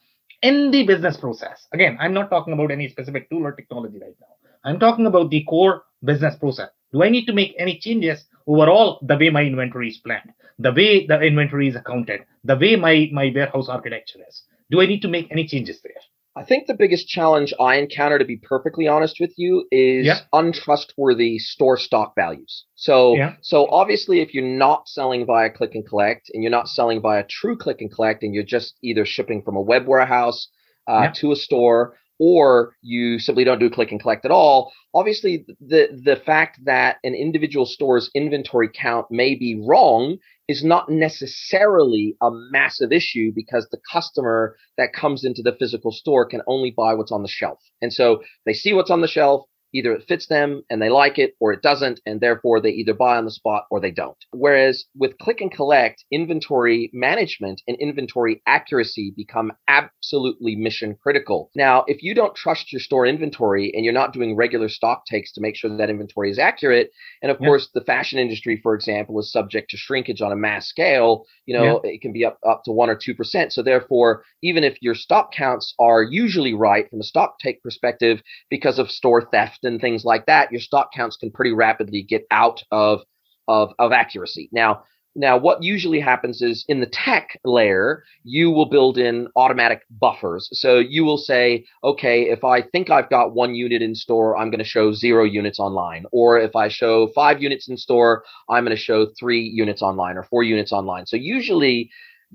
in 0.42 0.70
the 0.70 0.86
business 0.86 1.16
process. 1.16 1.66
Again, 1.72 1.96
I'm 2.00 2.14
not 2.14 2.30
talking 2.30 2.52
about 2.52 2.70
any 2.70 2.88
specific 2.88 3.28
tool 3.30 3.44
or 3.46 3.52
technology 3.52 3.98
right 3.98 4.14
now. 4.20 4.48
I'm 4.64 4.78
talking 4.78 5.06
about 5.06 5.30
the 5.30 5.44
core 5.44 5.84
business 6.04 6.36
process. 6.36 6.70
Do 6.92 7.02
I 7.02 7.08
need 7.08 7.26
to 7.26 7.32
make 7.32 7.54
any 7.58 7.78
changes 7.78 8.24
overall 8.46 8.98
the 9.02 9.16
way 9.16 9.30
my 9.30 9.42
inventory 9.42 9.88
is 9.88 9.98
planned, 9.98 10.32
the 10.58 10.72
way 10.72 11.06
the 11.06 11.20
inventory 11.20 11.68
is 11.68 11.76
accounted, 11.76 12.20
the 12.44 12.56
way 12.56 12.76
my, 12.76 13.08
my 13.12 13.32
warehouse 13.34 13.68
architecture 13.68 14.20
is? 14.28 14.42
Do 14.70 14.80
I 14.80 14.86
need 14.86 15.00
to 15.02 15.08
make 15.08 15.30
any 15.30 15.46
changes 15.46 15.80
there? 15.82 15.92
I 16.36 16.44
think 16.44 16.66
the 16.66 16.74
biggest 16.74 17.08
challenge 17.08 17.54
I 17.58 17.76
encounter, 17.76 18.18
to 18.18 18.24
be 18.24 18.36
perfectly 18.36 18.86
honest 18.86 19.16
with 19.18 19.32
you, 19.36 19.66
is 19.72 20.06
yeah. 20.06 20.20
untrustworthy 20.34 21.38
store 21.38 21.78
stock 21.78 22.14
values. 22.14 22.66
So, 22.74 23.16
yeah. 23.16 23.36
so 23.40 23.68
obviously, 23.70 24.20
if 24.20 24.34
you're 24.34 24.44
not 24.44 24.86
selling 24.86 25.24
via 25.24 25.50
click 25.50 25.74
and 25.74 25.86
collect, 25.88 26.30
and 26.34 26.42
you're 26.42 26.50
not 26.50 26.68
selling 26.68 27.00
via 27.00 27.24
true 27.24 27.56
click 27.56 27.80
and 27.80 27.90
collect, 27.90 28.22
and 28.22 28.34
you're 28.34 28.44
just 28.44 28.74
either 28.82 29.06
shipping 29.06 29.42
from 29.42 29.56
a 29.56 29.62
web 29.62 29.86
warehouse 29.86 30.48
uh, 30.86 31.04
yeah. 31.04 31.12
to 31.12 31.32
a 31.32 31.36
store, 31.36 31.96
or 32.18 32.76
you 32.82 33.18
simply 33.18 33.44
don't 33.44 33.58
do 33.58 33.70
click 33.70 33.90
and 33.90 34.00
collect 34.00 34.24
at 34.24 34.30
all, 34.30 34.72
obviously 34.94 35.46
the 35.60 35.88
the 36.04 36.16
fact 36.16 36.58
that 36.64 36.96
an 37.04 37.14
individual 37.14 37.66
store's 37.66 38.10
inventory 38.14 38.68
count 38.72 39.06
may 39.10 39.34
be 39.34 39.60
wrong 39.66 40.16
is 40.48 40.62
not 40.62 40.88
necessarily 40.88 42.16
a 42.22 42.30
massive 42.50 42.92
issue 42.92 43.32
because 43.34 43.66
the 43.70 43.80
customer 43.92 44.56
that 44.78 44.92
comes 44.92 45.24
into 45.24 45.42
the 45.42 45.56
physical 45.58 45.90
store 45.90 46.24
can 46.24 46.42
only 46.46 46.72
buy 46.76 46.94
what's 46.94 47.12
on 47.12 47.22
the 47.22 47.28
shelf. 47.28 47.58
And 47.82 47.92
so 47.92 48.22
they 48.44 48.52
see 48.52 48.72
what's 48.72 48.90
on 48.90 49.00
the 49.00 49.08
shelf, 49.08 49.44
either 49.76 49.92
it 49.92 50.04
fits 50.08 50.26
them 50.26 50.62
and 50.70 50.80
they 50.80 50.88
like 50.88 51.18
it 51.18 51.34
or 51.40 51.52
it 51.52 51.62
doesn't 51.62 52.00
and 52.06 52.20
therefore 52.20 52.60
they 52.60 52.70
either 52.70 52.94
buy 52.94 53.16
on 53.16 53.24
the 53.24 53.30
spot 53.30 53.64
or 53.70 53.80
they 53.80 53.90
don't. 53.90 54.16
Whereas 54.32 54.84
with 54.96 55.18
click 55.18 55.40
and 55.40 55.52
collect 55.52 56.04
inventory 56.10 56.90
management 56.92 57.62
and 57.66 57.76
inventory 57.78 58.42
accuracy 58.46 59.12
become 59.16 59.52
absolutely 59.68 60.56
mission 60.56 60.96
critical. 61.02 61.50
Now 61.54 61.84
if 61.86 62.02
you 62.02 62.14
don't 62.14 62.34
trust 62.34 62.72
your 62.72 62.80
store 62.80 63.06
inventory 63.06 63.72
and 63.74 63.84
you're 63.84 63.94
not 63.94 64.12
doing 64.12 64.36
regular 64.36 64.68
stock 64.68 65.04
takes 65.06 65.32
to 65.32 65.40
make 65.40 65.56
sure 65.56 65.70
that, 65.70 65.78
that 65.78 65.90
inventory 65.90 66.30
is 66.30 66.38
accurate 66.38 66.90
and 67.22 67.30
of 67.30 67.38
course 67.38 67.68
the 67.74 67.80
fashion 67.82 68.18
industry 68.18 68.60
for 68.62 68.74
example 68.74 69.18
is 69.18 69.30
subject 69.30 69.70
to 69.70 69.76
shrinkage 69.76 70.20
on 70.20 70.32
a 70.32 70.36
mass 70.36 70.66
scale 70.66 71.24
you 71.46 71.56
know 71.56 71.80
it 71.84 72.00
can 72.00 72.12
be 72.12 72.24
up 72.24 72.38
up 72.46 72.62
to 72.64 72.72
1 72.72 72.90
or 72.90 72.96
2% 72.96 73.52
so 73.52 73.62
therefore 73.62 74.22
even 74.42 74.64
if 74.64 74.76
your 74.80 74.94
stock 74.94 75.32
counts 75.32 75.74
are 75.78 76.02
usually 76.02 76.54
right 76.54 76.88
from 76.90 77.00
a 77.00 77.04
stock 77.04 77.38
take 77.38 77.62
perspective 77.62 78.22
because 78.50 78.78
of 78.78 78.90
store 78.90 79.22
theft 79.30 79.60
and 79.66 79.80
things 79.80 80.04
like 80.04 80.26
that, 80.26 80.50
your 80.50 80.60
stock 80.60 80.92
counts 80.94 81.16
can 81.16 81.30
pretty 81.30 81.52
rapidly 81.52 82.02
get 82.02 82.26
out 82.30 82.62
of 82.70 83.00
of, 83.48 83.72
of 83.78 83.92
accuracy. 83.92 84.48
Now, 84.52 84.82
now 85.14 85.36
what 85.36 85.62
usually 85.62 86.00
happens 86.00 86.42
is 86.42 86.64
in 86.68 86.80
the 86.80 86.86
tech 86.86 87.38
layer, 87.44 88.02
you 88.24 88.50
will 88.50 88.66
build 88.66 88.98
in 88.98 89.28
automatic 89.36 89.82
buffers. 89.88 90.48
So 90.52 90.78
you 90.78 91.04
will 91.04 91.16
say, 91.16 91.64
okay, 91.84 92.22
if 92.22 92.42
I 92.42 92.62
think 92.62 92.90
I've 92.90 93.08
got 93.08 93.34
one 93.34 93.54
unit 93.54 93.82
in 93.82 93.94
store, 93.94 94.36
I'm 94.36 94.50
going 94.50 94.58
to 94.58 94.64
show 94.64 94.92
zero 94.92 95.24
units 95.24 95.60
online. 95.60 96.06
Or 96.10 96.38
if 96.38 96.56
I 96.56 96.68
show 96.68 97.08
five 97.14 97.40
units 97.40 97.68
in 97.68 97.76
store, 97.76 98.24
I'm 98.50 98.64
going 98.64 98.76
to 98.76 98.82
show 98.82 99.06
three 99.18 99.42
units 99.42 99.80
online 99.80 100.16
or 100.16 100.24
four 100.24 100.42
units 100.42 100.72
online. 100.72 101.06
So 101.06 101.16
usually 101.16 101.90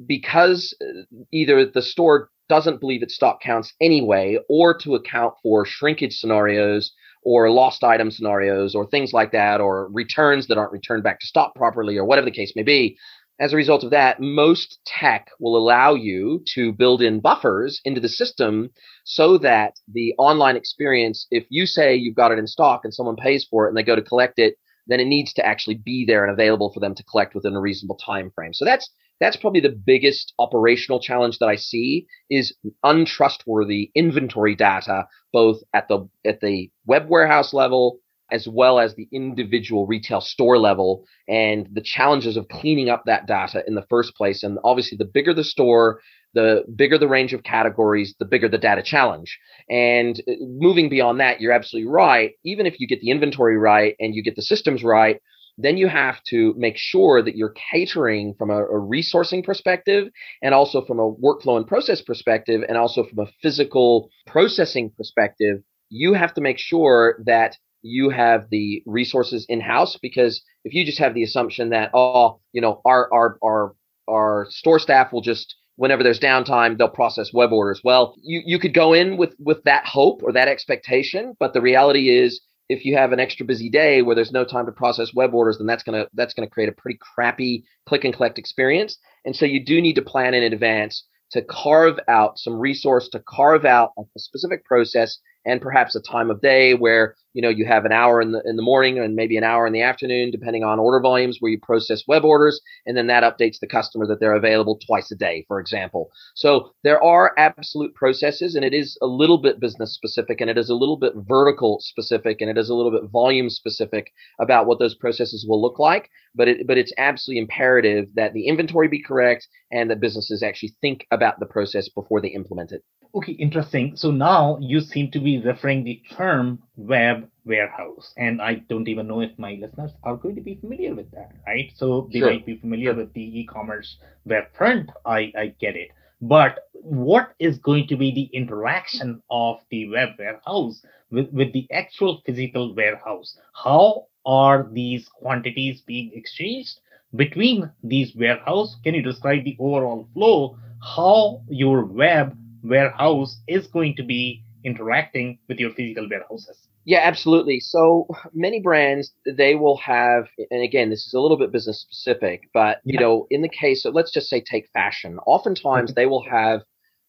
because 0.08 0.74
uh, 0.82 1.04
either 1.32 1.65
the 1.65 1.82
store 1.82 2.30
doesn't 2.50 2.80
believe 2.80 3.04
its 3.04 3.15
stock 3.15 3.41
counts 3.41 3.74
anyway, 3.80 4.38
or 4.50 4.78
to 4.78 4.96
account 4.96 5.34
for 5.41 5.65
shrinkage 5.65 6.17
scenarios, 6.17 6.91
or 7.24 7.50
lost 7.50 7.84
item 7.84 8.12
scenarios 8.12 8.76
or 8.76 8.88
things 8.88 9.14
like 9.14 9.32
that, 9.32 9.62
or 9.62 9.90
returns 9.92 10.48
that 10.48 10.58
aren't 10.58 10.72
returned 10.72 11.04
back 11.04 11.20
to 11.20 11.28
stock 11.28 11.54
properly, 11.56 11.98
or 11.98 12.06
whatever 12.06 12.26
the 12.26 12.32
case 12.32 12.54
may 12.56 12.64
be. 12.64 12.98
As 13.40 13.54
a 13.54 13.56
result 13.56 13.84
of 13.84 13.90
that, 13.90 14.20
most 14.20 14.80
tech 14.86 15.30
will 15.40 15.58
allow 15.58 15.96
you 15.96 16.44
to 16.54 16.72
build 16.72 17.02
in 17.02 17.20
buffers 17.20 17.82
into 17.84 18.00
the 18.00 18.10
system 18.10 18.70
so 19.04 19.40
that 19.40 19.74
the 19.92 20.14
online 20.20 20.56
experience, 20.56 21.26
if 21.32 21.46
you 21.50 21.66
say 21.66 21.96
you've 21.96 22.16
got 22.16 22.32
it 22.32 22.38
in 22.38 22.46
stock 22.46 22.82
and 22.84 22.94
someone 22.94 23.16
pays 23.16 23.44
for 23.50 23.66
it 23.66 23.70
and 23.70 23.78
they 23.78 23.84
go 23.84 23.96
to 23.96 24.02
collect 24.04 24.38
it, 24.38 24.56
then 24.86 25.00
it 25.00 25.06
needs 25.06 25.34
to 25.34 25.46
actually 25.46 25.76
be 25.76 26.06
there 26.06 26.24
and 26.24 26.32
available 26.32 26.72
for 26.72 26.80
them 26.80 26.94
to 26.94 27.04
collect 27.04 27.34
within 27.34 27.56
a 27.56 27.60
reasonable 27.60 27.98
time 27.98 28.32
frame. 28.36 28.54
So 28.54 28.64
that's 28.64 28.90
that's 29.22 29.38
probably 29.38 29.62
the 29.62 29.70
biggest 29.70 30.34
operational 30.40 31.00
challenge 31.00 31.38
that 31.38 31.48
I 31.48 31.56
see 31.56 32.08
is 32.30 32.54
untrustworthy 32.84 33.92
inventory 33.96 34.56
data, 34.56 35.08
both 35.32 35.62
at 35.74 35.88
the 35.88 36.10
at 36.26 36.42
the 36.42 36.70
web 36.86 37.08
warehouse 37.08 37.54
level 37.54 38.00
as 38.32 38.48
well 38.48 38.80
as 38.80 38.96
the 38.96 39.08
individual 39.12 39.86
retail 39.86 40.22
store 40.22 40.58
level 40.58 41.04
and 41.28 41.68
the 41.74 41.82
challenges 41.82 42.38
of 42.38 42.48
cleaning 42.48 42.90
up 42.90 43.04
that 43.06 43.28
data 43.28 43.62
in 43.68 43.76
the 43.76 43.86
first 43.90 44.16
place. 44.16 44.42
And 44.42 44.58
obviously, 44.64 44.98
the 44.98 45.06
bigger 45.06 45.34
the 45.34 45.44
store, 45.44 46.00
the 46.34 46.64
bigger 46.76 46.98
the 46.98 47.10
range 47.10 47.34
of 47.34 47.44
categories, 47.44 48.16
the 48.20 48.26
bigger 48.26 48.48
the 48.48 48.58
data 48.58 48.82
challenge. 48.82 49.38
And 49.70 50.20
uh, 50.28 50.34
moving 50.40 50.90
beyond 50.90 51.20
that, 51.20 51.42
you're 51.42 51.52
absolutely 51.52 51.92
right. 51.92 52.32
Even 52.46 52.66
if 52.66 52.80
you 52.80 52.88
get 52.88 53.02
the 53.02 53.12
inventory 53.12 53.58
right 53.58 53.96
and 54.00 54.16
you 54.16 54.24
get 54.24 54.36
the 54.36 54.42
systems 54.42 54.84
right, 54.84 55.22
then 55.63 55.78
you 55.78 55.88
have 55.88 56.21
to 56.24 56.54
make 56.58 56.78
sure 56.78 57.21
that 57.21 57.36
you're 57.36 57.56
catering 57.71 58.34
from 58.38 58.50
a, 58.50 58.63
a, 58.63 58.80
resourcing 58.80 59.43
perspective 59.43 60.10
and 60.41 60.54
also 60.54 60.84
from 60.86 61.00
a 61.00 61.12
workflow 61.13 61.58
and 61.58 61.67
process 61.67 62.02
perspective 62.02 62.62
and 62.67 62.78
also 62.78 63.04
from 63.04 63.19
a 63.19 63.28
physical 63.41 64.10
processing 64.28 64.91
perspective. 64.95 65.58
You 65.89 66.13
have 66.13 66.34
to 66.36 66.41
make 66.41 66.58
sure 66.58 67.19
that 67.26 67.58
you 67.82 68.10
have 68.10 68.50
the 68.50 68.84
resources 68.86 69.45
in 69.50 69.60
house 69.60 69.97
because 70.02 70.41
if 70.63 70.74
you 70.74 70.86
just 70.86 71.00
have 71.00 71.13
the 71.13 71.24
assumption 71.24 71.69
that 71.69 71.89
oh 71.93 72.39
you 72.54 72.62
know 72.62 72.82
our 72.86 73.12
our 73.12 73.38
our 73.43 73.76
our 74.08 74.47
store 74.50 74.80
staff 74.80 75.12
will 75.12 75.21
just 75.21 75.56
whenever 75.78 76.04
there's 76.04 76.19
downtime 76.19 76.78
they'll 76.78 76.89
process 76.89 77.34
web 77.34 77.52
orders. 77.52 77.82
Well 77.84 78.15
you 78.21 78.41
you 78.45 78.60
could 78.60 78.74
go 78.74 78.93
in 78.93 79.17
with 79.17 79.36
with 79.39 79.63
that 79.63 79.86
hope 79.86 80.21
or 80.24 80.32
that 80.34 80.47
expectation 80.47 81.36
but 81.39 81.54
the 81.54 81.62
reality 81.62 82.10
is 82.10 82.41
if 82.72 82.86
you 82.86 82.96
have 82.96 83.12
an 83.12 83.20
extra 83.20 83.46
busy 83.46 83.70
day 83.70 84.02
where 84.02 84.16
there's 84.16 84.32
no 84.32 84.46
time 84.46 84.66
to 84.66 84.72
process 84.72 85.14
web 85.14 85.34
orders, 85.34 85.58
then 85.58 85.68
that's 85.68 85.84
gonna 85.84 86.08
that's 86.14 86.34
gonna 86.34 86.50
create 86.50 86.70
a 86.70 86.72
pretty 86.72 86.98
crappy 87.02 87.66
click 87.86 88.06
and 88.06 88.14
collect 88.14 88.40
experience. 88.40 88.98
And 89.26 89.36
so 89.36 89.46
you 89.46 89.64
do 89.64 89.82
need 89.82 89.96
to 89.96 90.02
plan 90.02 90.34
in 90.34 90.44
advance 90.44 91.04
to 91.32 91.42
carve 91.42 92.00
out 92.08 92.38
some 92.40 92.60
resource 92.60 93.10
to 93.10 93.22
carve 93.28 93.66
out 93.66 93.92
a 93.98 94.04
specific 94.20 94.64
process 94.66 95.20
and 95.46 95.62
perhaps 95.62 95.96
a 95.96 96.02
time 96.02 96.30
of 96.30 96.42
day 96.42 96.74
where 96.74 97.16
you 97.34 97.41
know 97.41 97.50
you 97.50 97.65
have 97.65 97.86
an 97.86 97.91
hour 97.91 98.22
in 98.22 98.32
the 98.32 98.41
in 98.46 98.56
the 98.56 98.62
morning 98.62 99.00
and 99.00 99.15
maybe 99.15 99.38
an 99.38 99.44
hour 99.44 99.67
in 99.67 99.74
the 99.74 99.82
afternoon 99.82 100.32
depending 100.32 100.63
on 100.63 100.80
order 100.80 101.00
volumes 101.00 101.38
where 101.39 101.52
you 101.52 101.60
process 101.60 102.04
web 102.08 102.24
orders 102.24 102.60
and 102.86 102.98
then 102.98 103.08
that 103.08 103.24
updates 103.24 103.60
the 103.60 103.67
customer 103.67 104.06
that 104.06 104.20
they're 104.20 104.36
available 104.36 104.80
twice 104.86 105.12
a 105.12 105.15
day 105.15 105.46
for 105.48 105.60
example 105.60 106.10
so 106.36 106.72
there 106.84 107.02
are 107.04 107.34
absolute 107.38 107.94
processes 107.96 108.56
and 108.56 108.65
it 108.65 108.74
is 108.74 108.98
a 109.02 109.08
little 109.08 109.38
bit 109.38 109.60
business 109.60 109.94
specific 109.94 110.41
and 110.41 110.50
it 110.50 110.58
is 110.58 110.70
a 110.70 110.76
little 110.76 110.98
bit 110.98 111.13
vertical 111.15 111.80
specific 111.82 112.41
and 112.41 112.50
it 112.50 112.58
is 112.58 112.70
a 112.70 112.76
little 112.76 112.91
bit 112.91 113.10
volume 113.10 113.50
specific 113.50 114.12
about 114.39 114.65
what 114.65 114.80
those 114.80 114.96
processes 114.96 115.46
will 115.48 115.62
look 115.62 115.80
like 115.80 116.10
but 116.36 116.48
it 116.48 116.67
but 116.67 116.78
it's 116.78 116.94
absolutely 116.98 117.41
imperative 117.41 118.08
that 118.15 118.34
the 118.34 118.48
inventory 118.48 118.88
be 118.88 119.02
correct 119.02 119.48
and 119.72 119.89
that 119.89 120.00
businesses 120.00 120.44
actually 120.44 120.74
think 120.82 121.06
about 121.12 121.39
the 121.39 121.46
process 121.46 121.89
before 121.89 122.22
they 122.22 122.30
implement 122.30 122.72
it 122.72 122.84
Okay, 123.13 123.34
interesting. 123.34 123.98
So 123.98 124.10
now 124.10 124.58
you 124.62 124.80
seem 124.80 125.12
to 125.12 125.20
be 125.20 125.38
referring 125.38 125.84
the 125.84 126.02
term 126.12 126.60
web 126.88 127.30
warehouse, 127.46 128.13
and 128.17 128.41
I 128.41 128.56
don't 128.70 128.88
even 128.88 129.08
know 129.08 129.22
if 129.22 129.38
my 129.38 129.54
listeners 129.62 129.91
are 130.04 130.15
going 130.17 130.36
to 130.36 130.41
be 130.41 130.56
familiar 130.56 130.94
with 130.96 131.12
that, 131.12 131.32
right? 131.48 131.72
So 131.76 132.10
they 132.12 132.20
sure. 132.20 132.32
might 132.32 132.46
be 132.46 132.58
familiar 132.58 132.94
with 132.94 133.13
the 133.13 133.39
e-commerce 133.39 133.98
web 134.26 134.46
front. 134.54 134.89
I, 135.06 135.32
I 135.38 135.54
get 135.60 135.76
it. 135.76 135.89
but 136.22 136.60
what 136.74 137.34
is 137.39 137.58
going 137.60 137.88
to 137.88 137.96
be 137.98 138.12
the 138.13 138.30
interaction 138.38 139.22
of 139.30 139.58
the 139.70 139.88
web 139.89 140.10
warehouse 140.17 140.84
with, 141.12 141.30
with 141.32 141.52
the 141.54 141.67
actual 141.72 142.22
physical 142.26 142.74
warehouse? 142.76 143.38
How 143.54 144.08
are 144.26 144.67
these 144.72 145.08
quantities 145.10 145.82
being 145.82 146.12
exchanged 146.13 146.80
between 147.15 147.72
these 147.84 148.15
warehouse? 148.15 148.76
Can 148.84 148.96
you 148.96 149.02
describe 149.02 149.44
the 149.44 149.58
overall 149.60 150.08
flow? 150.13 150.58
How 150.82 151.41
your 151.50 151.86
web 151.86 152.38
warehouse 152.63 153.38
is 153.48 153.67
going 153.67 153.96
to 153.96 154.04
be 154.04 154.44
interacting 154.63 155.39
with 155.48 155.60
your 155.60 155.72
physical 155.72 156.08
warehouses? 156.10 156.67
Yeah, 156.86 157.02
absolutely. 157.04 157.60
So 157.60 158.08
many 158.34 158.60
brands 158.60 159.13
they 159.26 159.56
will 159.56 159.78
have, 159.78 160.28
and 160.50 160.63
again, 160.63 160.89
this 160.89 161.06
is 161.06 161.13
a 161.13 161.20
little 161.20 161.38
bit 161.38 161.52
business 161.52 161.82
specific, 161.82 162.50
but 162.54 162.80
yeah. 162.84 162.94
you 162.94 163.00
know, 163.00 163.28
in 163.30 163.41
the 163.41 163.50
case 163.50 163.86
of 163.86 163.94
let's 163.94 164.12
just 164.12 164.30
say 164.30 164.41
take 164.41 164.67
fashion, 164.74 165.20
oftentimes 165.26 165.94
they 165.94 166.06
will 166.06 166.26
have 166.30 166.62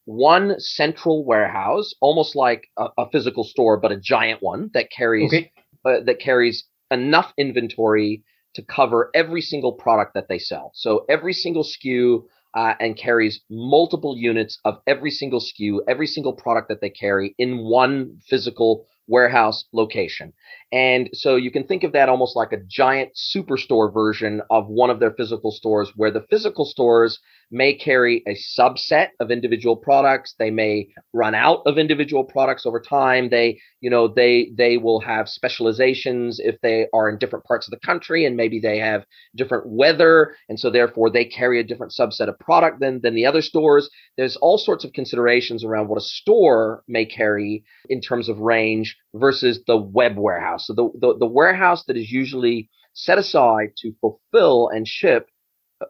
one 0.05 0.59
central 0.59 1.25
warehouse, 1.25 1.93
almost 2.01 2.35
like 2.35 2.67
a, 2.77 2.87
a 2.97 3.09
physical 3.09 3.43
store, 3.43 3.77
but 3.77 3.91
a 3.91 3.99
giant 3.99 4.43
one 4.43 4.69
that 4.73 4.91
carries 4.91 5.33
okay. 5.33 5.51
uh, 5.85 6.01
that 6.05 6.19
carries 6.19 6.65
enough 6.91 7.33
inventory 7.37 8.23
to 8.53 8.61
cover 8.61 9.09
every 9.15 9.41
single 9.41 9.73
product 9.73 10.13
that 10.13 10.27
they 10.27 10.37
sell. 10.37 10.71
So 10.75 11.05
every 11.09 11.33
single 11.33 11.63
SKU 11.63 12.23
uh, 12.55 12.75
and 12.79 12.95
carries 12.95 13.41
multiple 13.49 14.15
units 14.15 14.59
of 14.63 14.75
every 14.85 15.09
single 15.09 15.39
SKU, 15.39 15.79
every 15.87 16.05
single 16.05 16.33
product 16.33 16.69
that 16.69 16.81
they 16.81 16.91
carry 16.91 17.33
in 17.39 17.63
one 17.63 18.19
physical 18.27 18.85
warehouse 19.07 19.65
location. 19.73 20.33
And 20.71 21.09
so 21.13 21.35
you 21.35 21.51
can 21.51 21.65
think 21.65 21.83
of 21.83 21.91
that 21.91 22.09
almost 22.09 22.35
like 22.35 22.51
a 22.51 22.63
giant 22.67 23.11
superstore 23.15 23.93
version 23.93 24.41
of 24.49 24.67
one 24.67 24.89
of 24.89 24.99
their 24.99 25.11
physical 25.11 25.51
stores 25.51 25.91
where 25.95 26.11
the 26.11 26.25
physical 26.29 26.65
stores 26.65 27.19
may 27.51 27.73
carry 27.75 28.23
a 28.27 28.35
subset 28.59 29.09
of 29.19 29.29
individual 29.29 29.75
products. 29.75 30.33
They 30.39 30.49
may 30.49 30.87
run 31.13 31.35
out 31.35 31.61
of 31.67 31.77
individual 31.77 32.23
products 32.23 32.65
over 32.65 32.81
time. 32.81 33.29
They, 33.29 33.59
you 33.79 33.89
know, 33.91 34.07
they 34.07 34.51
they 34.57 34.77
will 34.77 34.99
have 35.01 35.29
specializations 35.29 36.39
if 36.39 36.59
they 36.61 36.87
are 36.93 37.07
in 37.07 37.19
different 37.19 37.45
parts 37.45 37.67
of 37.67 37.71
the 37.71 37.85
country 37.85 38.25
and 38.25 38.35
maybe 38.35 38.59
they 38.59 38.79
have 38.79 39.05
different 39.35 39.67
weather 39.67 40.35
and 40.49 40.59
so 40.59 40.71
therefore 40.71 41.11
they 41.11 41.25
carry 41.25 41.59
a 41.59 41.63
different 41.63 41.93
subset 41.93 42.27
of 42.27 42.39
product 42.39 42.79
than 42.79 42.99
than 43.01 43.13
the 43.13 43.27
other 43.27 43.43
stores. 43.43 43.89
There's 44.17 44.37
all 44.37 44.57
sorts 44.57 44.83
of 44.83 44.93
considerations 44.93 45.63
around 45.63 45.89
what 45.89 45.99
a 45.99 46.05
store 46.05 46.83
may 46.87 47.05
carry 47.05 47.63
in 47.89 48.01
terms 48.01 48.29
of 48.29 48.39
range 48.39 48.92
versus 49.13 49.61
the 49.67 49.77
web 49.77 50.17
warehouse. 50.17 50.67
So 50.67 50.73
the, 50.73 50.89
the, 50.99 51.17
the 51.19 51.25
warehouse 51.25 51.83
that 51.85 51.97
is 51.97 52.11
usually 52.11 52.69
set 52.93 53.17
aside 53.17 53.69
to 53.77 53.93
fulfill 54.01 54.69
and 54.69 54.87
ship 54.87 55.29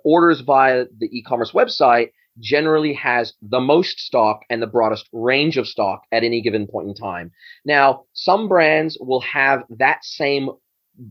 orders 0.03 0.41
via 0.41 0.85
the 0.97 1.07
e-commerce 1.11 1.51
website 1.51 2.09
generally 2.39 2.93
has 2.93 3.33
the 3.41 3.59
most 3.59 3.99
stock 3.99 4.41
and 4.49 4.61
the 4.61 4.67
broadest 4.67 5.07
range 5.13 5.57
of 5.57 5.67
stock 5.67 6.01
at 6.11 6.23
any 6.23 6.41
given 6.41 6.67
point 6.67 6.87
in 6.87 6.95
time. 6.95 7.31
Now, 7.63 8.05
some 8.13 8.47
brands 8.47 8.97
will 8.99 9.21
have 9.21 9.63
that 9.69 10.03
same 10.03 10.49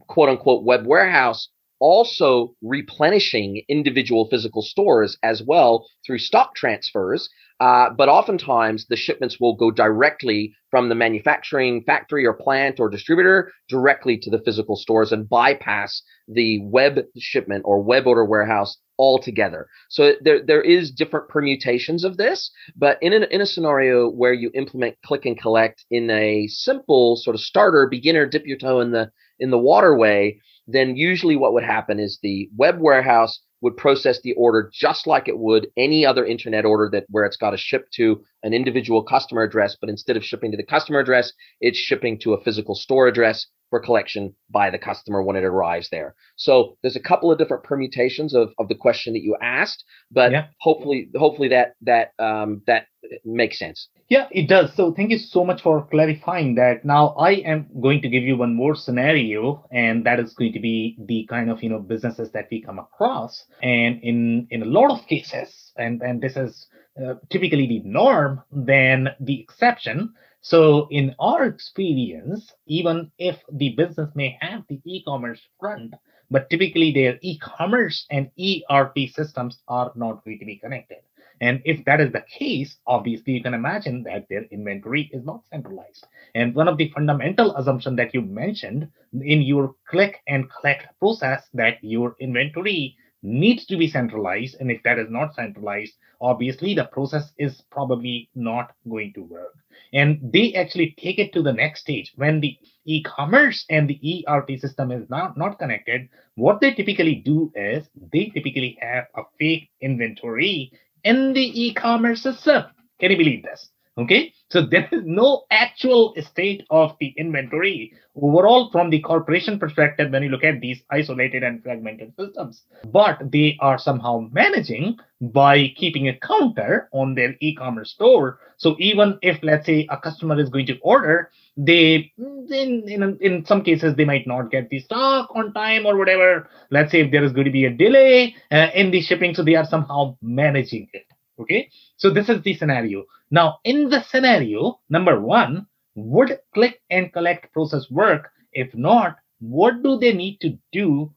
quote 0.09 0.28
unquote 0.28 0.64
web 0.64 0.87
warehouse 0.87 1.48
also 1.83 2.55
replenishing 2.62 3.62
individual 3.68 4.29
physical 4.31 4.62
stores 4.62 5.18
as 5.25 5.42
well 5.42 5.85
through 6.07 6.18
stock 6.18 6.55
transfers. 6.55 7.29
Uh, 7.61 7.90
but 7.97 8.09
oftentimes 8.09 8.87
the 8.88 8.97
shipments 8.97 9.38
will 9.38 9.55
go 9.55 9.71
directly 9.71 10.55
from 10.71 10.88
the 10.88 10.95
manufacturing 10.95 11.83
factory 11.85 12.25
or 12.25 12.33
plant 12.33 12.81
or 12.81 12.88
distributor 12.88 13.53
directly 13.68 14.16
to 14.16 14.31
the 14.31 14.40
physical 14.45 14.75
stores 14.75 15.12
and 15.12 15.29
bypass 15.29 16.03
the 16.27 16.61
web 16.64 17.01
shipment 17.18 17.62
or 17.64 17.83
web 17.83 18.07
order 18.07 18.25
warehouse 18.25 18.79
altogether. 18.99 19.66
So 19.90 20.12
there, 20.23 20.40
there 20.45 20.62
is 20.62 20.92
different 20.92 21.29
permutations 21.29 22.05
of 22.05 22.16
this, 22.16 22.51
but 22.77 22.99
in, 23.01 23.12
an, 23.12 23.25
in 23.31 23.40
a 23.40 23.47
scenario 23.47 24.09
where 24.09 24.33
you 24.33 24.51
implement 24.55 24.97
click 25.05 25.25
and 25.27 25.38
collect 25.38 25.85
in 25.90 26.11
a 26.11 26.47
simple 26.49 27.16
sort 27.16 27.35
of 27.35 27.40
starter 27.40 27.88
beginner 27.90 28.27
dip 28.27 28.47
your 28.47 28.59
toe 28.59 28.81
in 28.81 28.92
the 28.92 29.11
in 29.38 29.51
the 29.51 29.59
waterway, 29.59 30.38
then 30.66 30.96
usually 30.96 31.37
what 31.37 31.53
would 31.53 31.64
happen 31.64 31.98
is 31.98 32.18
the 32.22 32.48
web 32.57 32.79
warehouse 32.81 33.40
would 33.61 33.77
process 33.77 34.20
the 34.22 34.33
order 34.35 34.70
just 34.72 35.07
like 35.07 35.29
it 35.29 35.38
would 35.38 35.68
any 35.77 36.05
other 36.05 36.25
internet 36.25 36.64
order 36.64 36.88
that 36.90 37.05
where 37.09 37.25
it's 37.25 37.37
got 37.37 37.51
to 37.51 37.57
ship 37.57 37.88
to 37.94 38.22
an 38.42 38.53
individual 38.53 39.03
customer 39.05 39.42
address, 39.42 39.77
but 39.81 39.88
instead 39.88 40.16
of 40.16 40.25
shipping 40.25 40.51
to 40.51 40.57
the 40.57 40.64
customer 40.64 40.98
address, 40.98 41.33
it's 41.61 41.79
shipping 41.79 42.18
to 42.18 42.35
a 42.35 42.42
physical 42.42 42.75
store 42.75 43.07
address 43.07 43.46
for 43.72 43.80
collection 43.80 44.35
by 44.50 44.68
the 44.68 44.76
customer 44.76 45.22
when 45.22 45.35
it 45.35 45.44
arrives 45.44 45.88
there. 45.90 46.14
So 46.37 46.76
there's 46.82 46.94
a 46.94 47.00
couple 47.00 47.32
of 47.32 47.38
different 47.38 47.64
permutations 47.64 48.35
of, 48.35 48.50
of 48.58 48.68
the 48.68 48.74
question 48.74 49.14
that 49.14 49.22
you 49.22 49.35
asked, 49.40 49.82
but 50.11 50.30
yeah. 50.30 50.48
hopefully 50.61 51.08
hopefully 51.16 51.48
that 51.48 51.72
that 51.80 52.12
um, 52.18 52.61
that 52.66 52.88
makes 53.24 53.58
sense. 53.58 53.88
Yeah, 54.11 54.26
it 54.30 54.46
does. 54.46 54.74
So 54.76 54.92
thank 54.92 55.11
you 55.11 55.16
so 55.16 55.42
much 55.42 55.62
for 55.62 55.88
clarifying 55.90 56.56
that. 56.56 56.85
Now 56.85 57.14
I 57.18 57.30
am 57.52 57.66
going 57.80 58.02
to 58.02 58.11
give 58.11 58.24
you 58.24 58.37
one 58.37 58.54
more 58.54 58.74
scenario, 58.74 59.64
and 59.72 60.04
that 60.04 60.20
is 60.20 60.35
going 60.35 60.52
to 60.52 60.61
be 60.61 60.98
the 61.02 61.26
kind 61.30 61.50
of 61.50 61.62
you 61.62 61.70
know 61.70 61.78
businesses 61.78 62.30
that 62.32 62.48
we 62.50 62.61
come 62.61 62.78
across. 62.78 63.42
And 63.62 64.02
in 64.02 64.48
in 64.50 64.61
a 64.61 64.66
lot 64.66 64.90
of 64.90 65.06
cases, 65.06 65.72
and 65.78 66.02
and 66.02 66.20
this 66.20 66.37
is 66.37 66.66
uh, 67.02 67.14
typically 67.30 67.66
the 67.66 67.80
norm 67.87 68.42
than 68.52 69.08
the 69.18 69.40
exception 69.40 70.12
so 70.42 70.88
in 70.90 71.14
our 71.20 71.44
experience, 71.44 72.52
even 72.66 73.12
if 73.18 73.38
the 73.52 73.70
business 73.70 74.11
may 74.14 74.37
have 74.40 74.64
the 74.68 74.81
e-commerce 74.85 75.40
front, 75.59 75.94
but 76.31 76.50
typically 76.50 76.90
their 76.92 77.16
e-commerce 77.22 78.07
and 78.11 78.28
ERP 78.38 79.09
systems 79.14 79.62
are 79.68 79.92
not 79.94 80.24
going 80.24 80.40
to 80.40 80.44
be 80.44 80.57
connected. 80.57 80.98
And 81.40 81.62
if 81.64 81.85
that 81.85 82.00
is 82.00 82.12
the 82.12 82.22
case, 82.22 82.76
obviously 82.87 83.35
you 83.35 83.42
can 83.42 83.55
imagine 83.55 84.02
that 84.05 84.26
their 84.28 84.44
inventory 84.50 85.11
is 85.12 85.24
not 85.24 85.42
centralized. 85.50 86.07
And 86.35 86.55
one 86.55 86.68
of 86.68 86.76
the 86.76 86.88
fundamental 86.90 87.55
assumptions 87.57 87.96
that 87.96 88.12
you 88.12 88.22
mentioned 88.22 88.88
in 89.12 89.42
your 89.42 89.74
click 89.88 90.22
and 90.26 90.50
collect 90.50 90.87
process 90.98 91.48
that 91.55 91.78
your 91.83 92.16
inventory 92.18 92.96
needs 93.22 93.66
to 93.66 93.76
be 93.76 93.88
centralized. 93.88 94.56
And 94.61 94.70
if 94.70 94.82
that 94.82 94.98
is 94.98 95.11
not 95.11 95.35
centralized, 95.35 95.94
obviously 96.20 96.74
the 96.74 96.85
process 96.85 97.32
is 97.38 97.62
probably 97.70 98.28
not 98.35 98.72
going 98.88 99.12
to 99.14 99.22
work. 99.22 99.54
And 99.92 100.18
they 100.32 100.54
actually 100.54 100.94
take 100.98 101.18
it 101.18 101.32
to 101.35 101.42
the 101.42 101.52
next 101.52 101.80
stage. 101.80 102.12
When 102.16 102.40
the 102.40 102.56
e-commerce 102.85 103.64
and 103.70 103.88
the 103.88 104.24
ERP 104.28 104.58
system 104.58 104.90
is 104.90 105.08
not, 105.11 105.37
not 105.37 105.58
connected, 105.58 106.08
what 106.35 106.61
they 106.61 106.72
typically 106.74 107.16
do 107.16 107.52
is 107.54 107.88
they 108.12 108.26
typically 108.35 108.78
have 108.80 109.04
a 109.14 109.22
fake 109.38 109.70
inventory 109.80 110.72
in 111.04 111.32
the 111.32 111.64
e-commerce 111.64 112.22
system. 112.22 112.64
Can 113.00 113.11
you 113.11 113.16
believe 113.16 113.42
this? 113.42 113.71
Okay, 113.98 114.33
so 114.48 114.62
there 114.62 114.88
is 114.90 115.02
no 115.05 115.44
actual 115.50 116.14
state 116.18 116.64
of 116.70 116.96
the 116.98 117.12
inventory 117.18 117.92
overall 118.16 118.70
from 118.70 118.88
the 118.88 119.00
corporation 119.00 119.59
perspective 119.59 120.11
when 120.11 120.22
you 120.22 120.31
look 120.31 120.44
at 120.44 120.62
these 120.62 120.83
isolated 120.90 121.42
and 121.42 121.62
fragmented 121.62 122.14
systems. 122.18 122.62
But 122.90 123.31
they 123.31 123.59
are 123.61 123.78
somehow 123.78 124.28
managing 124.33 124.98
by 125.20 125.74
keeping 125.76 126.09
a 126.09 126.16
counter 126.18 126.88
on 126.92 127.14
their 127.14 127.35
e-commerce 127.40 127.90
store. 127.90 128.38
So 128.57 128.76
even 128.78 129.18
if 129.20 129.38
let's 129.42 129.66
say 129.66 129.87
a 129.90 129.98
customer 129.98 130.40
is 130.40 130.48
going 130.48 130.66
to 130.66 130.78
order, 130.78 131.31
they 131.59 132.11
in 132.16 132.85
in, 132.88 133.18
in 133.20 133.44
some 133.44 133.62
cases 133.62 133.94
they 133.94 134.07
might 134.07 134.26
not 134.26 134.50
get 134.50 134.70
the 134.70 134.81
stock 134.81 135.28
on 135.35 135.52
time 135.52 135.85
or 135.85 135.98
whatever. 135.98 136.48
Let's 136.70 136.92
say 136.92 137.02
if 137.02 137.11
there 137.12 137.24
is 137.24 137.33
going 137.33 137.44
to 137.44 137.50
be 137.50 137.66
a 137.66 137.70
delay 137.70 138.35
uh, 138.50 138.68
in 138.74 138.90
the 138.90 139.02
shipping, 139.02 139.35
so 139.35 139.42
they 139.42 139.57
are 139.57 139.66
somehow 139.66 140.16
managing 140.22 140.88
it. 140.94 141.05
Okay, 141.38 141.70
so 141.96 142.11
this 142.11 142.28
is 142.28 142.42
the 142.42 142.55
scenario. 142.55 143.05
Now, 143.33 143.61
in 143.64 143.88
the 143.88 144.03
scenario, 144.03 144.79
number 144.90 145.18
one, 145.18 145.66
would 145.95 146.38
click 146.53 146.83
and 146.90 147.11
collect 147.12 147.53
process 147.55 147.90
work? 147.90 148.31
If 148.53 148.75
not, 148.75 149.16
what 149.40 149.83
do 149.83 149.99
they 149.99 150.12
need 150.12 150.38
to 150.42 150.59
do 150.71 151.14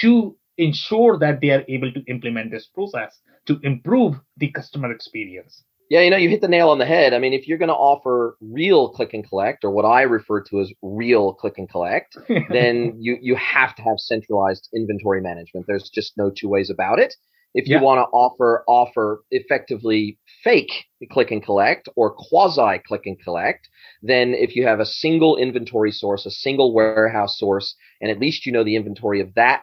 to 0.00 0.36
ensure 0.58 1.18
that 1.18 1.40
they 1.40 1.50
are 1.50 1.64
able 1.68 1.92
to 1.92 2.02
implement 2.08 2.50
this 2.50 2.66
process 2.66 3.20
to 3.46 3.60
improve 3.62 4.16
the 4.38 4.50
customer 4.50 4.90
experience? 4.90 5.62
Yeah, 5.88 6.00
you 6.00 6.10
know, 6.10 6.16
you 6.16 6.28
hit 6.28 6.40
the 6.40 6.48
nail 6.48 6.70
on 6.70 6.78
the 6.78 6.86
head. 6.86 7.14
I 7.14 7.18
mean, 7.18 7.32
if 7.32 7.46
you're 7.46 7.58
going 7.58 7.68
to 7.68 7.74
offer 7.74 8.36
real 8.40 8.88
click 8.88 9.14
and 9.14 9.28
collect, 9.28 9.62
or 9.62 9.70
what 9.70 9.84
I 9.84 10.02
refer 10.02 10.42
to 10.42 10.60
as 10.60 10.72
real 10.82 11.32
click 11.34 11.58
and 11.58 11.70
collect, 11.70 12.16
then 12.50 12.96
you 12.98 13.18
you 13.20 13.36
have 13.36 13.76
to 13.76 13.82
have 13.82 13.98
centralized 13.98 14.68
inventory 14.74 15.20
management. 15.20 15.66
There's 15.68 15.90
just 15.90 16.16
no 16.16 16.30
two 16.30 16.48
ways 16.48 16.70
about 16.70 16.98
it. 16.98 17.14
If 17.54 17.68
you 17.68 17.76
yeah. 17.76 17.82
want 17.82 17.98
to 17.98 18.04
offer 18.16 18.64
offer 18.66 19.22
effectively 19.30 20.18
fake 20.42 20.72
click 21.10 21.30
and 21.30 21.42
collect 21.42 21.88
or 21.96 22.14
quasi 22.16 22.80
click 22.86 23.02
and 23.04 23.20
collect, 23.22 23.68
then 24.02 24.34
if 24.34 24.56
you 24.56 24.66
have 24.66 24.80
a 24.80 24.86
single 24.86 25.36
inventory 25.36 25.92
source, 25.92 26.24
a 26.24 26.30
single 26.30 26.72
warehouse 26.72 27.38
source, 27.38 27.74
and 28.00 28.10
at 28.10 28.18
least 28.18 28.46
you 28.46 28.52
know 28.52 28.64
the 28.64 28.76
inventory 28.76 29.20
of 29.20 29.34
that 29.34 29.62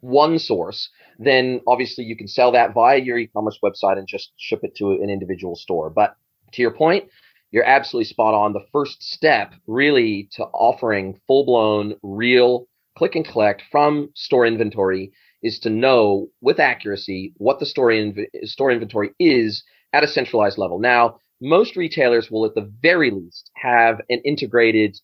one 0.00 0.38
source, 0.38 0.90
then 1.18 1.60
obviously 1.66 2.04
you 2.04 2.16
can 2.16 2.28
sell 2.28 2.52
that 2.52 2.74
via 2.74 2.98
your 2.98 3.16
e-commerce 3.16 3.58
website 3.64 3.96
and 3.96 4.06
just 4.06 4.32
ship 4.36 4.60
it 4.62 4.74
to 4.76 4.90
an 4.90 5.08
individual 5.08 5.56
store. 5.56 5.90
But 5.90 6.16
to 6.52 6.62
your 6.62 6.72
point, 6.72 7.04
you're 7.50 7.64
absolutely 7.64 8.06
spot 8.06 8.34
on. 8.34 8.52
The 8.52 8.66
first 8.72 9.02
step 9.02 9.54
really 9.66 10.28
to 10.32 10.44
offering 10.44 11.20
full 11.26 11.46
blown 11.46 11.94
real 12.02 12.66
click 12.98 13.14
and 13.14 13.26
collect 13.26 13.62
from 13.70 14.10
store 14.14 14.44
inventory 14.44 15.12
is 15.44 15.60
to 15.60 15.70
know 15.70 16.26
with 16.40 16.58
accuracy 16.58 17.32
what 17.36 17.60
the 17.60 17.66
store, 17.66 17.90
inv- 17.90 18.26
store 18.42 18.72
inventory 18.72 19.10
is 19.20 19.62
at 19.92 20.02
a 20.02 20.08
centralized 20.08 20.58
level. 20.58 20.80
Now, 20.80 21.18
most 21.40 21.76
retailers 21.76 22.30
will 22.30 22.46
at 22.46 22.54
the 22.54 22.72
very 22.82 23.10
least 23.10 23.50
have 23.54 24.00
an 24.08 24.20
integrated 24.24 24.96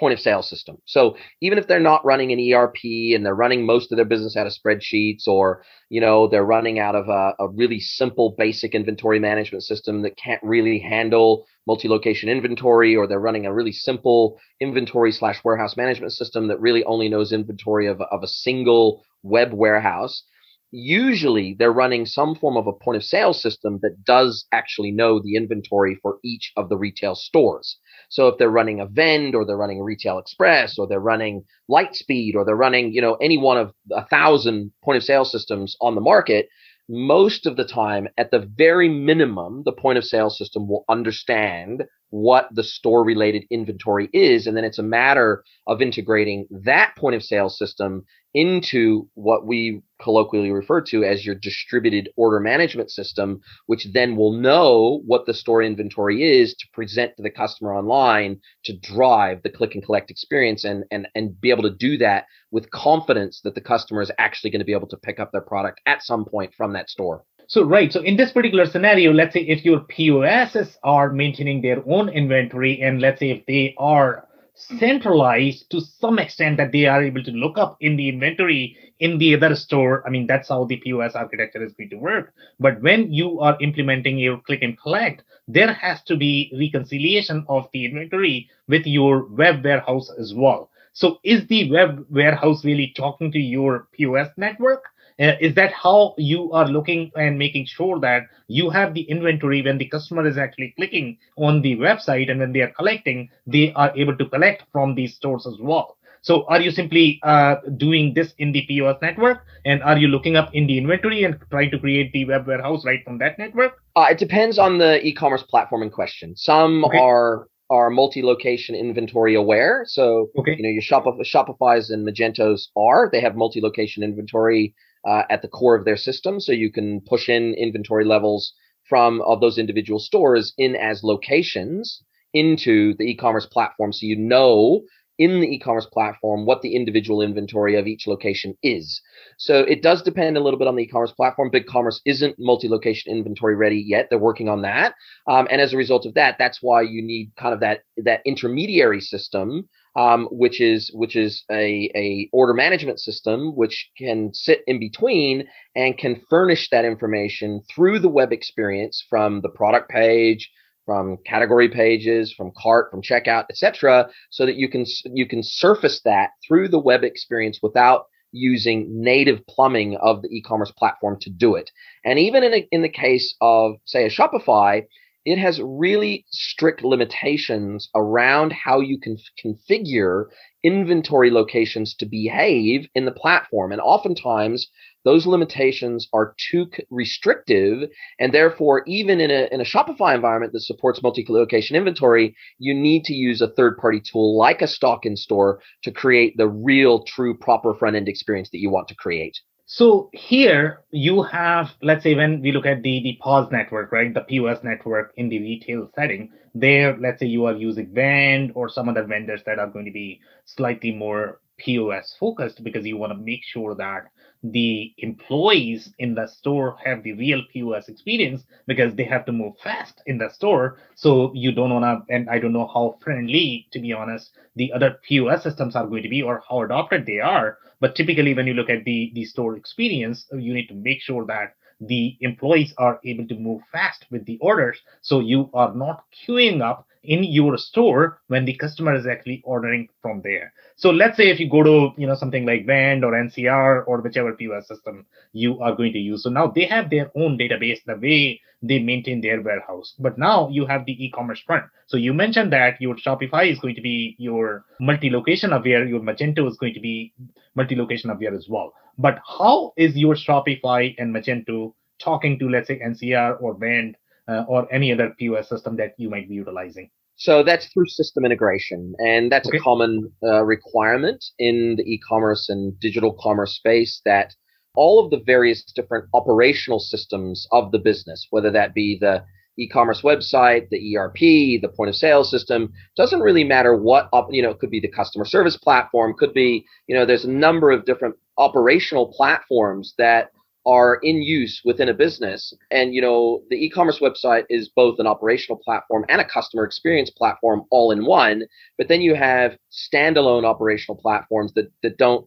point 0.00 0.14
of 0.14 0.18
sale 0.18 0.42
system. 0.42 0.78
So 0.86 1.16
even 1.42 1.58
if 1.58 1.68
they're 1.68 1.78
not 1.78 2.04
running 2.04 2.32
an 2.32 2.52
ERP 2.52 3.14
and 3.14 3.24
they're 3.24 3.34
running 3.34 3.66
most 3.66 3.92
of 3.92 3.96
their 3.96 4.06
business 4.06 4.36
out 4.36 4.46
of 4.46 4.54
spreadsheets 4.54 5.28
or, 5.28 5.62
you 5.90 6.00
know, 6.00 6.26
they're 6.26 6.44
running 6.44 6.78
out 6.78 6.96
of 6.96 7.08
a, 7.08 7.34
a 7.38 7.48
really 7.48 7.78
simple 7.78 8.34
basic 8.38 8.74
inventory 8.74 9.20
management 9.20 9.62
system 9.62 10.02
that 10.02 10.16
can't 10.16 10.42
really 10.42 10.78
handle 10.80 11.44
multi-location 11.66 12.28
inventory 12.28 12.96
or 12.96 13.06
they're 13.06 13.20
running 13.20 13.44
a 13.46 13.54
really 13.54 13.72
simple 13.72 14.40
inventory 14.58 15.12
slash 15.12 15.44
warehouse 15.44 15.76
management 15.76 16.12
system 16.12 16.48
that 16.48 16.60
really 16.60 16.82
only 16.84 17.08
knows 17.08 17.30
inventory 17.30 17.86
of, 17.86 18.00
of 18.00 18.22
a 18.22 18.28
single 18.28 19.04
web 19.22 19.52
warehouse 19.52 20.24
usually 20.70 21.54
they're 21.58 21.72
running 21.72 22.06
some 22.06 22.34
form 22.34 22.56
of 22.56 22.66
a 22.66 22.72
point 22.72 22.96
of 22.96 23.04
sale 23.04 23.32
system 23.32 23.78
that 23.82 24.04
does 24.04 24.46
actually 24.52 24.90
know 24.92 25.20
the 25.20 25.36
inventory 25.36 25.98
for 26.00 26.18
each 26.24 26.52
of 26.56 26.68
the 26.68 26.76
retail 26.76 27.14
stores. 27.14 27.78
So 28.08 28.28
if 28.28 28.38
they're 28.38 28.50
running 28.50 28.80
a 28.80 28.86
Vend 28.86 29.34
or 29.34 29.44
they're 29.44 29.56
running 29.56 29.80
a 29.80 29.84
Retail 29.84 30.18
Express 30.18 30.78
or 30.78 30.86
they're 30.86 31.00
running 31.00 31.44
Lightspeed 31.70 32.34
or 32.34 32.44
they're 32.44 32.56
running, 32.56 32.92
you 32.92 33.00
know, 33.00 33.14
any 33.16 33.38
one 33.38 33.58
of 33.58 33.72
a 33.92 34.06
thousand 34.06 34.72
point 34.82 34.96
of 34.96 35.02
sale 35.02 35.24
systems 35.24 35.76
on 35.80 35.94
the 35.94 36.00
market, 36.00 36.48
most 36.88 37.46
of 37.46 37.56
the 37.56 37.64
time, 37.64 38.08
at 38.18 38.32
the 38.32 38.50
very 38.56 38.88
minimum, 38.88 39.62
the 39.64 39.72
point 39.72 39.96
of 39.96 40.04
sale 40.04 40.28
system 40.28 40.68
will 40.68 40.84
understand 40.88 41.84
what 42.10 42.48
the 42.52 42.64
store 42.64 43.04
related 43.04 43.44
inventory 43.48 44.08
is. 44.12 44.46
And 44.48 44.56
then 44.56 44.64
it's 44.64 44.80
a 44.80 44.82
matter 44.82 45.44
of 45.68 45.80
integrating 45.80 46.48
that 46.50 46.94
point 46.98 47.14
of 47.14 47.22
sale 47.22 47.48
system 47.48 48.04
into 48.34 49.08
what 49.14 49.46
we 49.46 49.82
colloquially 50.00 50.50
refer 50.50 50.80
to 50.80 51.04
as 51.04 51.24
your 51.24 51.34
distributed 51.34 52.08
order 52.16 52.40
management 52.40 52.90
system, 52.90 53.40
which 53.66 53.86
then 53.92 54.16
will 54.16 54.32
know 54.32 55.02
what 55.06 55.26
the 55.26 55.34
store 55.34 55.62
inventory 55.62 56.22
is 56.22 56.54
to 56.54 56.66
present 56.72 57.16
to 57.16 57.22
the 57.22 57.30
customer 57.30 57.74
online 57.74 58.40
to 58.64 58.76
drive 58.78 59.42
the 59.42 59.50
click 59.50 59.74
and 59.74 59.84
collect 59.84 60.10
experience 60.10 60.64
and, 60.64 60.84
and, 60.90 61.06
and 61.14 61.40
be 61.40 61.50
able 61.50 61.62
to 61.62 61.74
do 61.74 61.98
that 61.98 62.24
with 62.50 62.70
confidence 62.70 63.40
that 63.42 63.54
the 63.54 63.60
customer 63.60 64.00
is 64.00 64.10
actually 64.18 64.50
going 64.50 64.60
to 64.60 64.64
be 64.64 64.72
able 64.72 64.88
to 64.88 64.96
pick 64.96 65.20
up 65.20 65.30
their 65.32 65.40
product 65.40 65.80
at 65.86 66.02
some 66.02 66.24
point 66.24 66.52
from 66.56 66.72
that 66.72 66.88
store. 66.88 67.24
So, 67.50 67.64
right. 67.64 67.92
So, 67.92 68.00
in 68.00 68.16
this 68.16 68.30
particular 68.30 68.64
scenario, 68.64 69.12
let's 69.12 69.34
say 69.34 69.40
if 69.40 69.64
your 69.64 69.80
POSs 69.80 70.78
are 70.84 71.12
maintaining 71.12 71.62
their 71.62 71.82
own 71.84 72.08
inventory, 72.08 72.80
and 72.80 73.00
let's 73.00 73.18
say 73.18 73.30
if 73.30 73.44
they 73.46 73.74
are 73.76 74.28
centralized 74.60 75.70
to 75.70 75.80
some 75.80 76.18
extent 76.18 76.56
that 76.56 76.72
they 76.72 76.86
are 76.86 77.02
able 77.02 77.22
to 77.24 77.30
look 77.30 77.58
up 77.58 77.76
in 77.80 77.96
the 77.96 78.08
inventory 78.08 78.76
in 79.00 79.18
the 79.18 79.34
other 79.34 79.54
store. 79.56 80.06
I 80.06 80.10
mean, 80.10 80.26
that's 80.26 80.48
how 80.48 80.64
the 80.64 80.76
POS 80.76 81.14
architecture 81.14 81.64
is 81.64 81.72
going 81.72 81.90
to 81.90 81.96
work. 81.96 82.32
But 82.58 82.80
when 82.82 83.12
you 83.12 83.40
are 83.40 83.56
implementing 83.60 84.18
your 84.18 84.38
click 84.38 84.62
and 84.62 84.78
collect, 84.78 85.22
there 85.48 85.72
has 85.72 86.02
to 86.04 86.16
be 86.16 86.52
reconciliation 86.58 87.44
of 87.48 87.68
the 87.72 87.86
inventory 87.86 88.48
with 88.68 88.86
your 88.86 89.24
web 89.26 89.64
warehouse 89.64 90.10
as 90.18 90.34
well. 90.34 90.70
So 90.92 91.18
is 91.24 91.46
the 91.46 91.70
web 91.70 92.04
warehouse 92.10 92.64
really 92.64 92.92
talking 92.96 93.32
to 93.32 93.38
your 93.38 93.88
POS 93.92 94.28
network? 94.36 94.84
Uh, 95.20 95.36
is 95.40 95.54
that 95.54 95.72
how 95.72 96.14
you 96.16 96.50
are 96.52 96.66
looking 96.66 97.10
and 97.14 97.38
making 97.38 97.66
sure 97.66 98.00
that 98.00 98.22
you 98.48 98.70
have 98.70 98.94
the 98.94 99.02
inventory 99.02 99.60
when 99.60 99.76
the 99.76 99.84
customer 99.88 100.26
is 100.26 100.38
actually 100.38 100.72
clicking 100.76 101.18
on 101.36 101.60
the 101.60 101.76
website 101.76 102.30
and 102.30 102.40
when 102.40 102.52
they 102.52 102.60
are 102.60 102.72
collecting, 102.72 103.28
they 103.46 103.72
are 103.74 103.92
able 103.96 104.16
to 104.16 104.26
collect 104.30 104.62
from 104.72 104.94
these 104.94 105.14
stores 105.14 105.46
as 105.46 105.56
well? 105.60 105.98
So 106.22 106.44
are 106.48 106.60
you 106.60 106.70
simply 106.70 107.18
uh, 107.22 107.56
doing 107.76 108.12
this 108.14 108.34
in 108.38 108.52
the 108.52 108.64
POS 108.66 108.96
network 109.00 109.44
and 109.64 109.82
are 109.82 109.98
you 109.98 110.08
looking 110.08 110.36
up 110.36 110.54
in 110.54 110.66
the 110.66 110.76
inventory 110.78 111.24
and 111.24 111.38
trying 111.50 111.70
to 111.70 111.78
create 111.78 112.12
the 112.12 112.26
web 112.26 112.46
warehouse 112.46 112.84
right 112.84 113.02
from 113.04 113.18
that 113.18 113.38
network? 113.38 113.78
Uh, 113.96 114.06
it 114.10 114.18
depends 114.18 114.58
on 114.58 114.78
the 114.78 115.04
e-commerce 115.06 115.42
platform 115.42 115.82
in 115.82 115.90
question. 115.90 116.36
Some 116.36 116.84
okay. 116.84 116.98
are 116.98 117.48
are 117.70 117.88
multi-location 117.88 118.74
inventory 118.74 119.36
aware. 119.36 119.84
So 119.86 120.28
okay. 120.36 120.56
you 120.56 120.62
know 120.62 120.68
your 120.68 120.82
Shopify, 120.82 121.22
Shopify's 121.22 121.90
and 121.90 122.06
Magentos 122.06 122.68
are 122.76 123.08
they 123.10 123.20
have 123.20 123.36
multi-location 123.36 124.02
inventory 124.02 124.74
uh, 125.06 125.22
at 125.30 125.42
the 125.42 125.48
core 125.48 125.74
of 125.74 125.84
their 125.84 125.96
system. 125.96 126.40
So 126.40 126.52
you 126.52 126.70
can 126.70 127.00
push 127.00 127.28
in 127.28 127.54
inventory 127.54 128.04
levels 128.04 128.52
from 128.88 129.22
of 129.22 129.40
those 129.40 129.58
individual 129.58 130.00
stores 130.00 130.52
in 130.58 130.76
as 130.76 131.04
locations 131.04 132.02
into 132.34 132.94
the 132.98 133.04
e-commerce 133.04 133.46
platform. 133.46 133.92
So 133.92 134.06
you 134.06 134.16
know 134.16 134.82
in 135.20 135.40
the 135.40 135.46
e-commerce 135.46 135.86
platform 135.92 136.46
what 136.46 136.62
the 136.62 136.74
individual 136.74 137.20
inventory 137.20 137.76
of 137.76 137.86
each 137.86 138.06
location 138.06 138.56
is. 138.62 139.02
So 139.36 139.60
it 139.60 139.82
does 139.82 140.02
depend 140.02 140.38
a 140.38 140.40
little 140.40 140.58
bit 140.58 140.66
on 140.66 140.76
the 140.76 140.84
e-commerce 140.84 141.12
platform. 141.12 141.50
BigCommerce 141.50 142.00
isn't 142.06 142.36
multi-location 142.38 143.12
inventory 143.12 143.54
ready 143.54 143.84
yet. 143.86 144.06
They're 144.08 144.18
working 144.18 144.48
on 144.48 144.62
that. 144.62 144.94
Um, 145.28 145.46
and 145.50 145.60
as 145.60 145.74
a 145.74 145.76
result 145.76 146.06
of 146.06 146.14
that, 146.14 146.36
that's 146.38 146.60
why 146.62 146.82
you 146.82 147.02
need 147.02 147.32
kind 147.36 147.52
of 147.52 147.60
that 147.60 147.80
that 147.98 148.22
intermediary 148.24 149.00
system 149.02 149.68
um, 149.96 150.28
which 150.30 150.60
is 150.60 150.90
which 150.94 151.16
is 151.16 151.44
a, 151.50 151.90
a 151.94 152.28
order 152.32 152.54
management 152.54 153.00
system 153.00 153.56
which 153.56 153.90
can 153.98 154.32
sit 154.32 154.62
in 154.66 154.78
between 154.78 155.46
and 155.74 155.98
can 155.98 156.22
furnish 156.30 156.68
that 156.70 156.84
information 156.84 157.60
through 157.74 157.98
the 157.98 158.08
web 158.08 158.32
experience 158.32 159.04
from 159.08 159.40
the 159.40 159.48
product 159.48 159.90
page 159.90 160.50
from 160.86 161.18
category 161.26 161.68
pages 161.68 162.32
from 162.32 162.52
cart 162.56 162.90
from 162.90 163.02
checkout 163.02 163.44
etc 163.50 164.08
so 164.30 164.46
that 164.46 164.56
you 164.56 164.68
can 164.68 164.84
you 165.06 165.26
can 165.26 165.42
surface 165.42 166.00
that 166.04 166.30
through 166.46 166.68
the 166.68 166.78
web 166.78 167.04
experience 167.04 167.58
without 167.62 168.06
using 168.32 168.86
native 169.02 169.44
plumbing 169.46 169.96
of 169.96 170.22
the 170.22 170.28
e-commerce 170.28 170.70
platform 170.72 171.18
to 171.20 171.30
do 171.30 171.54
it. 171.56 171.70
And 172.04 172.18
even 172.18 172.44
in, 172.44 172.54
a, 172.54 172.68
in 172.70 172.82
the 172.82 172.88
case 172.88 173.34
of 173.40 173.74
say 173.84 174.04
a 174.04 174.10
Shopify 174.10 174.86
it 175.24 175.38
has 175.38 175.60
really 175.62 176.24
strict 176.30 176.82
limitations 176.82 177.90
around 177.94 178.52
how 178.52 178.80
you 178.80 178.98
can 178.98 179.18
configure 179.42 180.26
inventory 180.62 181.30
locations 181.30 181.94
to 181.94 182.06
behave 182.06 182.88
in 182.94 183.04
the 183.04 183.12
platform. 183.12 183.72
And 183.72 183.80
oftentimes, 183.80 184.68
those 185.04 185.26
limitations 185.26 186.08
are 186.12 186.34
too 186.50 186.66
restrictive. 186.90 187.88
And 188.18 188.32
therefore, 188.32 188.82
even 188.86 189.20
in 189.20 189.30
a, 189.30 189.48
in 189.52 189.60
a 189.60 189.64
Shopify 189.64 190.14
environment 190.14 190.52
that 190.52 190.60
supports 190.60 191.02
multi 191.02 191.24
location 191.28 191.76
inventory, 191.76 192.34
you 192.58 192.74
need 192.74 193.04
to 193.04 193.14
use 193.14 193.40
a 193.40 193.48
third 193.48 193.78
party 193.78 194.00
tool 194.00 194.38
like 194.38 194.62
a 194.62 194.66
Stock 194.66 195.04
in 195.04 195.16
Store 195.16 195.60
to 195.82 195.90
create 195.90 196.36
the 196.36 196.48
real, 196.48 197.04
true, 197.04 197.36
proper 197.36 197.74
front 197.74 197.96
end 197.96 198.08
experience 198.08 198.50
that 198.50 198.60
you 198.60 198.70
want 198.70 198.88
to 198.88 198.94
create. 198.94 199.38
So 199.72 200.10
here 200.12 200.80
you 200.90 201.22
have, 201.22 201.70
let's 201.80 202.02
say 202.02 202.16
when 202.16 202.40
we 202.40 202.50
look 202.50 202.66
at 202.66 202.82
the, 202.82 203.00
the 203.04 203.16
POS 203.22 203.52
network, 203.52 203.92
right, 203.92 204.12
the 204.12 204.22
POS 204.22 204.64
network 204.64 205.12
in 205.16 205.28
the 205.28 205.38
retail 205.38 205.88
setting, 205.94 206.32
there, 206.56 206.98
let's 206.98 207.20
say 207.20 207.26
you 207.26 207.44
are 207.44 207.54
using 207.54 207.94
Vend 207.94 208.50
or 208.56 208.68
some 208.68 208.88
other 208.88 209.04
vendors 209.04 209.42
that 209.46 209.60
are 209.60 209.68
going 209.68 209.84
to 209.84 209.92
be 209.92 210.20
slightly 210.44 210.90
more 210.90 211.40
POS 211.58 212.16
focused 212.18 212.64
because 212.64 212.84
you 212.84 212.96
want 212.96 213.12
to 213.12 213.24
make 213.24 213.44
sure 213.44 213.76
that 213.76 214.06
the 214.42 214.94
employees 214.98 215.92
in 215.98 216.14
the 216.14 216.26
store 216.26 216.76
have 216.82 217.02
the 217.02 217.12
real 217.12 217.42
POS 217.52 217.88
experience 217.88 218.42
because 218.66 218.94
they 218.94 219.04
have 219.04 219.24
to 219.26 219.32
move 219.32 219.54
fast 219.62 220.00
in 220.06 220.18
the 220.18 220.30
store. 220.30 220.78
So 220.94 221.32
you 221.34 221.52
don't 221.52 221.72
want 221.72 222.06
to, 222.08 222.14
and 222.14 222.28
I 222.30 222.38
don't 222.38 222.52
know 222.52 222.66
how 222.72 222.96
friendly, 223.02 223.66
to 223.72 223.78
be 223.78 223.92
honest, 223.92 224.30
the 224.56 224.72
other 224.72 224.98
POS 225.06 225.42
systems 225.42 225.76
are 225.76 225.86
going 225.86 226.02
to 226.02 226.08
be 226.08 226.22
or 226.22 226.42
how 226.48 226.62
adopted 226.62 227.04
they 227.06 227.20
are. 227.20 227.58
But 227.80 227.94
typically, 227.94 228.34
when 228.34 228.46
you 228.46 228.54
look 228.54 228.70
at 228.70 228.84
the, 228.84 229.10
the 229.14 229.24
store 229.24 229.56
experience, 229.56 230.26
you 230.32 230.54
need 230.54 230.68
to 230.68 230.74
make 230.74 231.02
sure 231.02 231.26
that 231.26 231.54
the 231.80 232.16
employees 232.20 232.74
are 232.78 233.00
able 233.04 233.26
to 233.26 233.34
move 233.36 233.62
fast 233.72 234.06
with 234.10 234.24
the 234.26 234.38
orders. 234.40 234.78
So 235.00 235.20
you 235.20 235.50
are 235.54 235.74
not 235.74 236.04
queuing 236.26 236.62
up 236.62 236.86
in 237.02 237.24
your 237.24 237.56
store 237.56 238.20
when 238.28 238.44
the 238.44 238.54
customer 238.56 238.94
is 238.94 239.06
actually 239.06 239.42
ordering 239.44 239.88
from 240.02 240.20
there. 240.22 240.52
So 240.76 240.90
let's 240.90 241.16
say 241.16 241.30
if 241.30 241.40
you 241.40 241.48
go 241.48 241.62
to, 241.62 241.90
you 241.96 242.06
know, 242.06 242.14
something 242.14 242.44
like 242.44 242.66
Vend 242.66 243.04
or 243.04 243.12
NCR 243.12 243.84
or 243.86 244.00
whichever 244.00 244.32
POS 244.34 244.68
system 244.68 245.06
you 245.32 245.60
are 245.60 245.74
going 245.74 245.92
to 245.92 245.98
use. 245.98 246.22
So 246.22 246.30
now 246.30 246.48
they 246.48 246.64
have 246.64 246.90
their 246.90 247.10
own 247.16 247.38
database, 247.38 247.78
the 247.86 247.96
way 247.96 248.40
they 248.62 248.78
maintain 248.78 249.20
their 249.20 249.40
warehouse. 249.40 249.94
But 249.98 250.18
now 250.18 250.48
you 250.50 250.66
have 250.66 250.84
the 250.84 251.04
e-commerce 251.04 251.40
front. 251.40 251.64
So 251.86 251.96
you 251.96 252.12
mentioned 252.12 252.52
that 252.52 252.80
your 252.80 252.96
Shopify 252.96 253.50
is 253.50 253.58
going 253.58 253.74
to 253.74 253.80
be 253.80 254.16
your 254.18 254.64
multi-location 254.80 255.52
aware, 255.52 255.86
your 255.86 256.00
Magento 256.00 256.48
is 256.48 256.58
going 256.58 256.74
to 256.74 256.80
be 256.80 257.14
multi-location 257.54 258.10
aware 258.10 258.34
as 258.34 258.46
well. 258.48 258.74
But 258.98 259.20
how 259.26 259.72
is 259.76 259.96
your 259.96 260.14
Shopify 260.14 260.94
and 260.98 261.14
Magento 261.14 261.72
talking 261.98 262.38
to, 262.38 262.48
let's 262.48 262.68
say, 262.68 262.78
NCR 262.78 263.40
or 263.40 263.54
Vend 263.54 263.96
uh, 264.28 264.44
or 264.46 264.72
any 264.72 264.92
other 264.92 265.14
POS 265.18 265.48
system 265.48 265.76
that 265.76 265.94
you 265.96 266.10
might 266.10 266.28
be 266.28 266.34
utilizing? 266.34 266.90
So 267.20 267.42
that's 267.42 267.66
through 267.66 267.86
system 267.88 268.24
integration, 268.24 268.94
and 268.98 269.30
that's 269.30 269.46
okay. 269.46 269.58
a 269.58 269.60
common 269.60 270.10
uh, 270.22 270.42
requirement 270.42 271.22
in 271.38 271.74
the 271.76 271.82
e-commerce 271.82 272.48
and 272.48 272.80
digital 272.80 273.14
commerce 273.20 273.54
space 273.54 274.00
that 274.06 274.34
all 274.74 275.04
of 275.04 275.10
the 275.10 275.20
various 275.26 275.62
different 275.74 276.06
operational 276.14 276.80
systems 276.80 277.46
of 277.52 277.72
the 277.72 277.78
business, 277.78 278.26
whether 278.30 278.50
that 278.50 278.72
be 278.72 278.96
the 278.98 279.22
e-commerce 279.58 280.00
website, 280.00 280.70
the 280.70 280.96
ERP, 280.96 281.60
the 281.60 281.70
point 281.76 281.90
of 281.90 281.94
sale 281.94 282.24
system, 282.24 282.72
doesn't 282.96 283.20
really 283.20 283.44
matter 283.44 283.76
what, 283.76 284.08
you 284.30 284.40
know, 284.40 284.50
it 284.50 284.58
could 284.58 284.70
be 284.70 284.80
the 284.80 284.88
customer 284.88 285.26
service 285.26 285.58
platform, 285.58 286.14
could 286.18 286.32
be, 286.32 286.64
you 286.86 286.96
know, 286.96 287.04
there's 287.04 287.26
a 287.26 287.30
number 287.30 287.70
of 287.70 287.84
different 287.84 288.14
operational 288.38 289.12
platforms 289.14 289.92
that 289.98 290.30
are 290.66 290.98
in 291.02 291.22
use 291.22 291.62
within 291.64 291.88
a 291.88 291.94
business. 291.94 292.52
And, 292.70 292.94
you 292.94 293.00
know, 293.00 293.42
the 293.48 293.56
e-commerce 293.56 294.00
website 294.00 294.44
is 294.50 294.68
both 294.68 294.98
an 294.98 295.06
operational 295.06 295.58
platform 295.64 296.04
and 296.08 296.20
a 296.20 296.28
customer 296.28 296.64
experience 296.64 297.10
platform 297.10 297.64
all 297.70 297.90
in 297.90 298.04
one. 298.04 298.44
But 298.76 298.88
then 298.88 299.00
you 299.00 299.14
have 299.14 299.56
standalone 299.72 300.44
operational 300.44 301.00
platforms 301.00 301.52
that, 301.54 301.72
that 301.82 301.96
don't, 301.96 302.24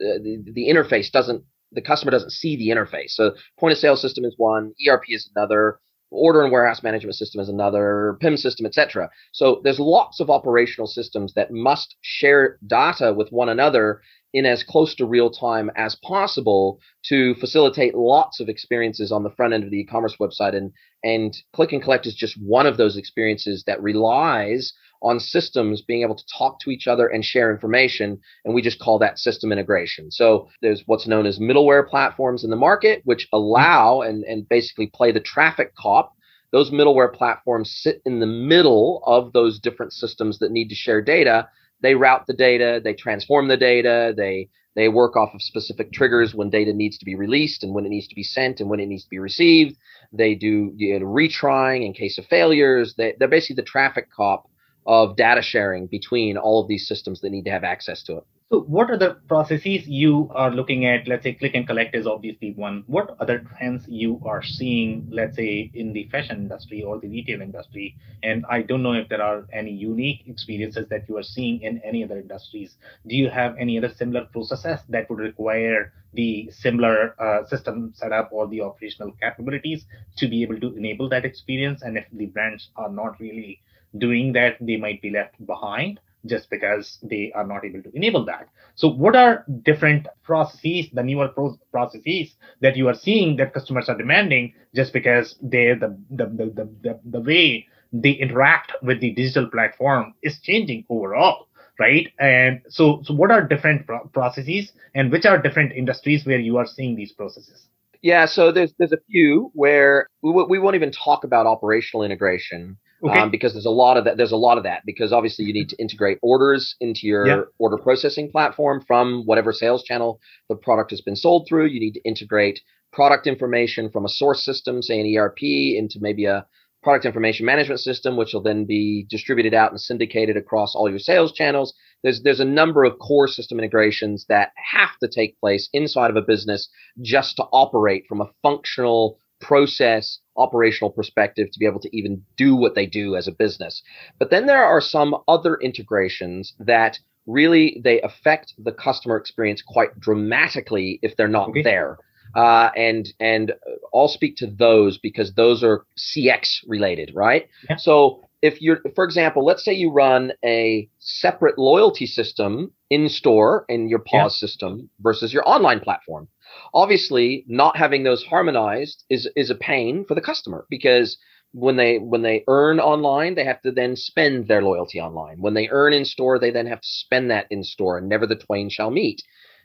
uh, 0.00 0.18
the, 0.22 0.42
the 0.52 0.68
interface 0.68 1.10
doesn't, 1.10 1.44
the 1.72 1.82
customer 1.82 2.10
doesn't 2.10 2.32
see 2.32 2.56
the 2.56 2.68
interface. 2.68 3.10
So 3.10 3.34
point 3.58 3.72
of 3.72 3.78
sale 3.78 3.96
system 3.96 4.24
is 4.24 4.34
one, 4.36 4.72
ERP 4.86 5.04
is 5.08 5.30
another, 5.34 5.78
order 6.10 6.42
and 6.42 6.52
warehouse 6.52 6.82
management 6.82 7.16
system 7.16 7.40
is 7.40 7.48
another, 7.48 8.16
PIM 8.20 8.36
system, 8.36 8.66
etc. 8.66 9.10
So 9.32 9.60
there's 9.64 9.80
lots 9.80 10.20
of 10.20 10.30
operational 10.30 10.86
systems 10.86 11.34
that 11.34 11.52
must 11.52 11.96
share 12.00 12.58
data 12.66 13.12
with 13.12 13.30
one 13.30 13.48
another 13.48 14.00
in 14.34 14.44
as 14.44 14.62
close 14.62 14.94
to 14.94 15.06
real 15.06 15.30
time 15.30 15.70
as 15.76 15.96
possible 15.96 16.80
to 17.06 17.34
facilitate 17.36 17.94
lots 17.94 18.40
of 18.40 18.48
experiences 18.48 19.10
on 19.10 19.22
the 19.22 19.30
front 19.30 19.54
end 19.54 19.64
of 19.64 19.70
the 19.70 19.78
e-commerce 19.78 20.16
website 20.20 20.54
and 20.54 20.72
and 21.04 21.36
click 21.52 21.72
and 21.72 21.82
collect 21.82 22.06
is 22.06 22.14
just 22.14 22.36
one 22.40 22.66
of 22.66 22.76
those 22.76 22.96
experiences 22.96 23.64
that 23.66 23.82
relies 23.82 24.72
on 25.00 25.20
systems 25.20 25.80
being 25.80 26.02
able 26.02 26.16
to 26.16 26.24
talk 26.36 26.58
to 26.60 26.70
each 26.70 26.88
other 26.88 27.06
and 27.06 27.24
share 27.24 27.52
information 27.52 28.18
and 28.44 28.54
we 28.54 28.62
just 28.62 28.80
call 28.80 28.98
that 28.98 29.18
system 29.18 29.52
integration. 29.52 30.10
So 30.10 30.48
there's 30.60 30.82
what's 30.86 31.06
known 31.06 31.26
as 31.26 31.38
middleware 31.38 31.88
platforms 31.88 32.42
in 32.42 32.50
the 32.50 32.56
market 32.56 33.02
which 33.04 33.28
allow 33.32 34.00
and 34.00 34.24
and 34.24 34.48
basically 34.48 34.88
play 34.88 35.12
the 35.12 35.20
traffic 35.20 35.74
cop. 35.76 36.14
Those 36.50 36.70
middleware 36.70 37.12
platforms 37.12 37.78
sit 37.80 38.02
in 38.04 38.20
the 38.20 38.26
middle 38.26 39.02
of 39.06 39.32
those 39.32 39.60
different 39.60 39.92
systems 39.92 40.38
that 40.38 40.50
need 40.50 40.68
to 40.68 40.74
share 40.74 41.02
data. 41.02 41.48
They 41.80 41.94
route 41.94 42.26
the 42.26 42.34
data, 42.34 42.80
they 42.82 42.94
transform 42.94 43.46
the 43.46 43.56
data, 43.56 44.14
they 44.16 44.48
they 44.78 44.88
work 44.88 45.16
off 45.16 45.34
of 45.34 45.42
specific 45.42 45.92
triggers 45.92 46.34
when 46.34 46.50
data 46.50 46.72
needs 46.72 46.98
to 46.98 47.04
be 47.04 47.16
released 47.16 47.64
and 47.64 47.74
when 47.74 47.84
it 47.84 47.88
needs 47.88 48.06
to 48.06 48.14
be 48.14 48.22
sent 48.22 48.60
and 48.60 48.70
when 48.70 48.78
it 48.78 48.86
needs 48.86 49.02
to 49.02 49.10
be 49.10 49.18
received. 49.18 49.76
They 50.12 50.36
do 50.36 50.72
you 50.76 51.00
know, 51.00 51.06
retrying 51.06 51.84
in 51.84 51.92
case 51.92 52.16
of 52.16 52.26
failures. 52.26 52.94
They, 52.96 53.14
they're 53.18 53.26
basically 53.26 53.56
the 53.56 53.62
traffic 53.62 54.08
cop 54.14 54.48
of 54.86 55.16
data 55.16 55.42
sharing 55.42 55.88
between 55.88 56.36
all 56.36 56.62
of 56.62 56.68
these 56.68 56.86
systems 56.86 57.20
that 57.20 57.30
need 57.30 57.44
to 57.46 57.50
have 57.50 57.64
access 57.64 58.04
to 58.04 58.18
it. 58.18 58.24
So, 58.50 58.60
what 58.60 58.90
are 58.90 58.96
the 58.96 59.18
processes 59.28 59.86
you 59.86 60.30
are 60.34 60.50
looking 60.50 60.86
at? 60.86 61.06
Let's 61.06 61.22
say 61.24 61.34
click 61.34 61.54
and 61.54 61.66
collect 61.66 61.94
is 61.94 62.06
obviously 62.06 62.52
one. 62.54 62.82
What 62.86 63.14
other 63.20 63.40
trends 63.40 63.84
you 63.88 64.22
are 64.24 64.42
seeing, 64.42 65.06
let's 65.10 65.36
say, 65.36 65.70
in 65.74 65.92
the 65.92 66.04
fashion 66.04 66.38
industry 66.38 66.82
or 66.82 66.98
the 66.98 67.08
retail 67.08 67.42
industry? 67.42 67.94
And 68.22 68.46
I 68.48 68.62
don't 68.62 68.82
know 68.82 68.94
if 68.94 69.10
there 69.10 69.22
are 69.22 69.46
any 69.52 69.72
unique 69.72 70.22
experiences 70.26 70.88
that 70.88 71.06
you 71.10 71.18
are 71.18 71.22
seeing 71.22 71.60
in 71.60 71.82
any 71.84 72.02
other 72.02 72.18
industries. 72.18 72.78
Do 73.06 73.16
you 73.16 73.28
have 73.28 73.54
any 73.58 73.76
other 73.76 73.90
similar 73.90 74.24
processes 74.24 74.80
that 74.88 75.10
would 75.10 75.18
require 75.18 75.92
the 76.14 76.50
similar 76.50 77.20
uh, 77.20 77.44
system 77.44 77.92
setup 77.94 78.30
or 78.32 78.46
the 78.46 78.62
operational 78.62 79.12
capabilities 79.20 79.84
to 80.16 80.26
be 80.26 80.42
able 80.42 80.58
to 80.60 80.74
enable 80.74 81.10
that 81.10 81.26
experience? 81.26 81.82
And 81.82 81.98
if 81.98 82.06
the 82.12 82.26
brands 82.26 82.70
are 82.76 82.88
not 82.88 83.20
really 83.20 83.60
doing 83.98 84.32
that, 84.32 84.56
they 84.58 84.78
might 84.78 85.02
be 85.02 85.10
left 85.10 85.34
behind 85.44 86.00
just 86.28 86.50
because 86.50 86.98
they 87.02 87.32
are 87.34 87.46
not 87.46 87.64
able 87.64 87.82
to 87.82 87.90
enable 87.94 88.24
that. 88.26 88.48
So 88.74 88.88
what 88.88 89.16
are 89.16 89.44
different 89.62 90.06
processes, 90.22 90.86
the 90.92 91.02
newer 91.02 91.28
pro- 91.28 91.58
processes 91.72 92.36
that 92.60 92.76
you 92.76 92.88
are 92.88 92.94
seeing 92.94 93.36
that 93.36 93.54
customers 93.54 93.88
are 93.88 93.96
demanding 93.96 94.54
just 94.74 94.92
because 94.92 95.36
they 95.42 95.74
the, 95.74 95.98
the, 96.10 96.26
the, 96.26 96.68
the, 96.82 97.00
the 97.04 97.20
way 97.20 97.66
they 97.92 98.12
interact 98.12 98.72
with 98.82 99.00
the 99.00 99.12
digital 99.12 99.48
platform 99.48 100.14
is 100.22 100.38
changing 100.40 100.84
overall 100.88 101.48
right? 101.78 102.08
And 102.18 102.60
so 102.68 103.02
so 103.04 103.14
what 103.14 103.30
are 103.30 103.42
different 103.46 103.86
pro- 103.86 104.06
processes 104.08 104.72
and 104.94 105.12
which 105.12 105.24
are 105.26 105.40
different 105.40 105.72
industries 105.72 106.26
where 106.26 106.38
you 106.38 106.56
are 106.56 106.66
seeing 106.66 106.96
these 106.96 107.12
processes? 107.12 107.68
Yeah 108.02 108.26
so 108.26 108.52
there's 108.52 108.74
there's 108.78 108.92
a 108.92 109.00
few 109.10 109.50
where 109.54 110.06
we, 110.22 110.32
we 110.32 110.58
won't 110.58 110.76
even 110.76 110.92
talk 110.92 111.24
about 111.24 111.46
operational 111.46 112.04
integration 112.04 112.76
Okay. 113.04 113.20
Um, 113.20 113.30
because 113.30 113.52
there's 113.52 113.66
a 113.66 113.70
lot 113.70 113.96
of 113.96 114.04
that. 114.04 114.16
There's 114.16 114.32
a 114.32 114.36
lot 114.36 114.58
of 114.58 114.64
that 114.64 114.82
because 114.84 115.12
obviously 115.12 115.44
you 115.44 115.52
need 115.52 115.68
to 115.68 115.76
integrate 115.76 116.18
orders 116.20 116.74
into 116.80 117.06
your 117.06 117.26
yeah. 117.26 117.40
order 117.58 117.76
processing 117.76 118.30
platform 118.30 118.82
from 118.86 119.22
whatever 119.24 119.52
sales 119.52 119.84
channel 119.84 120.20
the 120.48 120.56
product 120.56 120.90
has 120.90 121.00
been 121.00 121.14
sold 121.14 121.46
through. 121.48 121.66
You 121.66 121.78
need 121.78 121.94
to 121.94 122.02
integrate 122.02 122.60
product 122.92 123.26
information 123.26 123.90
from 123.90 124.04
a 124.04 124.08
source 124.08 124.44
system, 124.44 124.82
say 124.82 124.98
an 124.98 125.16
ERP, 125.16 125.42
into 125.42 125.98
maybe 126.00 126.24
a 126.24 126.44
product 126.82 127.04
information 127.04 127.44
management 127.44 127.80
system, 127.80 128.16
which 128.16 128.32
will 128.32 128.42
then 128.42 128.64
be 128.64 129.06
distributed 129.10 129.54
out 129.54 129.70
and 129.70 129.80
syndicated 129.80 130.36
across 130.36 130.74
all 130.74 130.88
your 130.88 130.98
sales 130.98 131.32
channels. 131.32 131.74
There's 132.02 132.22
there's 132.22 132.40
a 132.40 132.44
number 132.44 132.84
of 132.84 132.98
core 132.98 133.28
system 133.28 133.58
integrations 133.58 134.26
that 134.28 134.50
have 134.72 134.96
to 135.02 135.08
take 135.08 135.38
place 135.40 135.68
inside 135.72 136.10
of 136.10 136.16
a 136.16 136.22
business 136.22 136.68
just 137.00 137.36
to 137.36 137.44
operate 137.52 138.06
from 138.08 138.20
a 138.20 138.30
functional 138.42 139.18
process 139.40 140.18
operational 140.36 140.90
perspective 140.90 141.48
to 141.52 141.58
be 141.58 141.66
able 141.66 141.80
to 141.80 141.96
even 141.96 142.22
do 142.36 142.54
what 142.54 142.74
they 142.74 142.86
do 142.86 143.16
as 143.16 143.28
a 143.28 143.32
business. 143.32 143.82
But 144.18 144.30
then 144.30 144.46
there 144.46 144.64
are 144.64 144.80
some 144.80 145.16
other 145.26 145.56
integrations 145.56 146.54
that 146.60 146.98
really 147.26 147.80
they 147.84 148.00
affect 148.00 148.54
the 148.58 148.72
customer 148.72 149.16
experience 149.16 149.62
quite 149.62 149.98
dramatically 150.00 150.98
if 151.02 151.16
they're 151.16 151.28
not 151.28 151.50
okay. 151.50 151.62
there. 151.62 151.98
Uh, 152.34 152.70
and 152.76 153.08
and 153.20 153.54
I'll 153.94 154.08
speak 154.08 154.36
to 154.36 154.46
those 154.46 154.98
because 154.98 155.34
those 155.34 155.64
are 155.64 155.84
CX 155.96 156.60
related, 156.66 157.12
right? 157.14 157.48
Yeah. 157.68 157.76
So 157.76 158.27
if 158.42 158.60
you're, 158.62 158.80
for 158.94 159.04
example, 159.04 159.44
let's 159.44 159.64
say 159.64 159.72
you 159.72 159.90
run 159.90 160.32
a 160.44 160.88
separate 160.98 161.58
loyalty 161.58 162.06
system 162.06 162.72
in 162.90 163.08
store 163.08 163.64
in 163.68 163.88
your 163.88 163.98
POS 163.98 164.40
yeah. 164.40 164.46
system 164.46 164.90
versus 165.00 165.32
your 165.32 165.48
online 165.48 165.80
platform. 165.80 166.28
Obviously, 166.72 167.44
not 167.46 167.76
having 167.76 168.04
those 168.04 168.24
harmonized 168.24 169.04
is 169.10 169.28
is 169.36 169.50
a 169.50 169.54
pain 169.54 170.04
for 170.06 170.14
the 170.14 170.20
customer 170.20 170.66
because 170.70 171.18
when 171.52 171.76
they 171.76 171.98
when 171.98 172.22
they 172.22 172.44
earn 172.48 172.80
online, 172.80 173.34
they 173.34 173.44
have 173.44 173.60
to 173.62 173.72
then 173.72 173.96
spend 173.96 174.48
their 174.48 174.62
loyalty 174.62 175.00
online. 175.00 175.40
When 175.40 175.54
they 175.54 175.68
earn 175.68 175.92
in 175.92 176.04
store, 176.04 176.38
they 176.38 176.50
then 176.50 176.66
have 176.66 176.80
to 176.80 176.88
spend 176.88 177.30
that 177.30 177.46
in 177.50 177.64
store, 177.64 177.98
and 177.98 178.08
never 178.08 178.26
the 178.26 178.36
twain 178.36 178.70
shall 178.70 178.90
meet. 178.90 179.22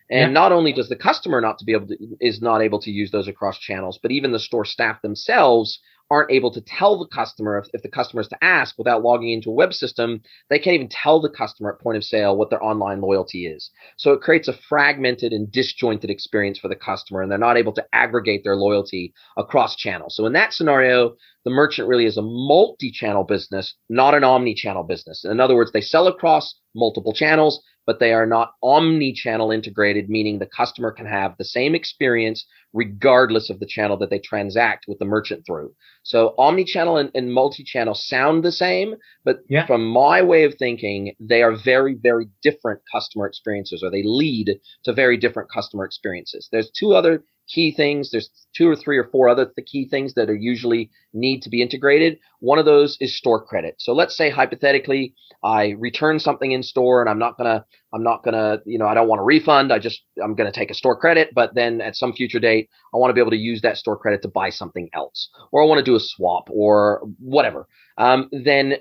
And 0.10 0.30
yeah. 0.30 0.34
not 0.42 0.52
only 0.52 0.74
does 0.74 0.90
the 0.90 0.96
customer 0.96 1.40
not 1.40 1.58
to 1.60 1.66
be 1.66 1.74
able 1.74 1.88
to 1.88 1.98
is 2.20 2.42
not 2.42 2.62
able 2.62 2.80
to 2.82 2.92
use 2.92 3.12
those 3.12 3.28
across 3.28 3.58
channels, 3.60 4.00
but 4.02 4.12
even 4.12 4.32
the 4.32 4.40
store 4.40 4.66
staff 4.66 5.02
themselves 5.02 5.80
aren't 6.12 6.32
able 6.32 6.52
to 6.52 6.62
tell 6.62 7.00
the 7.00 7.08
customer 7.08 7.58
if, 7.58 7.68
if 7.74 7.82
the 7.82 7.90
customer 7.90 8.22
is 8.22 8.28
to 8.28 8.44
ask 8.44 8.78
without 8.78 9.04
logging 9.04 9.32
into 9.32 9.50
a 9.50 9.54
web 9.54 9.74
system 9.74 10.22
they 10.50 10.60
can't 10.60 10.76
even 10.76 10.90
tell 10.90 11.22
the 11.22 11.30
customer 11.30 11.74
at 11.74 11.82
point 11.82 11.98
of 11.98 12.04
sale 12.04 12.38
what 12.38 12.50
their 12.50 12.64
online 12.64 13.02
loyalty 13.02 13.48
is. 13.48 13.72
So 13.98 14.14
it 14.14 14.22
creates 14.22 14.48
a 14.48 14.54
fragmented 14.54 15.34
and 15.34 15.52
disjointed 15.52 16.10
experience 16.10 16.60
for 16.60 16.68
the 16.68 16.76
customer 16.76 17.22
and 17.22 17.32
they're 17.32 17.38
not 17.38 17.58
able 17.58 17.74
to 17.74 17.86
aggregate 17.94 18.44
their 18.44 18.56
loyalty 18.56 19.14
across 19.38 19.76
channels. 19.76 20.16
So 20.16 20.26
in 20.26 20.34
that 20.34 20.54
scenario 20.54 21.16
the 21.46 21.52
merchant 21.52 21.88
really 21.88 22.06
is 22.06 22.18
a 22.18 22.22
multi-channel 22.22 23.24
business 23.24 23.76
not 23.90 24.14
an 24.14 24.24
omni-channel 24.24 24.84
business. 24.84 25.26
In 25.26 25.40
other 25.40 25.56
words 25.56 25.72
they 25.72 25.82
sell 25.82 26.08
across 26.08 26.56
multiple 26.76 27.14
channels 27.14 27.62
but 27.86 28.00
they 28.00 28.14
are 28.14 28.26
not 28.26 28.54
omni-channel 28.62 29.52
integrated, 29.52 30.10
meaning 30.10 30.40
the 30.40 30.46
customer 30.46 30.92
can 30.92 31.06
have 31.06 31.36
the 31.38 31.46
same 31.46 31.76
experience 31.76 32.46
regardless 32.74 33.50
of 33.50 33.60
the 33.60 33.66
channel 33.66 33.98
that 33.98 34.10
they 34.10 34.20
transact 34.20 34.86
with 34.88 34.98
the 35.00 35.06
merchant 35.06 35.46
through. 35.46 35.74
So 36.04 36.34
omni-channel 36.38 36.98
and, 36.98 37.12
and 37.14 37.34
multi-channel 37.34 37.94
sound 37.94 38.44
the 38.44 38.52
same, 38.52 38.96
but 39.24 39.38
yeah. 39.48 39.66
from 39.66 39.86
my 39.86 40.22
way 40.22 40.44
of 40.44 40.56
thinking, 40.56 41.14
they 41.20 41.44
are 41.44 41.56
very, 41.56 41.94
very 41.94 42.28
different 42.42 42.82
customer 42.92 43.28
experiences, 43.28 43.84
or 43.84 43.92
they 43.92 44.04
lead 44.04 44.60
to 44.86 44.94
very 44.94 45.18
different 45.18 45.52
customer 45.52 45.86
experiences. 45.86 46.50
There's 46.52 46.72
two 46.72 46.94
other 46.94 47.24
key 47.48 47.74
things. 47.76 48.12
There's 48.12 48.30
two 48.56 48.70
or 48.70 48.76
three 48.76 48.98
or 48.98 49.06
four 49.06 49.30
other 49.30 49.52
the 49.56 49.62
key 49.62 49.88
things 49.88 50.14
that 50.14 50.30
are 50.30 50.36
usually 50.36 50.90
need 51.14 51.42
to 51.42 51.50
be 51.50 51.62
integrated. 51.62 52.20
One 52.40 52.60
of 52.60 52.66
those 52.66 52.98
is 53.00 53.18
store 53.18 53.44
credit. 53.44 53.76
So 53.80 53.94
let's 53.94 54.16
say 54.16 54.30
hypothetically 54.30 55.16
I 55.44 55.70
return 55.80 56.20
something 56.20 56.52
in 56.52 56.64
store 56.64 57.02
and 57.02 57.10
I'm 57.10 57.20
not 57.20 57.38
gonna 57.38 57.66
I'm 57.94 58.04
not 58.04 58.24
gonna 58.24 58.60
you 58.66 58.78
know 58.78 58.88
I 58.88 58.94
don't 58.94 59.08
want 59.08 59.22
a 59.22 59.24
refund. 59.24 59.72
I 59.74 59.80
just 59.80 60.02
I'm 60.24 60.36
gonna 60.36 60.52
take 60.52 60.72
a 60.72 60.76
store 60.76 60.98
credit, 60.98 61.30
but 61.34 61.56
then 61.56 61.82
at 61.82 61.96
some 61.96 62.14
future 62.14 62.40
date 62.40 62.70
I 62.94 62.98
want 62.98 63.10
to 63.10 63.14
be 63.14 63.22
able 63.22 63.32
to 63.32 63.38
use 63.38 63.62
that 63.62 63.78
store 63.78 63.98
credit 63.98 64.22
to 64.24 64.28
buy 64.28 64.50
something 64.50 64.90
else, 64.94 65.30
or 65.52 65.64
I 65.64 65.66
want 65.66 65.80
to 65.80 65.86
do 65.86 65.96
a 65.96 66.00
swap 66.00 66.50
or 66.52 67.04
whatever. 67.20 67.68
Um, 67.98 68.30
then 68.32 68.76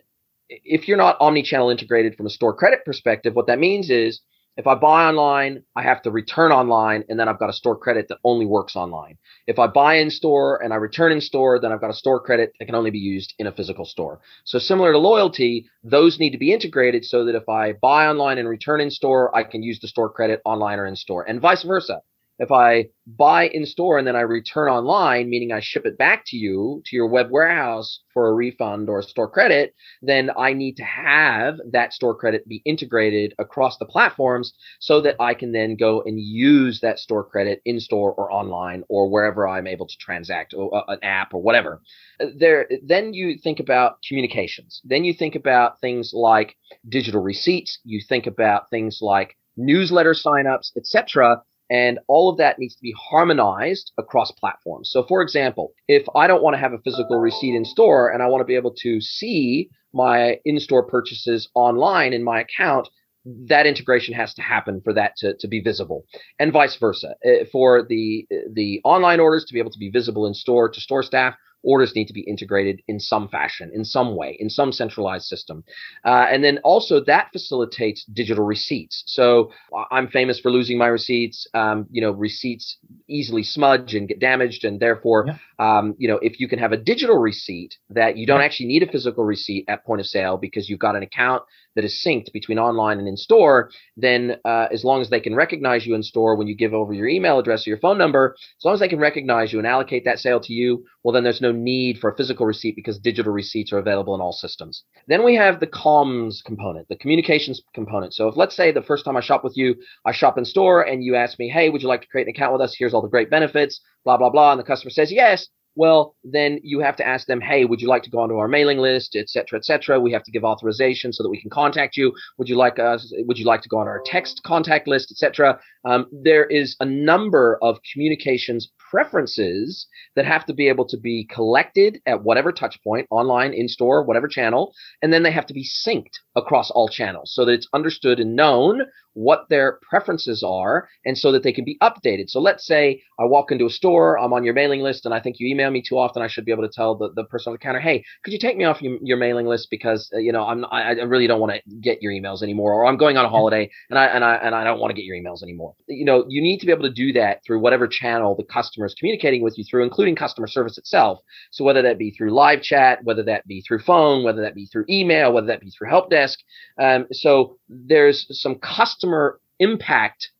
if 0.48 0.86
you're 0.86 0.98
not 0.98 1.16
omni-channel 1.20 1.70
integrated 1.70 2.14
from 2.14 2.26
a 2.26 2.30
store 2.30 2.54
credit 2.54 2.84
perspective, 2.84 3.34
what 3.34 3.46
that 3.46 3.58
means 3.58 3.90
is 3.90 4.20
if 4.56 4.66
I 4.66 4.74
buy 4.74 5.06
online, 5.06 5.62
I 5.74 5.82
have 5.82 6.02
to 6.02 6.10
return 6.10 6.52
online, 6.52 7.04
and 7.08 7.18
then 7.18 7.28
I've 7.28 7.38
got 7.38 7.48
a 7.48 7.54
store 7.54 7.76
credit 7.76 8.08
that 8.08 8.18
only 8.22 8.44
works 8.44 8.76
online. 8.76 9.16
If 9.46 9.58
I 9.58 9.66
buy 9.66 9.94
in 9.94 10.10
store 10.10 10.62
and 10.62 10.72
I 10.72 10.76
return 10.76 11.10
in 11.10 11.22
store, 11.22 11.58
then 11.58 11.72
I've 11.72 11.80
got 11.80 11.90
a 11.90 11.94
store 11.94 12.20
credit 12.20 12.52
that 12.58 12.66
can 12.66 12.74
only 12.74 12.90
be 12.90 12.98
used 12.98 13.32
in 13.38 13.46
a 13.46 13.52
physical 13.52 13.86
store. 13.86 14.20
So 14.44 14.58
similar 14.58 14.92
to 14.92 14.98
loyalty, 14.98 15.66
those 15.82 16.18
need 16.18 16.32
to 16.32 16.38
be 16.38 16.52
integrated 16.52 17.04
so 17.04 17.24
that 17.24 17.34
if 17.34 17.48
I 17.48 17.72
buy 17.72 18.06
online 18.06 18.38
and 18.38 18.48
return 18.48 18.80
in 18.80 18.90
store, 18.90 19.34
I 19.34 19.42
can 19.44 19.62
use 19.62 19.80
the 19.80 19.88
store 19.88 20.10
credit 20.10 20.42
online 20.44 20.78
or 20.78 20.86
in 20.86 20.96
store, 20.96 21.24
and 21.28 21.40
vice 21.40 21.62
versa. 21.62 22.02
If 22.42 22.50
I 22.50 22.86
buy 23.06 23.46
in 23.46 23.66
store 23.66 23.98
and 23.98 24.06
then 24.06 24.16
I 24.16 24.22
return 24.22 24.68
online, 24.68 25.30
meaning 25.30 25.52
I 25.52 25.60
ship 25.60 25.86
it 25.86 25.96
back 25.96 26.24
to 26.26 26.36
you, 26.36 26.82
to 26.86 26.96
your 26.96 27.06
web 27.06 27.30
warehouse 27.30 28.00
for 28.12 28.28
a 28.28 28.34
refund 28.34 28.88
or 28.88 29.00
store 29.02 29.30
credit, 29.30 29.76
then 30.02 30.28
I 30.36 30.52
need 30.52 30.76
to 30.78 30.82
have 30.82 31.58
that 31.70 31.92
store 31.92 32.16
credit 32.16 32.48
be 32.48 32.60
integrated 32.64 33.32
across 33.38 33.78
the 33.78 33.86
platforms 33.86 34.54
so 34.80 35.00
that 35.02 35.14
I 35.20 35.34
can 35.34 35.52
then 35.52 35.76
go 35.76 36.02
and 36.04 36.18
use 36.18 36.80
that 36.80 36.98
store 36.98 37.22
credit 37.22 37.62
in 37.64 37.78
store 37.78 38.12
or 38.12 38.32
online 38.32 38.82
or 38.88 39.08
wherever 39.08 39.46
I'm 39.46 39.68
able 39.68 39.86
to 39.86 39.96
transact 40.00 40.52
or 40.52 40.74
uh, 40.74 40.82
an 40.88 40.98
app 41.04 41.34
or 41.34 41.40
whatever. 41.40 41.80
There, 42.18 42.68
then 42.84 43.14
you 43.14 43.38
think 43.38 43.60
about 43.60 43.98
communications. 44.08 44.80
Then 44.82 45.04
you 45.04 45.14
think 45.14 45.36
about 45.36 45.80
things 45.80 46.10
like 46.12 46.56
digital 46.88 47.22
receipts. 47.22 47.78
You 47.84 48.00
think 48.08 48.26
about 48.26 48.68
things 48.68 48.98
like 49.00 49.36
newsletter 49.56 50.14
signups, 50.14 50.72
etc. 50.76 51.42
And 51.72 51.98
all 52.06 52.28
of 52.28 52.36
that 52.36 52.58
needs 52.58 52.74
to 52.74 52.82
be 52.82 52.94
harmonized 53.10 53.92
across 53.96 54.30
platforms. 54.30 54.90
So, 54.92 55.04
for 55.04 55.22
example, 55.22 55.72
if 55.88 56.04
I 56.14 56.26
don't 56.26 56.42
want 56.42 56.52
to 56.52 56.60
have 56.60 56.74
a 56.74 56.78
physical 56.84 57.18
receipt 57.18 57.54
in 57.54 57.64
store 57.64 58.10
and 58.10 58.22
I 58.22 58.26
want 58.26 58.42
to 58.42 58.46
be 58.46 58.56
able 58.56 58.74
to 58.82 59.00
see 59.00 59.70
my 59.94 60.38
in 60.44 60.60
store 60.60 60.82
purchases 60.82 61.48
online 61.54 62.12
in 62.12 62.22
my 62.22 62.40
account, 62.40 62.88
that 63.24 63.66
integration 63.66 64.12
has 64.12 64.34
to 64.34 64.42
happen 64.42 64.82
for 64.84 64.92
that 64.92 65.16
to, 65.16 65.34
to 65.38 65.48
be 65.48 65.60
visible 65.60 66.04
and 66.38 66.52
vice 66.52 66.76
versa 66.76 67.14
uh, 67.24 67.44
for 67.50 67.86
the 67.88 68.26
the 68.52 68.80
online 68.84 69.20
orders 69.20 69.44
to 69.44 69.54
be 69.54 69.60
able 69.60 69.70
to 69.70 69.78
be 69.78 69.90
visible 69.90 70.26
in 70.26 70.34
store 70.34 70.68
to 70.68 70.80
store 70.80 71.04
staff 71.04 71.34
orders 71.62 71.94
need 71.94 72.06
to 72.06 72.12
be 72.12 72.22
integrated 72.22 72.82
in 72.88 72.98
some 73.00 73.28
fashion, 73.28 73.70
in 73.74 73.84
some 73.84 74.16
way, 74.16 74.36
in 74.38 74.50
some 74.50 74.72
centralized 74.72 75.26
system. 75.26 75.64
Uh, 76.04 76.26
and 76.30 76.42
then 76.42 76.58
also 76.64 77.02
that 77.04 77.28
facilitates 77.32 78.04
digital 78.04 78.44
receipts. 78.44 79.02
So 79.06 79.50
I'm 79.90 80.08
famous 80.08 80.40
for 80.40 80.50
losing 80.50 80.78
my 80.78 80.86
receipts. 80.86 81.46
Um, 81.54 81.86
you 81.90 82.00
know, 82.00 82.12
receipts 82.12 82.78
easily 83.08 83.42
smudge 83.42 83.94
and 83.94 84.08
get 84.08 84.20
damaged, 84.20 84.64
and 84.64 84.80
therefore, 84.80 85.26
yeah. 85.26 85.36
um, 85.58 85.94
you 85.98 86.08
know, 86.08 86.18
if 86.22 86.40
you 86.40 86.48
can 86.48 86.58
have 86.58 86.72
a 86.72 86.76
digital 86.76 87.18
receipt 87.18 87.76
that 87.90 88.16
you 88.16 88.26
don't 88.26 88.40
actually 88.40 88.66
need 88.66 88.82
a 88.82 88.90
physical 88.90 89.24
receipt 89.24 89.64
at 89.68 89.84
point 89.84 90.00
of 90.00 90.06
sale 90.06 90.36
because 90.36 90.68
you've 90.68 90.78
got 90.78 90.96
an 90.96 91.02
account 91.02 91.42
that 91.74 91.84
is 91.84 92.04
synced 92.06 92.32
between 92.32 92.58
online 92.58 92.98
and 92.98 93.08
in 93.08 93.16
store, 93.16 93.70
then 93.96 94.36
uh, 94.44 94.66
as 94.72 94.84
long 94.84 95.00
as 95.00 95.10
they 95.10 95.20
can 95.20 95.34
recognize 95.34 95.86
you 95.86 95.94
in 95.94 96.02
store 96.02 96.36
when 96.36 96.46
you 96.46 96.54
give 96.54 96.74
over 96.74 96.92
your 96.92 97.08
email 97.08 97.38
address 97.38 97.66
or 97.66 97.70
your 97.70 97.78
phone 97.78 97.98
number, 97.98 98.34
as 98.58 98.64
long 98.64 98.74
as 98.74 98.80
they 98.80 98.88
can 98.88 98.98
recognize 98.98 99.52
you 99.52 99.58
and 99.58 99.66
allocate 99.66 100.04
that 100.04 100.18
sale 100.18 100.40
to 100.40 100.52
you, 100.52 100.84
well, 101.02 101.12
then 101.12 101.24
there's 101.24 101.40
no 101.40 101.51
need 101.52 101.98
for 101.98 102.10
a 102.10 102.16
physical 102.16 102.46
receipt 102.46 102.76
because 102.76 102.98
digital 102.98 103.32
receipts 103.32 103.72
are 103.72 103.78
available 103.78 104.14
in 104.14 104.20
all 104.20 104.32
systems. 104.32 104.84
Then 105.06 105.24
we 105.24 105.34
have 105.36 105.60
the 105.60 105.66
comms 105.66 106.42
component, 106.44 106.88
the 106.88 106.96
communications 106.96 107.62
component. 107.74 108.14
So 108.14 108.28
if 108.28 108.36
let's 108.36 108.56
say 108.56 108.72
the 108.72 108.82
first 108.82 109.04
time 109.04 109.16
I 109.16 109.20
shop 109.20 109.44
with 109.44 109.56
you, 109.56 109.74
I 110.04 110.12
shop 110.12 110.38
in 110.38 110.44
store 110.44 110.82
and 110.82 111.04
you 111.04 111.14
ask 111.14 111.38
me, 111.38 111.48
hey, 111.48 111.70
would 111.70 111.82
you 111.82 111.88
like 111.88 112.02
to 112.02 112.08
create 112.08 112.26
an 112.26 112.34
account 112.34 112.52
with 112.52 112.62
us? 112.62 112.74
Here's 112.76 112.94
all 112.94 113.02
the 113.02 113.08
great 113.08 113.30
benefits, 113.30 113.80
blah, 114.04 114.16
blah, 114.16 114.30
blah. 114.30 114.52
And 114.52 114.60
the 114.60 114.64
customer 114.64 114.90
says 114.90 115.12
yes 115.12 115.48
well, 115.74 116.14
then 116.24 116.60
you 116.62 116.80
have 116.80 116.96
to 116.96 117.06
ask 117.06 117.26
them, 117.26 117.40
hey, 117.40 117.64
would 117.64 117.80
you 117.80 117.88
like 117.88 118.02
to 118.02 118.10
go 118.10 118.20
onto 118.20 118.36
our 118.36 118.48
mailing 118.48 118.78
list, 118.78 119.16
et 119.16 119.30
cetera, 119.30 119.58
et 119.58 119.64
cetera. 119.64 120.00
We 120.00 120.12
have 120.12 120.24
to 120.24 120.30
give 120.30 120.44
authorization 120.44 121.12
so 121.12 121.22
that 121.22 121.30
we 121.30 121.40
can 121.40 121.50
contact 121.50 121.96
you. 121.96 122.12
Would 122.38 122.48
you 122.48 122.56
like 122.56 122.78
us? 122.78 123.12
Would 123.18 123.38
you 123.38 123.46
like 123.46 123.62
to 123.62 123.68
go 123.68 123.78
on 123.78 123.88
our 123.88 124.02
text 124.04 124.42
contact 124.44 124.86
list, 124.86 125.10
et 125.10 125.16
cetera? 125.16 125.58
Um, 125.84 126.06
there 126.12 126.44
is 126.44 126.76
a 126.80 126.84
number 126.84 127.58
of 127.62 127.78
communications 127.92 128.70
preferences 128.90 129.86
that 130.14 130.26
have 130.26 130.44
to 130.46 130.52
be 130.52 130.68
able 130.68 130.86
to 130.86 130.98
be 130.98 131.26
collected 131.32 132.00
at 132.06 132.22
whatever 132.22 132.52
touch 132.52 132.78
point, 132.84 133.06
online, 133.10 133.52
in 133.54 133.66
store, 133.66 134.04
whatever 134.04 134.28
channel, 134.28 134.72
and 135.00 135.12
then 135.12 135.22
they 135.22 135.32
have 135.32 135.46
to 135.46 135.54
be 135.54 135.66
synced 135.86 136.18
across 136.36 136.70
all 136.70 136.88
channels 136.88 137.32
so 137.34 137.44
that 137.44 137.52
it's 137.52 137.68
understood 137.72 138.20
and 138.20 138.36
known 138.36 138.82
what 139.14 139.46
their 139.50 139.78
preferences 139.88 140.42
are 140.42 140.88
and 141.04 141.18
so 141.18 141.32
that 141.32 141.42
they 141.42 141.52
can 141.52 141.64
be 141.64 141.76
updated. 141.82 142.30
So 142.30 142.40
let's 142.40 142.66
say 142.66 143.02
I 143.18 143.24
walk 143.24 143.50
into 143.52 143.66
a 143.66 143.70
store, 143.70 144.18
I'm 144.18 144.32
on 144.32 144.44
your 144.44 144.54
mailing 144.54 144.80
list, 144.80 145.04
and 145.04 145.14
I 145.14 145.20
think 145.20 145.36
you 145.38 145.48
email 145.48 145.61
me 145.70 145.82
too 145.82 145.98
often. 145.98 146.22
I 146.22 146.28
should 146.28 146.44
be 146.44 146.52
able 146.52 146.62
to 146.62 146.72
tell 146.72 146.94
the, 146.94 147.10
the 147.14 147.24
person 147.24 147.50
on 147.50 147.54
the 147.54 147.58
counter, 147.58 147.80
hey, 147.80 148.04
could 148.24 148.32
you 148.32 148.38
take 148.38 148.56
me 148.56 148.64
off 148.64 148.82
your, 148.82 148.98
your 149.02 149.16
mailing 149.16 149.46
list 149.46 149.68
because 149.70 150.10
uh, 150.14 150.18
you 150.18 150.32
know 150.32 150.44
I'm 150.44 150.64
I, 150.66 150.90
I 150.90 151.02
really 151.02 151.26
don't 151.26 151.40
want 151.40 151.52
to 151.52 151.76
get 151.76 152.02
your 152.02 152.12
emails 152.12 152.42
anymore, 152.42 152.72
or 152.72 152.86
I'm 152.86 152.96
going 152.96 153.16
on 153.16 153.24
a 153.24 153.28
holiday 153.28 153.70
and 153.90 153.98
I 153.98 154.06
and 154.06 154.24
I 154.24 154.34
and 154.36 154.54
I 154.54 154.64
don't 154.64 154.78
want 154.78 154.90
to 154.90 154.94
get 154.94 155.04
your 155.04 155.16
emails 155.16 155.42
anymore. 155.42 155.74
You 155.86 156.04
know, 156.04 156.24
you 156.28 156.42
need 156.42 156.58
to 156.58 156.66
be 156.66 156.72
able 156.72 156.82
to 156.82 156.92
do 156.92 157.12
that 157.14 157.44
through 157.44 157.60
whatever 157.60 157.86
channel 157.86 158.34
the 158.34 158.44
customer 158.44 158.86
is 158.86 158.94
communicating 158.94 159.42
with 159.42 159.58
you 159.58 159.64
through, 159.64 159.84
including 159.84 160.16
customer 160.16 160.46
service 160.46 160.78
itself. 160.78 161.20
So 161.50 161.64
whether 161.64 161.82
that 161.82 161.98
be 161.98 162.10
through 162.10 162.30
live 162.30 162.62
chat, 162.62 163.00
whether 163.04 163.22
that 163.24 163.46
be 163.46 163.62
through 163.62 163.80
phone, 163.80 164.24
whether 164.24 164.42
that 164.42 164.54
be 164.54 164.66
through 164.66 164.84
email, 164.88 165.32
whether 165.32 165.46
that 165.48 165.60
be 165.60 165.70
through 165.70 165.88
help 165.88 166.10
desk. 166.10 166.38
Um, 166.80 167.06
so 167.12 167.58
there's 167.68 168.26
some 168.30 168.56
customer 168.56 169.40
impact 169.58 170.30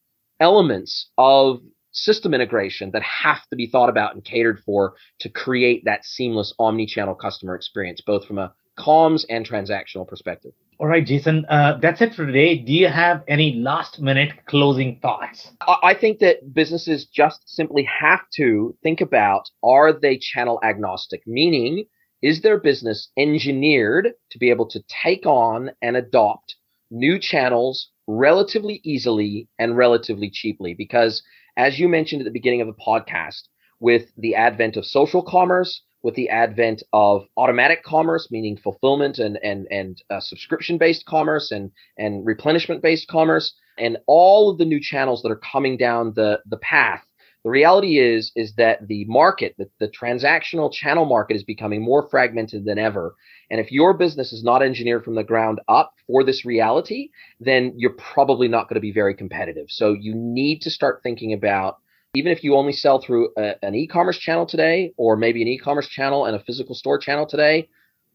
elements 0.41 1.11
of 1.17 1.61
system 1.93 2.35
integration 2.35 2.91
that 2.93 3.03
have 3.03 3.47
to 3.51 3.57
be 3.57 3.67
thought 3.67 3.89
about 3.89 4.15
and 4.15 4.25
catered 4.25 4.61
for 4.65 4.95
to 5.21 5.29
create 5.29 5.85
that 5.85 6.05
seamless 6.05 6.53
omni-channel 6.59 7.15
customer 7.15 7.55
experience, 7.55 8.01
both 8.01 8.27
from 8.27 8.39
a 8.39 8.53
comms 8.79 9.25
and 9.29 9.49
transactional 9.49 10.09
perspective. 10.09 10.53
All 10.79 10.87
right, 10.87 11.05
Jason, 11.05 11.45
uh, 11.49 11.79
that's 11.81 12.01
it 12.01 12.15
for 12.15 12.27
today. 12.27 12.57
Do 12.57 12.73
you 12.73 12.89
have 12.89 13.23
any 13.29 13.55
last 13.55 14.01
minute 14.01 14.33
closing 14.47 14.99
thoughts? 15.01 15.51
I 15.61 15.95
think 15.95 16.19
that 16.21 16.53
businesses 16.53 17.07
just 17.07 17.43
simply 17.47 17.85
have 17.85 18.23
to 18.37 18.77
think 18.83 19.01
about 19.01 19.49
are 19.63 19.93
they 19.93 20.19
channel 20.19 20.59
agnostic, 20.65 21.23
meaning 21.27 21.85
is 22.23 22.41
their 22.41 22.59
business 22.59 23.11
engineered 23.17 24.13
to 24.31 24.39
be 24.39 24.51
able 24.51 24.67
to 24.71 24.83
take 24.89 25.27
on 25.27 25.71
and 25.83 25.97
adopt 25.97 26.57
new 26.91 27.19
channels 27.19 27.91
relatively 28.09 28.81
easily 28.85 29.49
and 29.59 29.77
relatively 29.77 30.31
cheaply? 30.31 30.75
Because 30.75 31.23
as 31.57 31.79
you 31.79 31.89
mentioned 31.89 32.23
at 32.23 32.25
the 32.25 32.31
beginning 32.31 32.61
of 32.61 32.67
the 32.67 32.75
podcast, 32.75 33.43
with 33.81 34.13
the 34.17 34.35
advent 34.35 34.77
of 34.77 34.87
social 34.87 35.23
commerce, 35.23 35.83
with 36.03 36.15
the 36.15 36.29
advent 36.29 36.83
of 36.93 37.27
automatic 37.37 37.83
commerce, 37.85 38.29
meaning 38.31 38.57
fulfillment 38.57 39.19
and 39.19 39.39
and 39.43 39.67
and 39.71 40.03
uh, 40.11 40.21
subscription 40.21 40.79
based 40.79 41.05
commerce 41.07 41.51
and 41.51 41.71
and 41.99 42.25
replenishment 42.27 42.83
based 42.83 43.09
commerce, 43.09 43.55
and 43.79 43.99
all 44.07 44.51
of 44.51 44.59
the 44.59 44.65
new 44.65 44.81
channels 44.81 45.23
that 45.23 45.31
are 45.31 45.41
coming 45.53 45.77
down 45.77 46.13
the 46.15 46.41
the 46.47 46.59
path. 46.59 47.05
The 47.45 47.51
reality 47.51 47.99
is 47.99 48.31
is 48.37 48.55
that 48.55 48.87
the 48.87 49.05
market, 49.07 49.57
the, 49.59 49.69
the 49.81 49.89
transactional 49.89 50.73
channel 50.73 51.05
market, 51.05 51.35
is 51.35 51.43
becoming 51.43 51.83
more 51.83 52.09
fragmented 52.09 52.65
than 52.65 52.79
ever. 52.79 53.17
And 53.51 53.61
if 53.61 53.73
your 53.73 53.95
business 53.95 54.33
is 54.33 54.45
not 54.45 54.63
engineered 54.63 55.05
from 55.05 55.17
the 55.17 55.25
ground 55.25 55.61
up 55.69 55.95
for 56.07 56.23
this 56.23 56.45
reality, 56.45 57.11
then 57.41 57.75
you're 57.77 57.97
probably 57.99 58.47
not 58.47 58.69
going 58.69 58.77
to 58.77 58.81
be 58.81 58.93
very 58.93 59.15
competitive. 59.15 59.67
So 59.71 59.93
you 59.93 60.15
need 60.15 60.63
to 60.63 60.71
start 60.71 61.01
thinking 61.03 61.33
about 61.33 61.79
even 62.15 62.31
if 62.31 62.45
you 62.45 62.55
only 62.57 62.73
sell 62.73 63.01
through 63.01 63.31
a, 63.39 63.55
an 63.65 63.75
e-commerce 63.75 64.19
channel 64.19 64.47
today 64.47 64.93
or 64.97 65.17
maybe 65.17 65.43
an 65.43 65.49
e-commerce 65.49 65.89
channel 65.89 66.27
and 66.27 66.37
a 66.37 66.45
physical 66.45 66.75
store 66.75 66.99
channel 66.99 67.27
today 67.27 67.69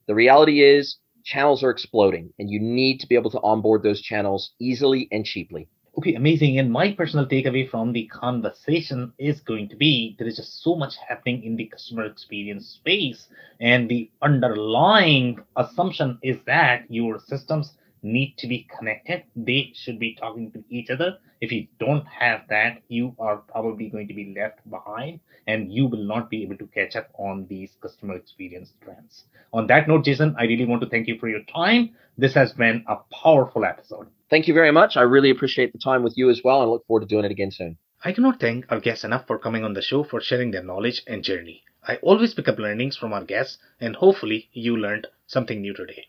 the 0.08 0.16
reality 0.16 0.62
is 0.64 0.98
channels 1.26 1.64
are 1.64 1.72
exploding 1.72 2.32
and 2.40 2.50
you 2.50 2.60
need 2.60 3.00
to 3.00 3.08
be 3.08 3.16
able 3.16 3.32
to 3.32 3.42
onboard 3.42 3.84
those 3.84 4.02
channels 4.02 4.52
easily 4.60 5.08
and 5.12 5.26
cheaply 5.26 5.68
okay 5.98 6.14
amazing 6.16 6.60
and 6.60 6.72
my 6.72 6.91
personal 6.93 7.26
takeaway 7.26 7.70
from 7.70 7.91
the 7.91 8.06
conversation 8.08 9.12
is 9.18 9.41
going 9.41 9.68
to 9.68 9.76
be 9.76 10.16
there 10.18 10.28
is 10.28 10.38
just 10.38 10.62
so 10.64 10.76
much 10.76 10.95
happening 11.08 11.43
in 11.43 11.56
the 11.56 11.66
customer 11.66 12.06
experience 12.06 12.68
space 12.68 13.28
and 13.60 13.89
the 13.89 14.10
underlying 14.22 15.39
assumption 15.58 16.18
is 16.22 16.38
that 16.45 16.86
your 16.89 17.20
systems 17.20 17.74
need 18.04 18.36
to 18.38 18.48
be 18.48 18.68
connected. 18.78 19.24
They 19.36 19.72
should 19.74 20.00
be 20.00 20.16
talking 20.16 20.52
to 20.52 20.64
each 20.70 20.89
other. 20.91 21.18
If 21.41 21.52
you 21.52 21.68
don't 21.80 22.06
have 22.08 22.41
that, 22.50 22.82
you 22.88 23.16
are 23.20 23.38
probably 23.38 23.89
going 23.89 24.08
to 24.08 24.14
be 24.14 24.34
left 24.38 24.60
behind 24.70 25.20
and 25.48 25.72
you 25.74 25.88
will 25.88 26.04
not 26.04 26.30
be 26.30 26.43
able 26.43 26.58
to 26.58 26.68
catch 26.68 26.95
up 26.95 27.10
on 27.18 27.48
these 27.48 27.76
customer 27.82 28.16
experience 28.16 28.74
trends. 28.84 29.26
On 29.52 29.66
that 29.68 29.88
note, 29.88 30.06
Jason, 30.06 30.36
I 30.38 30.43
really 30.43 30.66
want 30.66 30.82
to 30.84 30.89
thank 30.89 31.08
you 31.08 31.18
for 31.20 31.28
your 31.28 31.43
time. 31.43 31.95
This 32.18 32.34
has 32.36 32.54
been 32.54 32.86
a 32.88 32.98
powerful 33.12 33.66
episode. 33.66 34.08
Thank 34.30 34.50
you 34.50 34.54
very 34.54 34.72
much. 34.72 34.98
I 34.98 35.04
really 35.04 35.30
appreciate 35.30 35.72
the 35.72 35.80
time 35.80 36.04
with 36.04 36.18
you 36.18 36.30
as 36.30 36.42
well 36.44 36.62
and 36.62 36.70
look 36.70 36.86
forward 36.86 37.02
to 37.02 37.08
doing 37.08 37.24
it 37.24 37.32
again 37.32 37.52
soon. 37.52 37.78
I 38.04 38.12
cannot 38.12 38.42
thank 38.42 38.70
our 38.70 38.82
guests 38.82 39.06
enough 39.06 39.26
for 39.26 39.40
coming 39.40 39.64
on 39.64 39.74
the 39.74 39.82
show 39.82 40.04
for 40.04 40.20
sharing 40.20 40.52
their 40.52 40.64
knowledge 40.64 41.02
and 41.08 41.24
journey. 41.24 41.64
I 41.88 41.96
always 41.98 42.34
pick 42.34 42.50
up 42.50 42.60
learnings 42.60 42.98
from 42.98 43.14
our 43.14 43.24
guests 43.24 43.58
and 43.80 43.96
hopefully 43.96 44.50
you 44.52 44.76
learned 44.76 45.08
something 45.28 45.62
new 45.62 45.74
today. 45.74 46.06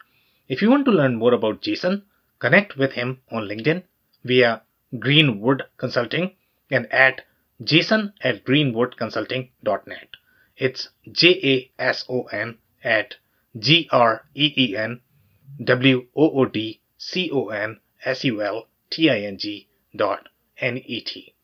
If 0.49 0.63
you 0.63 0.69
want 0.69 0.85
to 0.87 0.91
learn 0.91 1.15
more 1.15 1.33
about 1.33 1.63
Jason, 1.63 2.03
connect 2.41 2.77
with 2.77 2.93
him 2.93 3.21
on 3.31 3.45
LinkedIn 3.45 3.85
via 4.25 4.63
Greenwood 4.99 5.63
Consulting 5.77 6.33
and 6.71 6.93
at 6.93 7.23
jason 7.63 8.13
at 8.21 8.45
greenwoodconsulting.net. 8.45 10.09
It's 10.57 10.89
J 11.13 11.41
A 11.45 11.71
S 11.81 12.05
O 12.09 12.25
N 12.25 12.59
at 12.83 13.15
G 13.57 13.89
R 13.93 14.25
E 14.35 14.53
E 14.57 14.77
N 14.77 15.03
W 15.63 16.07
O 16.17 16.31
O 16.41 16.45
D 16.47 16.81
C 16.97 17.31
O 17.31 17.49
N 17.51 17.79
S 18.09 18.25
U 18.25 18.41
L 18.41 18.67
T 18.89 19.11
I 19.11 19.21
N 19.21 19.37
G 19.37 19.69
dot 19.95 20.31
N 20.57 20.79
E 20.79 21.03
T. 21.03 21.35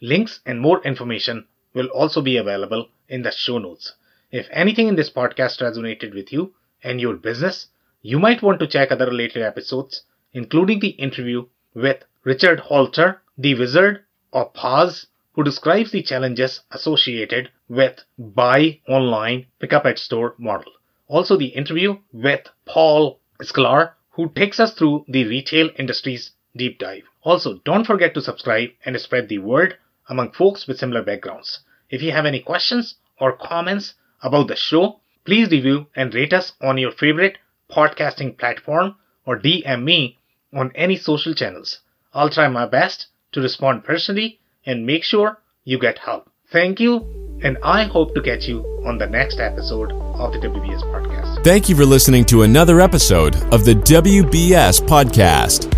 Links 0.00 0.40
and 0.44 0.60
more 0.60 0.82
information 0.82 1.46
will 1.74 1.86
also 1.86 2.20
be 2.20 2.36
available 2.36 2.88
in 3.08 3.22
the 3.22 3.30
show 3.30 3.58
notes. 3.58 3.94
If 4.32 4.48
anything 4.50 4.88
in 4.88 4.96
this 4.96 5.10
podcast 5.10 5.60
resonated 5.60 6.12
with 6.14 6.32
you 6.32 6.54
and 6.82 7.00
your 7.00 7.14
business, 7.14 7.68
you 8.02 8.18
might 8.18 8.42
want 8.42 8.58
to 8.58 8.66
check 8.66 8.90
other 8.90 9.06
related 9.06 9.42
episodes, 9.42 10.02
including 10.32 10.80
the 10.80 10.96
interview 11.06 11.46
with 11.72 12.02
Richard 12.24 12.58
Halter, 12.58 13.22
the 13.36 13.54
Wizard 13.54 14.04
of 14.32 14.52
Paz, 14.54 15.06
who 15.34 15.44
describes 15.44 15.92
the 15.92 16.02
challenges 16.02 16.62
associated 16.72 17.50
with 17.68 18.04
buy 18.18 18.80
online, 18.88 19.46
pick 19.60 19.72
up 19.72 19.86
at 19.86 20.00
store 20.00 20.34
model. 20.36 20.72
Also 21.06 21.36
the 21.36 21.46
interview 21.46 21.96
with 22.12 22.48
Paul 22.64 23.20
Sklar, 23.40 23.92
who 24.18 24.28
takes 24.30 24.58
us 24.58 24.74
through 24.74 25.04
the 25.06 25.24
retail 25.26 25.70
industry's 25.78 26.32
deep 26.56 26.76
dive. 26.80 27.04
Also, 27.22 27.60
don't 27.64 27.86
forget 27.86 28.14
to 28.14 28.20
subscribe 28.20 28.68
and 28.84 29.00
spread 29.00 29.28
the 29.28 29.38
word 29.38 29.76
among 30.08 30.32
folks 30.32 30.66
with 30.66 30.76
similar 30.76 31.04
backgrounds. 31.04 31.60
If 31.88 32.02
you 32.02 32.10
have 32.10 32.26
any 32.26 32.40
questions 32.40 32.96
or 33.20 33.36
comments 33.36 33.94
about 34.20 34.48
the 34.48 34.56
show, 34.56 34.98
please 35.24 35.52
review 35.52 35.86
and 35.94 36.12
rate 36.12 36.32
us 36.32 36.50
on 36.60 36.78
your 36.78 36.90
favorite 36.90 37.38
podcasting 37.70 38.36
platform 38.36 38.96
or 39.24 39.38
DM 39.38 39.84
me 39.84 40.18
on 40.52 40.72
any 40.74 40.96
social 40.96 41.32
channels. 41.32 41.78
I'll 42.12 42.28
try 42.28 42.48
my 42.48 42.66
best 42.66 43.06
to 43.32 43.40
respond 43.40 43.84
personally 43.84 44.40
and 44.66 44.84
make 44.84 45.04
sure 45.04 45.38
you 45.62 45.78
get 45.78 45.98
help. 45.98 46.28
Thank 46.50 46.80
you, 46.80 47.04
and 47.42 47.58
I 47.62 47.84
hope 47.84 48.14
to 48.14 48.22
catch 48.22 48.48
you 48.48 48.64
on 48.86 48.96
the 48.96 49.06
next 49.06 49.38
episode 49.38 49.92
of 49.92 50.32
the 50.32 50.38
WBS 50.38 50.80
podcast. 50.80 51.44
Thank 51.44 51.68
you 51.68 51.76
for 51.76 51.84
listening 51.84 52.24
to 52.24 52.40
another 52.40 52.80
episode 52.80 53.36
of 53.52 53.66
the 53.66 53.74
WBS 53.74 54.80
podcast. 54.80 55.68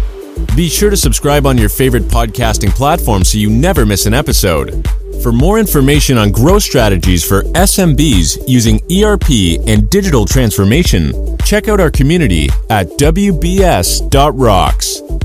Be 0.54 0.68
sure 0.68 0.90
to 0.90 0.96
subscribe 0.96 1.44
on 1.44 1.58
your 1.58 1.68
favorite 1.68 2.04
podcasting 2.04 2.70
platform 2.70 3.24
so 3.24 3.36
you 3.36 3.50
never 3.50 3.84
miss 3.84 4.06
an 4.06 4.14
episode. 4.14 4.88
For 5.24 5.32
more 5.32 5.58
information 5.58 6.16
on 6.16 6.30
growth 6.30 6.62
strategies 6.62 7.24
for 7.26 7.42
SMBs 7.42 8.38
using 8.46 8.80
ERP 8.92 9.58
and 9.66 9.90
digital 9.90 10.24
transformation, 10.24 11.36
check 11.38 11.66
out 11.66 11.80
our 11.80 11.90
community 11.90 12.48
at 12.70 12.86
WBS.rocks. 12.90 14.12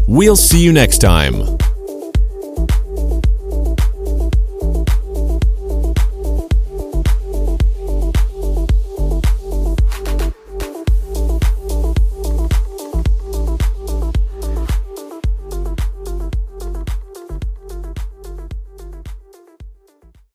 We'll 0.08 0.36
see 0.36 0.64
you 0.64 0.74
next 0.74 0.98
time. 0.98 1.56